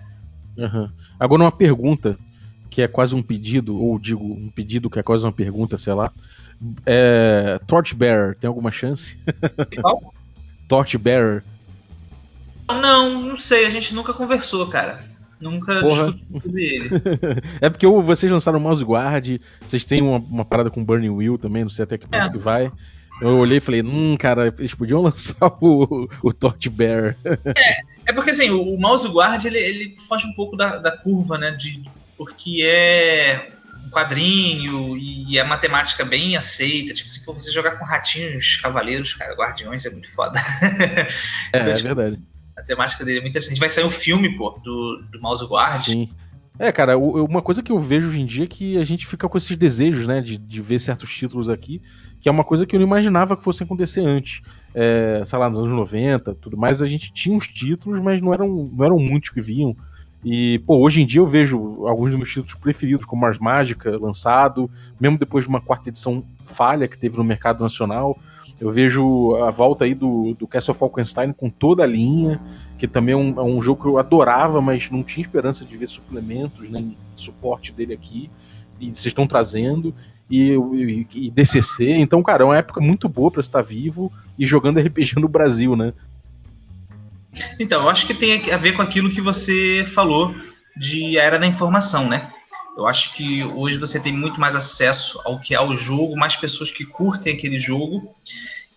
Uhum. 0.56 0.88
Agora 1.20 1.42
uma 1.42 1.52
pergunta 1.52 2.16
que 2.70 2.84
é 2.84 2.88
quase 2.88 3.16
um 3.16 3.24
pedido, 3.24 3.76
ou 3.76 3.98
digo 3.98 4.24
um 4.24 4.52
pedido 4.52 4.88
que 4.88 5.00
é 5.00 5.04
quase 5.04 5.26
uma 5.26 5.34
pergunta, 5.34 5.80
sei 5.80 5.96
lá. 5.96 6.12
É, 6.86 7.60
Torchbearer 7.66 8.36
tem 8.36 8.48
alguma 8.48 8.72
chance? 8.72 9.18
Qual? 9.82 10.14
Torchbearer. 10.68 11.44
Não, 12.68 13.22
não 13.22 13.36
sei, 13.36 13.66
a 13.66 13.70
gente 13.70 13.94
nunca 13.94 14.14
conversou, 14.14 14.68
cara. 14.68 15.04
Nunca 15.40 15.82
Porra. 15.82 16.12
discuti 16.12 16.42
sobre 16.42 16.64
ele. 16.64 16.90
é 17.62 17.70
porque 17.70 17.86
vocês 17.86 18.32
lançaram 18.32 18.58
o 18.58 18.62
Mouse 18.62 18.84
Guard, 18.84 19.38
vocês 19.62 19.86
têm 19.86 20.02
uma, 20.02 20.18
uma 20.18 20.46
parada 20.46 20.70
com 20.70 20.84
Burning 20.84 21.10
Wheel 21.10 21.38
também, 21.38 21.64
não 21.64 21.70
sei 21.70 21.84
até 21.84 21.98
que 21.98 22.08
ponto 22.08 22.30
é. 22.30 22.32
que 22.32 22.38
vai. 22.38 22.72
Eu 23.22 23.38
olhei 23.38 23.58
e 23.58 23.62
falei, 23.62 23.82
hum, 23.82 24.18
cara, 24.18 24.54
eles 24.58 24.74
podiam 24.74 25.02
lançar 25.04 25.48
o, 25.62 26.10
o 26.22 26.34
Torchbearer. 26.34 27.18
é, 27.24 27.82
é 28.08 28.14
porque 28.14 28.32
assim, 28.32 28.50
o, 28.50 28.62
o 28.62 28.80
Mouse 28.80 29.08
Guard 29.08 29.44
ele, 29.46 29.60
ele 29.60 29.96
foge 30.08 30.28
um 30.28 30.34
pouco 30.34 30.58
da, 30.58 30.78
da 30.78 30.92
curva, 30.92 31.38
né? 31.38 31.52
De, 31.52 31.84
porque 32.18 32.62
é 32.64 33.50
um 33.86 33.90
quadrinho 33.90 34.98
e 34.98 35.15
a 35.40 35.46
matemática 35.46 36.06
bem 36.06 36.38
aceita. 36.38 36.94
Tipo, 36.94 37.10
se 37.10 37.24
for 37.24 37.34
você 37.34 37.52
jogar 37.52 37.78
com 37.78 37.86
ratinhos, 37.86 38.58
cavaleiros, 38.58 39.14
cara, 39.14 39.34
guardiões 39.36 39.86
é 39.86 39.90
muito 39.90 40.12
foda. 40.12 40.40
é, 41.52 41.60
então, 41.60 41.72
é 41.72 41.74
tipo, 41.74 41.96
verdade. 41.96 42.22
A 42.56 42.62
temática 42.62 43.04
dele 43.04 43.20
é 43.20 43.22
muito 43.22 43.32
interessante. 43.32 43.60
Vai 43.60 43.70
sair 43.70 43.86
um 43.86 43.90
filme, 43.90 44.38
pô, 44.38 44.52
do, 44.64 45.04
do 45.12 45.20
Mouse 45.20 45.46
Guard. 45.46 45.84
Sim. 45.84 46.10
É, 46.58 46.72
cara, 46.72 46.98
uma 46.98 47.42
coisa 47.42 47.62
que 47.62 47.72
eu 47.72 47.78
vejo 47.78 48.08
hoje 48.08 48.22
em 48.22 48.26
dia 48.26 48.46
é 48.46 48.48
que 48.48 48.78
a 48.78 48.84
gente 48.86 49.06
fica 49.06 49.28
com 49.28 49.38
esses 49.38 49.58
desejos, 49.58 50.08
né, 50.08 50.22
de, 50.22 50.38
de 50.38 50.62
ver 50.62 50.80
certos 50.80 51.14
títulos 51.14 51.50
aqui, 51.50 51.82
que 52.22 52.30
é 52.30 52.32
uma 52.32 52.46
coisa 52.46 52.66
que 52.66 52.76
eu 52.76 52.80
não 52.80 52.88
imaginava 52.88 53.36
que 53.36 53.44
fosse 53.44 53.62
acontecer 53.62 54.02
antes. 54.02 54.42
É, 54.74 55.22
sei 55.26 55.38
lá, 55.38 55.50
nos 55.50 55.60
anos 55.60 55.72
90, 55.72 56.34
tudo 56.36 56.56
mais, 56.56 56.82
a 56.82 56.88
gente 56.88 57.12
tinha 57.12 57.36
uns 57.36 57.48
títulos, 57.48 58.00
mas 58.00 58.22
não 58.22 58.34
eram, 58.34 58.72
não 58.72 58.86
eram 58.86 58.98
muitos 58.98 59.32
que 59.32 59.42
vinham. 59.42 59.76
E, 60.26 60.58
pô, 60.66 60.80
hoje 60.80 61.04
em 61.04 61.06
dia 61.06 61.22
eu 61.22 61.28
vejo 61.28 61.86
alguns 61.86 62.10
dos 62.10 62.18
meus 62.18 62.30
títulos 62.30 62.56
preferidos, 62.56 63.06
como 63.06 63.22
Mars 63.22 63.38
Mágica, 63.38 63.96
lançado, 63.96 64.68
mesmo 65.00 65.20
depois 65.20 65.44
de 65.44 65.50
uma 65.50 65.62
quarta 65.62 65.90
edição 65.90 66.24
falha 66.44 66.88
que 66.88 66.98
teve 66.98 67.16
no 67.16 67.24
mercado 67.24 67.62
nacional. 67.62 68.18
Eu 68.60 68.72
vejo 68.72 69.36
a 69.36 69.52
volta 69.52 69.86
aí 69.86 69.94
do, 69.94 70.34
do 70.34 70.48
Castle 70.48 70.74
Falkenstein 70.74 71.32
com 71.32 71.48
toda 71.48 71.84
a 71.84 71.86
linha, 71.86 72.42
que 72.76 72.88
também 72.88 73.14
é 73.14 73.18
um, 73.18 73.40
é 73.40 73.44
um, 73.44 73.62
jogo 73.62 73.84
que 73.84 73.88
eu 73.88 74.00
adorava, 74.00 74.60
mas 74.62 74.90
não 74.90 75.04
tinha 75.04 75.24
esperança 75.24 75.64
de 75.64 75.78
ver 75.78 75.88
suplementos, 75.88 76.68
nem 76.70 76.98
suporte 77.16 77.72
dele 77.72 77.94
aqui. 77.94 78.28
E 78.80 78.86
vocês 78.86 79.06
estão 79.08 79.28
trazendo. 79.28 79.94
E, 80.28 80.54
e, 80.54 81.08
e, 81.14 81.30
DCC. 81.30 81.92
Então, 81.98 82.24
cara, 82.24 82.42
é 82.42 82.46
uma 82.46 82.58
época 82.58 82.82
muito 82.82 83.08
boa 83.08 83.30
para 83.30 83.42
estar 83.42 83.62
vivo 83.62 84.12
e 84.40 84.46
jogando 84.46 84.80
RPG 84.82 85.20
no 85.20 85.28
Brasil, 85.28 85.76
né? 85.76 85.94
Então, 87.60 87.84
eu 87.84 87.90
acho 87.90 88.06
que 88.06 88.14
tem 88.14 88.52
a 88.52 88.58
ver 88.58 88.74
com 88.74 88.82
aquilo 88.82 89.10
que 89.10 89.22
você 89.22 89.86
falou 89.94 90.36
de 90.76 91.18
era 91.18 91.40
da 91.40 91.46
informação, 91.46 92.08
né? 92.08 92.30
Eu 92.78 92.86
acho 92.86 93.14
que 93.14 93.44
hoje 93.44 93.78
você 93.78 94.00
tem 94.00 94.12
muito 94.12 94.40
mais 94.40 94.56
acesso 94.56 95.22
ao 95.24 95.40
que 95.40 95.56
é 95.56 95.62
o 95.62 95.76
jogo, 95.76 96.18
mais 96.18 96.36
pessoas 96.36 96.72
que 96.72 96.86
curtem 96.86 97.34
aquele 97.34 97.58
jogo. 97.58 98.14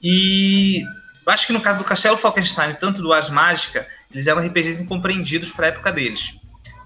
E 0.00 0.82
eu 1.26 1.32
acho 1.32 1.46
que 1.46 1.52
no 1.52 1.60
caso 1.60 1.78
do 1.78 1.84
Castelo 1.84 2.16
Falkenstein, 2.16 2.74
tanto 2.74 3.02
do 3.02 3.12
Ars 3.12 3.28
Mágica, 3.28 3.86
eles 4.12 4.26
eram 4.26 4.40
RPGs 4.40 4.82
incompreendidos 4.82 5.50
para 5.50 5.66
a 5.66 5.68
época 5.70 5.92
deles. 5.92 6.34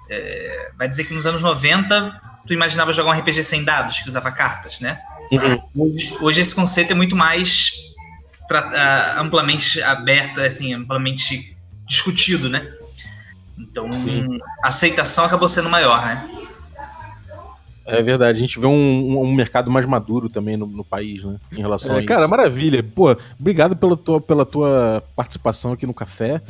É, 0.09 0.73
vai 0.79 0.89
dizer 0.89 1.05
que 1.05 1.13
nos 1.13 1.27
anos 1.27 1.43
90 1.43 2.21
tu 2.47 2.53
imaginava 2.53 2.93
jogar 2.93 3.11
um 3.11 3.19
RPG 3.19 3.43
sem 3.45 3.63
dados, 3.63 3.99
que 3.99 4.09
usava 4.09 4.31
cartas, 4.33 4.81
né? 4.81 4.99
Uhum. 5.31 5.63
Hoje, 5.77 6.17
hoje, 6.21 6.41
esse 6.41 6.55
conceito 6.55 6.93
é 6.93 6.95
muito 6.95 7.15
mais 7.15 7.71
uh, 8.51 9.21
amplamente 9.21 9.81
aberto, 9.83 10.41
assim, 10.41 10.75
amplamente 10.75 11.57
discutido, 11.87 12.49
né? 12.49 12.73
Então 13.59 13.91
Sim. 13.93 14.39
a 14.63 14.69
aceitação 14.69 15.25
acabou 15.25 15.49
sendo 15.49 15.69
maior, 15.69 16.05
né? 16.05 16.29
É 17.85 18.01
verdade, 18.03 18.39
a 18.39 18.41
gente 18.41 18.61
vê 18.61 18.67
um, 18.67 19.21
um 19.21 19.35
mercado 19.35 19.71
mais 19.71 19.85
maduro 19.85 20.29
também 20.29 20.57
no, 20.57 20.67
no 20.67 20.85
país, 20.85 21.25
né? 21.25 21.37
Em 21.51 21.61
relação 21.61 21.95
é, 21.95 21.99
a 21.99 22.01
isso. 22.01 22.09
Cara, 22.09 22.29
maravilha. 22.29 22.83
Pô, 22.83 23.17
obrigado 23.39 23.77
pela 23.77 23.97
tua, 23.97 24.21
pela 24.21 24.47
tua 24.47 25.03
participação 25.17 25.73
aqui 25.73 25.87
no 25.87 25.95
café. 25.95 26.41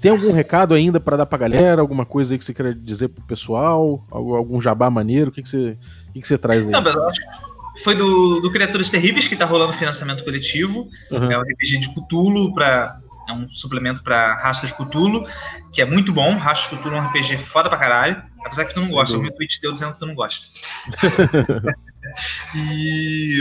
Tem 0.00 0.10
algum 0.10 0.32
recado 0.32 0.74
ainda 0.74 0.98
para 0.98 1.18
dar 1.18 1.26
pra 1.26 1.38
galera? 1.38 1.80
Alguma 1.80 2.06
coisa 2.06 2.34
aí 2.34 2.38
que 2.38 2.44
você 2.44 2.54
queira 2.54 2.74
dizer 2.74 3.08
pro 3.08 3.22
pessoal? 3.24 4.04
Algum 4.10 4.60
jabá 4.60 4.88
maneiro? 4.88 5.30
O 5.30 5.32
que, 5.32 5.42
que, 5.42 5.48
você, 5.48 5.76
o 6.08 6.12
que, 6.12 6.20
que 6.20 6.28
você 6.28 6.38
traz 6.38 6.66
aí? 6.66 6.72
Não, 6.72 6.82
mas 6.82 6.94
eu 6.94 7.08
acho 7.08 7.20
que 7.20 7.82
foi 7.82 7.94
do, 7.94 8.40
do 8.40 8.50
Criaturas 8.50 8.88
Terríveis 8.88 9.28
que 9.28 9.36
tá 9.36 9.44
rolando 9.44 9.72
financiamento 9.72 10.24
coletivo. 10.24 10.88
Uhum. 11.10 11.30
É 11.30 11.38
um 11.38 11.42
RPG 11.42 11.78
de 11.78 11.94
Cthulhu 11.94 12.54
para 12.54 12.98
é 13.28 13.32
um 13.32 13.50
suplemento 13.50 14.02
para 14.02 14.34
Rastros 14.34 14.72
Cthulhu, 14.72 15.26
que 15.72 15.82
é 15.82 15.84
muito 15.84 16.12
bom. 16.12 16.36
Rastros 16.36 16.78
Cthulhu 16.78 16.96
é 16.96 17.00
um 17.00 17.06
RPG 17.06 17.38
foda 17.38 17.68
pra 17.68 17.78
caralho. 17.78 18.22
Apesar 18.44 18.64
que 18.64 18.74
tu 18.74 18.80
não 18.80 18.88
gosta, 18.88 19.16
o 19.16 19.20
meu 19.20 19.32
tweet 19.32 19.60
deu 19.60 19.72
dizendo 19.72 19.94
que 19.94 19.98
tu 19.98 20.06
não 20.06 20.14
gosta. 20.14 20.46
e 22.54 23.38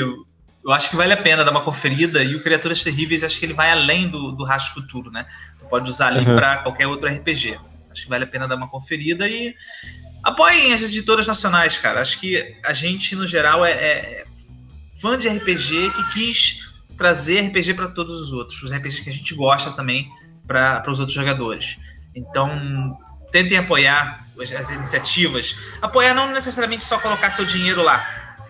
eu 0.66 0.72
acho 0.72 0.90
que 0.90 0.96
vale 0.96 1.14
a 1.14 1.18
pena 1.18 1.44
dar 1.44 1.52
uma 1.52 1.62
conferida. 1.62 2.24
E 2.24 2.36
o 2.36 2.42
Criaturas 2.42 2.84
Terríveis, 2.84 3.24
acho 3.24 3.40
que 3.40 3.46
ele 3.46 3.54
vai 3.54 3.72
além 3.72 4.10
do, 4.10 4.32
do 4.32 4.44
Rastro 4.44 4.82
Futuro, 4.82 5.12
né? 5.12 5.26
Tu 5.60 5.66
pode 5.66 5.90
usar 5.90 6.08
ali 6.08 6.28
uhum. 6.28 6.36
para 6.36 6.58
qualquer 6.58 6.88
outro 6.88 7.08
RPG. 7.08 7.60
Acho 7.92 8.04
que 8.04 8.10
vale 8.10 8.24
a 8.24 8.28
pena 8.28 8.48
dar 8.48 8.56
uma 8.56 8.68
conferida 8.68 9.28
e 9.28 9.54
apoiem 10.24 10.74
as 10.74 10.82
editoras 10.82 11.28
nacionais, 11.28 11.78
cara. 11.78 12.02
Acho 12.02 12.20
que 12.20 12.58
a 12.64 12.74
gente, 12.74 13.16
no 13.16 13.28
geral, 13.28 13.64
é, 13.64 13.72
é 13.72 14.26
fã 15.00 15.18
de 15.18 15.30
RPG 15.30 15.92
que 15.92 16.14
quis 16.14 16.65
trazer 16.98 17.42
RPG 17.48 17.74
para 17.74 17.88
todos 17.88 18.16
os 18.22 18.34
outros, 18.34 18.62
os 18.64 18.72
RPGs 18.72 19.04
que 19.04 19.10
a 19.10 19.14
gente 19.14 19.34
gosta 19.36 19.72
também 19.72 20.10
para 20.48 20.84
os 20.90 21.00
outros 21.00 21.16
jogadores. 21.16 21.80
Então, 22.16 22.98
tentem 23.32 23.58
apoiar 23.58 24.28
as, 24.40 24.52
as 24.52 24.72
iniciativas. 24.72 25.58
Apoiar 25.82 26.14
não 26.14 26.32
necessariamente 26.32 26.84
só 26.84 27.00
colocar 27.00 27.32
seu 27.32 27.46
dinheiro 27.46 27.84
lá, 27.84 28.06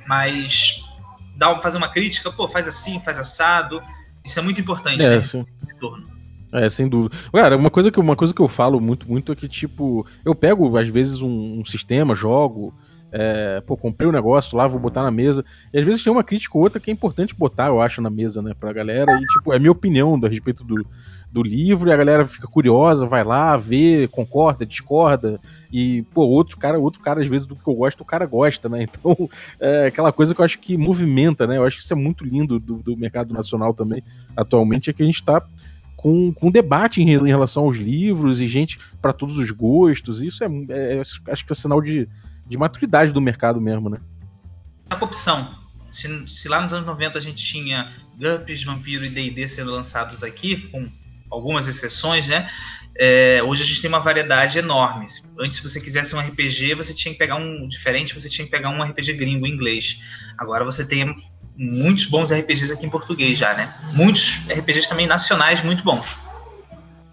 mas 0.07 0.83
dar, 1.35 1.59
fazer 1.61 1.77
uma 1.77 1.89
crítica, 1.89 2.31
pô, 2.31 2.47
faz 2.47 2.67
assim, 2.67 2.99
faz 2.99 3.19
assado. 3.19 3.81
Isso 4.23 4.39
é 4.39 4.41
muito 4.41 4.59
importante, 4.59 5.03
é, 5.03 5.17
né? 5.17 5.21
Sim. 5.21 5.45
É, 6.51 6.69
sem 6.69 6.87
dúvida. 6.87 7.15
Cara, 7.33 7.57
uma 7.57 7.69
coisa 7.69 7.91
que 7.91 7.99
uma 7.99 8.15
coisa 8.15 8.33
que 8.33 8.41
eu 8.41 8.47
falo 8.47 8.79
muito 8.79 9.09
muito 9.09 9.31
é 9.31 9.35
que 9.35 9.47
tipo, 9.47 10.05
eu 10.23 10.33
pego 10.33 10.77
às 10.77 10.87
vezes 10.87 11.21
um, 11.21 11.59
um 11.59 11.65
sistema, 11.65 12.15
jogo, 12.15 12.73
é, 13.17 13.61
pô, 13.61 13.77
comprei 13.77 14.05
o 14.05 14.09
um 14.09 14.13
negócio 14.13 14.57
lá, 14.57 14.67
vou 14.67 14.77
botar 14.77 15.01
na 15.01 15.09
mesa. 15.09 15.45
E 15.73 15.79
às 15.79 15.85
vezes 15.85 16.03
tem 16.03 16.11
uma 16.11 16.23
crítica 16.23 16.57
ou 16.57 16.63
outra 16.65 16.81
que 16.81 16.91
é 16.91 16.93
importante 16.93 17.33
botar, 17.33 17.67
eu 17.67 17.79
acho, 17.79 18.01
na 18.01 18.09
mesa, 18.09 18.41
né, 18.41 18.53
pra 18.59 18.73
galera. 18.73 19.17
E, 19.17 19.25
tipo, 19.25 19.53
é 19.53 19.57
minha 19.57 19.71
opinião 19.71 20.19
a 20.21 20.27
respeito 20.27 20.65
do, 20.65 20.85
do 21.31 21.41
livro, 21.41 21.87
e 21.87 21.93
a 21.93 21.95
galera 21.95 22.25
fica 22.25 22.45
curiosa, 22.45 23.05
vai 23.05 23.23
lá, 23.23 23.55
vê, 23.55 24.09
concorda, 24.11 24.65
discorda. 24.65 25.39
E, 25.71 26.01
pô, 26.13 26.23
outro 26.23 26.57
cara, 26.57 26.77
outro 26.77 26.99
cara, 26.99 27.21
às 27.21 27.27
vezes, 27.29 27.47
do 27.47 27.55
que 27.55 27.65
eu 27.65 27.73
gosto, 27.73 28.01
o 28.01 28.05
cara 28.05 28.25
gosta, 28.25 28.67
né? 28.67 28.85
Então, 28.99 29.29
é 29.61 29.85
aquela 29.85 30.11
coisa 30.11 30.35
que 30.35 30.41
eu 30.41 30.45
acho 30.45 30.59
que 30.59 30.75
movimenta, 30.75 31.47
né? 31.47 31.55
Eu 31.55 31.63
acho 31.63 31.77
que 31.77 31.83
isso 31.83 31.93
é 31.93 31.95
muito 31.95 32.25
lindo 32.25 32.59
do, 32.59 32.79
do 32.79 32.97
mercado 32.97 33.33
nacional 33.33 33.73
também, 33.73 34.03
atualmente, 34.35 34.89
é 34.89 34.93
que 34.93 35.01
a 35.01 35.05
gente 35.05 35.23
tá 35.23 35.41
com, 35.95 36.33
com 36.33 36.51
debate 36.51 37.01
em, 37.01 37.27
relação 37.27 37.63
aos 37.63 37.77
livros 37.77 38.41
e 38.41 38.47
gente 38.47 38.77
para 39.01 39.13
todos 39.13 39.37
os 39.37 39.51
gostos. 39.51 40.21
Isso 40.21 40.43
é, 40.43 40.47
é, 40.69 41.01
acho 41.01 41.45
que 41.45 41.53
é 41.53 41.55
sinal 41.55 41.81
de 41.81 42.09
de 42.45 42.57
maturidade 42.57 43.11
do 43.11 43.21
mercado 43.21 43.59
mesmo, 43.59 43.89
né? 43.89 43.99
A 44.89 45.03
opção. 45.03 45.55
Se, 45.91 46.27
se, 46.27 46.47
lá 46.47 46.61
nos 46.61 46.73
anos 46.73 46.85
90 46.85 47.17
a 47.17 47.21
gente 47.21 47.43
tinha 47.43 47.91
GURPS, 48.17 48.63
Vampiro 48.63 49.05
e 49.05 49.09
D&D 49.09 49.47
sendo 49.47 49.71
lançados 49.71 50.23
aqui, 50.23 50.69
com 50.69 50.89
algumas 51.29 51.67
exceções, 51.67 52.27
né? 52.27 52.49
É, 52.97 53.41
hoje 53.43 53.63
a 53.63 53.65
gente 53.65 53.81
tem 53.81 53.89
uma 53.89 53.99
variedade 53.99 54.57
enorme. 54.57 55.05
Antes, 55.39 55.57
se 55.57 55.63
você 55.63 55.81
quisesse 55.81 56.15
um 56.15 56.19
RPG, 56.19 56.75
você 56.75 56.93
tinha 56.93 57.13
que 57.13 57.17
pegar 57.17 57.35
um 57.35 57.67
diferente, 57.67 58.13
você 58.13 58.29
tinha 58.29 58.45
que 58.45 58.51
pegar 58.51 58.69
um 58.69 58.81
RPG 58.81 59.13
gringo 59.13 59.45
inglês. 59.45 60.01
Agora 60.37 60.63
você 60.63 60.87
tem 60.87 61.15
muitos 61.57 62.05
bons 62.05 62.31
RPGs 62.31 62.73
aqui 62.73 62.85
em 62.85 62.89
português 62.89 63.37
já, 63.37 63.53
né? 63.53 63.73
Muitos 63.93 64.39
RPGs 64.49 64.87
também 64.87 65.07
nacionais 65.07 65.63
muito 65.63 65.83
bons. 65.83 66.17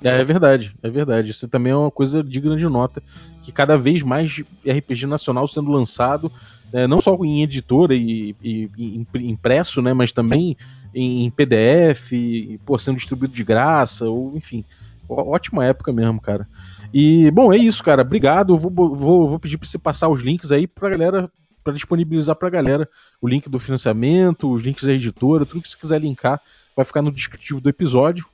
É, 0.03 0.21
é 0.21 0.25
verdade, 0.25 0.75
é 0.83 0.91
verdade. 0.91 1.31
Isso 1.31 1.49
também 1.49 1.73
é 1.73 1.77
uma 1.77 1.91
coisa 1.91 2.23
de 2.23 2.41
nota, 2.69 3.03
que 3.43 3.53
cada 3.53 3.77
vez 3.77 4.03
mais 4.03 4.43
RPG 4.67 5.07
nacional 5.07 5.47
sendo 5.47 5.71
lançado, 5.71 6.31
é, 6.73 6.87
não 6.87 7.01
só 7.01 7.17
em 7.23 7.43
editora 7.43 7.95
e, 7.95 8.35
e, 8.43 8.69
e, 8.77 9.07
impresso, 9.29 9.83
né, 9.83 9.93
mas 9.93 10.12
também 10.12 10.57
em, 10.95 11.31
PDF, 11.31 12.12
e, 12.12 12.59
pô, 12.65 12.79
sendo 12.79 12.97
distribuído 12.97 13.35
de 13.35 13.45
graça, 13.45 14.07
ou 14.07 14.37
enfim, 14.37 14.65
ótima 15.09 15.65
época 15.65 15.93
mesmo, 15.93 16.21
cara. 16.21 16.47
E, 16.93 17.31
bom, 17.31 17.53
é 17.53 17.57
isso, 17.57 17.83
cara. 17.83 18.03
Obrigado. 18.03 18.53
Eu 18.53 18.59
vou, 18.59 18.95
vou, 18.95 19.27
vou 19.27 19.38
pedir 19.38 19.57
para 19.57 19.67
você 19.67 19.79
passar 19.79 20.09
os 20.09 20.21
links 20.21 20.53
aí 20.53 20.67
pra 20.67 20.91
galera, 20.91 21.31
para 21.65 21.73
disponibilizar 21.73 22.37
pra 22.37 22.51
galera 22.51 22.88
o 23.21 23.29
link 23.29 23.49
do 23.49 23.59
financiamento, 23.59 24.51
os 24.51 24.62
links 24.62 24.85
da 24.85 24.93
editora, 24.93 25.47
tudo 25.47 25.62
que 25.62 25.69
você 25.69 25.77
quiser 25.77 26.01
linkar 26.01 26.41
vai 26.77 26.85
ficar 26.85 27.03
no 27.03 27.12
descritivo 27.12 27.61
do 27.61 27.69
episódio. 27.69 28.27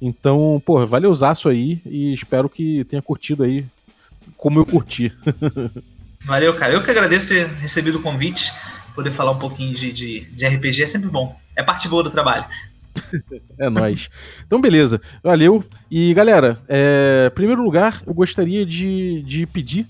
Então, 0.00 0.62
pô, 0.64 0.84
valeuzaço 0.86 1.48
aí 1.48 1.80
e 1.86 2.12
espero 2.12 2.48
que 2.48 2.84
tenha 2.84 3.02
curtido 3.02 3.44
aí 3.44 3.64
como 4.36 4.60
eu 4.60 4.66
curti. 4.66 5.12
Valeu, 6.24 6.54
cara. 6.54 6.72
Eu 6.72 6.82
que 6.82 6.90
agradeço 6.90 7.28
ter 7.28 7.46
recebido 7.46 7.98
o 7.98 8.02
convite, 8.02 8.52
poder 8.94 9.10
falar 9.10 9.32
um 9.32 9.38
pouquinho 9.38 9.74
de, 9.74 9.92
de, 9.92 10.20
de 10.20 10.46
RPG 10.46 10.82
é 10.82 10.86
sempre 10.86 11.10
bom. 11.10 11.38
É 11.54 11.62
parte 11.62 11.86
boa 11.88 12.02
do 12.02 12.10
trabalho. 12.10 12.46
é 13.58 13.68
nóis. 13.68 14.08
Então, 14.46 14.60
beleza. 14.60 15.00
Valeu. 15.22 15.64
E, 15.90 16.14
galera, 16.14 16.58
é, 16.68 17.28
em 17.30 17.34
primeiro 17.34 17.62
lugar, 17.62 18.02
eu 18.06 18.14
gostaria 18.14 18.64
de, 18.64 19.22
de 19.22 19.46
pedir 19.46 19.86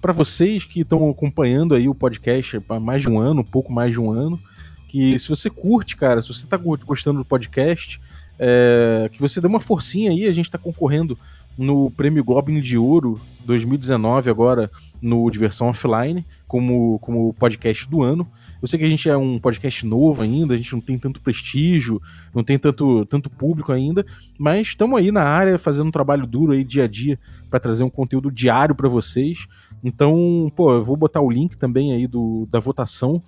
para 0.00 0.12
vocês 0.12 0.64
que 0.64 0.80
estão 0.80 1.08
acompanhando 1.08 1.74
aí 1.74 1.88
o 1.88 1.94
podcast 1.94 2.60
há 2.68 2.80
mais 2.80 3.02
de 3.02 3.08
um 3.08 3.18
ano, 3.18 3.40
um 3.40 3.44
pouco 3.44 3.72
mais 3.72 3.92
de 3.92 4.00
um 4.00 4.10
ano, 4.10 4.40
que 4.88 5.18
se 5.18 5.28
você 5.28 5.48
curte, 5.48 5.96
cara, 5.96 6.20
se 6.22 6.28
você 6.28 6.44
está 6.44 6.56
gostando 6.56 7.20
do 7.20 7.24
podcast, 7.24 8.00
é, 8.38 9.08
que 9.12 9.20
você 9.20 9.40
dê 9.40 9.46
uma 9.46 9.60
forcinha 9.60 10.10
aí, 10.10 10.26
a 10.26 10.32
gente 10.32 10.46
está 10.46 10.58
concorrendo 10.58 11.16
no 11.56 11.90
Prêmio 11.90 12.24
Goblin 12.24 12.60
de 12.60 12.76
Ouro 12.76 13.20
2019 13.44 14.28
agora 14.28 14.70
no 15.00 15.30
Diversão 15.30 15.68
Offline 15.68 16.26
como, 16.48 16.98
como 17.00 17.34
podcast 17.34 17.88
do 17.88 18.02
ano. 18.02 18.26
Eu 18.60 18.66
sei 18.66 18.78
que 18.78 18.84
a 18.84 18.88
gente 18.88 19.08
é 19.08 19.16
um 19.16 19.38
podcast 19.38 19.86
novo 19.86 20.22
ainda, 20.22 20.54
a 20.54 20.56
gente 20.56 20.72
não 20.72 20.80
tem 20.80 20.98
tanto 20.98 21.20
prestígio, 21.20 22.00
não 22.34 22.42
tem 22.42 22.58
tanto, 22.58 23.04
tanto 23.04 23.28
público 23.28 23.70
ainda, 23.70 24.06
mas 24.38 24.68
estamos 24.68 24.98
aí 24.98 25.12
na 25.12 25.22
área 25.22 25.58
fazendo 25.58 25.88
um 25.88 25.92
trabalho 25.92 26.26
duro 26.26 26.52
aí 26.52 26.64
dia 26.64 26.84
a 26.84 26.88
dia 26.88 27.18
para 27.50 27.60
trazer 27.60 27.84
um 27.84 27.90
conteúdo 27.90 28.32
diário 28.32 28.74
para 28.74 28.88
vocês. 28.88 29.46
Então, 29.82 30.50
pô, 30.56 30.72
eu 30.72 30.82
vou 30.82 30.96
botar 30.96 31.20
o 31.20 31.30
link 31.30 31.56
também 31.58 31.92
aí 31.92 32.06
do, 32.06 32.48
da 32.50 32.58
votação 32.58 33.22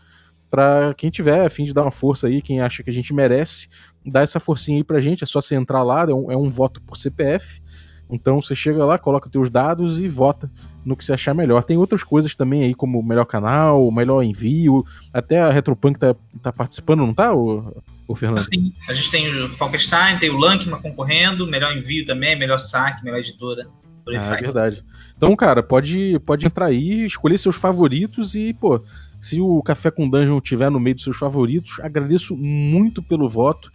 para 0.50 0.94
quem 0.94 1.10
tiver 1.10 1.44
a 1.44 1.50
fim 1.50 1.64
de 1.64 1.74
dar 1.74 1.82
uma 1.82 1.90
força 1.90 2.26
aí, 2.26 2.40
quem 2.40 2.60
acha 2.60 2.82
que 2.82 2.90
a 2.90 2.92
gente 2.92 3.12
merece, 3.12 3.68
dar 4.04 4.22
essa 4.22 4.40
forcinha 4.40 4.78
aí 4.78 4.84
pra 4.84 5.00
gente, 5.00 5.24
é 5.24 5.26
só 5.26 5.40
você 5.40 5.54
entrar 5.54 5.82
lá, 5.82 6.02
é 6.02 6.14
um, 6.14 6.30
é 6.30 6.36
um 6.36 6.48
voto 6.48 6.80
por 6.82 6.96
CPF. 6.96 7.60
Então 8.08 8.40
você 8.40 8.54
chega 8.54 8.84
lá, 8.84 8.98
coloca 8.98 9.28
teus 9.28 9.50
dados 9.50 9.98
e 9.98 10.08
vota 10.08 10.50
no 10.84 10.96
que 10.96 11.04
você 11.04 11.12
achar 11.12 11.34
melhor. 11.34 11.64
Tem 11.64 11.76
outras 11.76 12.04
coisas 12.04 12.34
também 12.34 12.62
aí, 12.62 12.74
como 12.74 13.02
melhor 13.02 13.24
canal, 13.24 13.90
melhor 13.90 14.22
envio, 14.22 14.84
até 15.12 15.40
a 15.40 15.50
Retropunk 15.50 15.98
tá, 15.98 16.14
tá 16.40 16.52
participando, 16.52 17.00
não 17.00 17.12
tá, 17.12 17.34
o, 17.34 17.82
o 18.06 18.14
Fernando? 18.14 18.40
Sim, 18.40 18.72
a 18.88 18.92
gente 18.92 19.10
tem 19.10 19.42
o 19.42 19.48
Falkenstein, 19.48 20.18
tem 20.18 20.30
o 20.30 20.36
Lankman 20.36 20.80
concorrendo, 20.80 21.46
melhor 21.46 21.76
envio 21.76 22.06
também, 22.06 22.36
melhor 22.36 22.58
saque, 22.58 23.04
melhor 23.04 23.18
editora. 23.18 23.66
Ah, 24.08 24.36
é 24.36 24.40
verdade. 24.40 24.84
Então, 25.16 25.34
cara, 25.34 25.62
pode, 25.62 26.18
pode 26.20 26.46
entrar 26.46 26.66
aí, 26.66 27.06
escolher 27.06 27.38
seus 27.38 27.56
favoritos 27.56 28.36
e, 28.36 28.52
pô, 28.52 28.80
se 29.26 29.40
o 29.40 29.60
Café 29.60 29.90
com 29.90 30.08
Dungeon 30.08 30.40
tiver 30.40 30.70
no 30.70 30.78
meio 30.78 30.94
dos 30.94 31.02
seus 31.02 31.16
favoritos, 31.16 31.80
agradeço 31.80 32.36
muito 32.36 33.02
pelo 33.02 33.28
voto, 33.28 33.72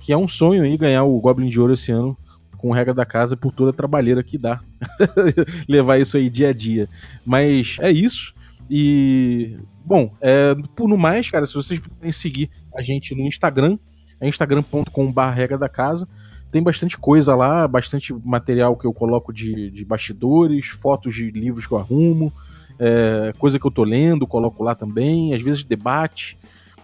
que 0.00 0.14
é 0.14 0.16
um 0.16 0.26
sonho 0.26 0.62
aí 0.62 0.78
ganhar 0.78 1.04
o 1.04 1.20
Goblin 1.20 1.48
de 1.48 1.60
Ouro 1.60 1.74
esse 1.74 1.92
ano 1.92 2.16
com 2.56 2.72
regra 2.72 2.94
da 2.94 3.04
casa 3.04 3.36
por 3.36 3.52
toda 3.52 3.68
a 3.68 3.74
trabalheira 3.74 4.22
que 4.22 4.38
dá 4.38 4.62
levar 5.68 6.00
isso 6.00 6.16
aí 6.16 6.30
dia 6.30 6.48
a 6.48 6.52
dia. 6.54 6.88
Mas 7.22 7.76
é 7.80 7.92
isso. 7.92 8.32
E 8.70 9.58
bom, 9.84 10.10
é, 10.22 10.54
por 10.74 10.88
no 10.88 10.96
mais, 10.96 11.28
cara, 11.28 11.46
se 11.46 11.52
vocês 11.52 11.78
puderem 11.78 12.10
seguir 12.10 12.48
a 12.74 12.82
gente 12.82 13.14
no 13.14 13.26
Instagram, 13.26 13.78
é 14.18 14.26
instagram.com.br 14.26 15.20
regra 15.34 15.58
da 15.58 15.68
casa. 15.68 16.08
Tem 16.50 16.62
bastante 16.62 16.96
coisa 16.96 17.34
lá, 17.34 17.68
bastante 17.68 18.14
material 18.24 18.74
que 18.74 18.86
eu 18.86 18.94
coloco 18.94 19.34
de, 19.34 19.70
de 19.70 19.84
bastidores, 19.84 20.68
fotos 20.68 21.14
de 21.14 21.30
livros 21.30 21.66
que 21.66 21.74
eu 21.74 21.78
arrumo, 21.78 22.32
é, 22.78 23.32
coisa 23.38 23.58
que 23.58 23.66
eu 23.66 23.70
tô 23.70 23.84
lendo, 23.84 24.26
coloco 24.26 24.62
lá 24.62 24.74
também, 24.74 25.34
às 25.34 25.42
vezes 25.42 25.64
debate, 25.64 26.36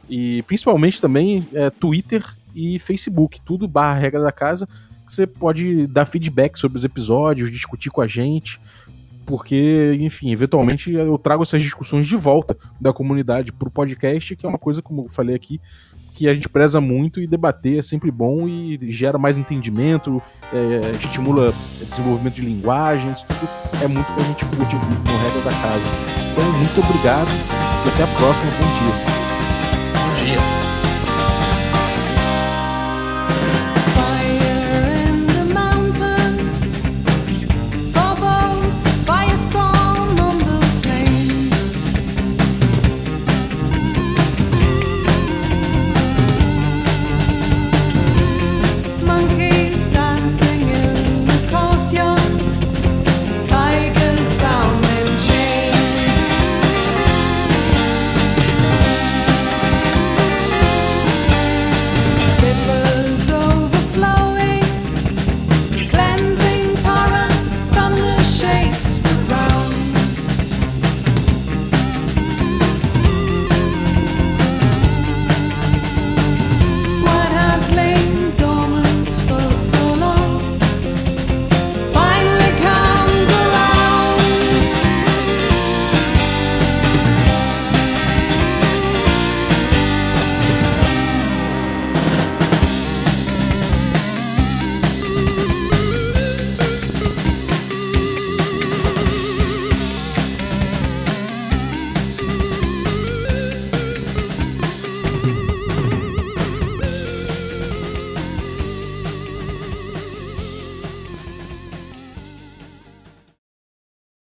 e 0.08 0.42
principalmente 0.42 1.00
também 1.00 1.46
é, 1.52 1.70
Twitter 1.70 2.24
e 2.54 2.78
Facebook, 2.78 3.40
tudo 3.44 3.68
barra 3.68 3.98
regra 3.98 4.22
da 4.22 4.32
casa, 4.32 4.68
você 5.06 5.26
pode 5.26 5.86
dar 5.88 6.06
feedback 6.06 6.56
sobre 6.56 6.78
os 6.78 6.84
episódios, 6.84 7.50
discutir 7.50 7.90
com 7.90 8.00
a 8.00 8.06
gente. 8.06 8.60
Porque, 9.26 9.96
enfim, 10.00 10.32
eventualmente 10.32 10.92
eu 10.92 11.16
trago 11.18 11.42
essas 11.42 11.62
discussões 11.62 12.06
de 12.06 12.16
volta 12.16 12.56
da 12.80 12.92
comunidade 12.92 13.52
pro 13.52 13.70
podcast, 13.70 14.34
que 14.34 14.44
é 14.44 14.48
uma 14.48 14.58
coisa, 14.58 14.82
como 14.82 15.04
eu 15.04 15.08
falei 15.08 15.34
aqui, 15.34 15.60
que 16.12 16.28
a 16.28 16.34
gente 16.34 16.48
preza 16.48 16.80
muito 16.80 17.20
e 17.20 17.26
debater 17.26 17.78
é 17.78 17.82
sempre 17.82 18.10
bom 18.10 18.48
e 18.48 18.78
gera 18.92 19.18
mais 19.18 19.38
entendimento, 19.38 20.20
é, 20.52 20.90
estimula 20.96 21.54
desenvolvimento 21.88 22.34
de 22.34 22.42
linguagens, 22.42 23.22
tudo 23.22 23.84
é 23.84 23.88
muito 23.88 24.06
que 24.12 24.20
a 24.20 24.24
gente 24.24 24.44
curte 24.44 24.74
no 24.74 25.18
Regra 25.18 25.40
da 25.44 25.52
Casa. 25.52 25.84
Então, 26.32 26.52
muito 26.52 26.80
obrigado 26.80 27.30
e 27.84 27.88
até 27.88 28.02
a 28.02 28.06
próxima. 28.06 28.50
Bom 28.58 28.68
dia. 28.78 29.20
Bom 29.94 30.24
dia. 30.24 30.59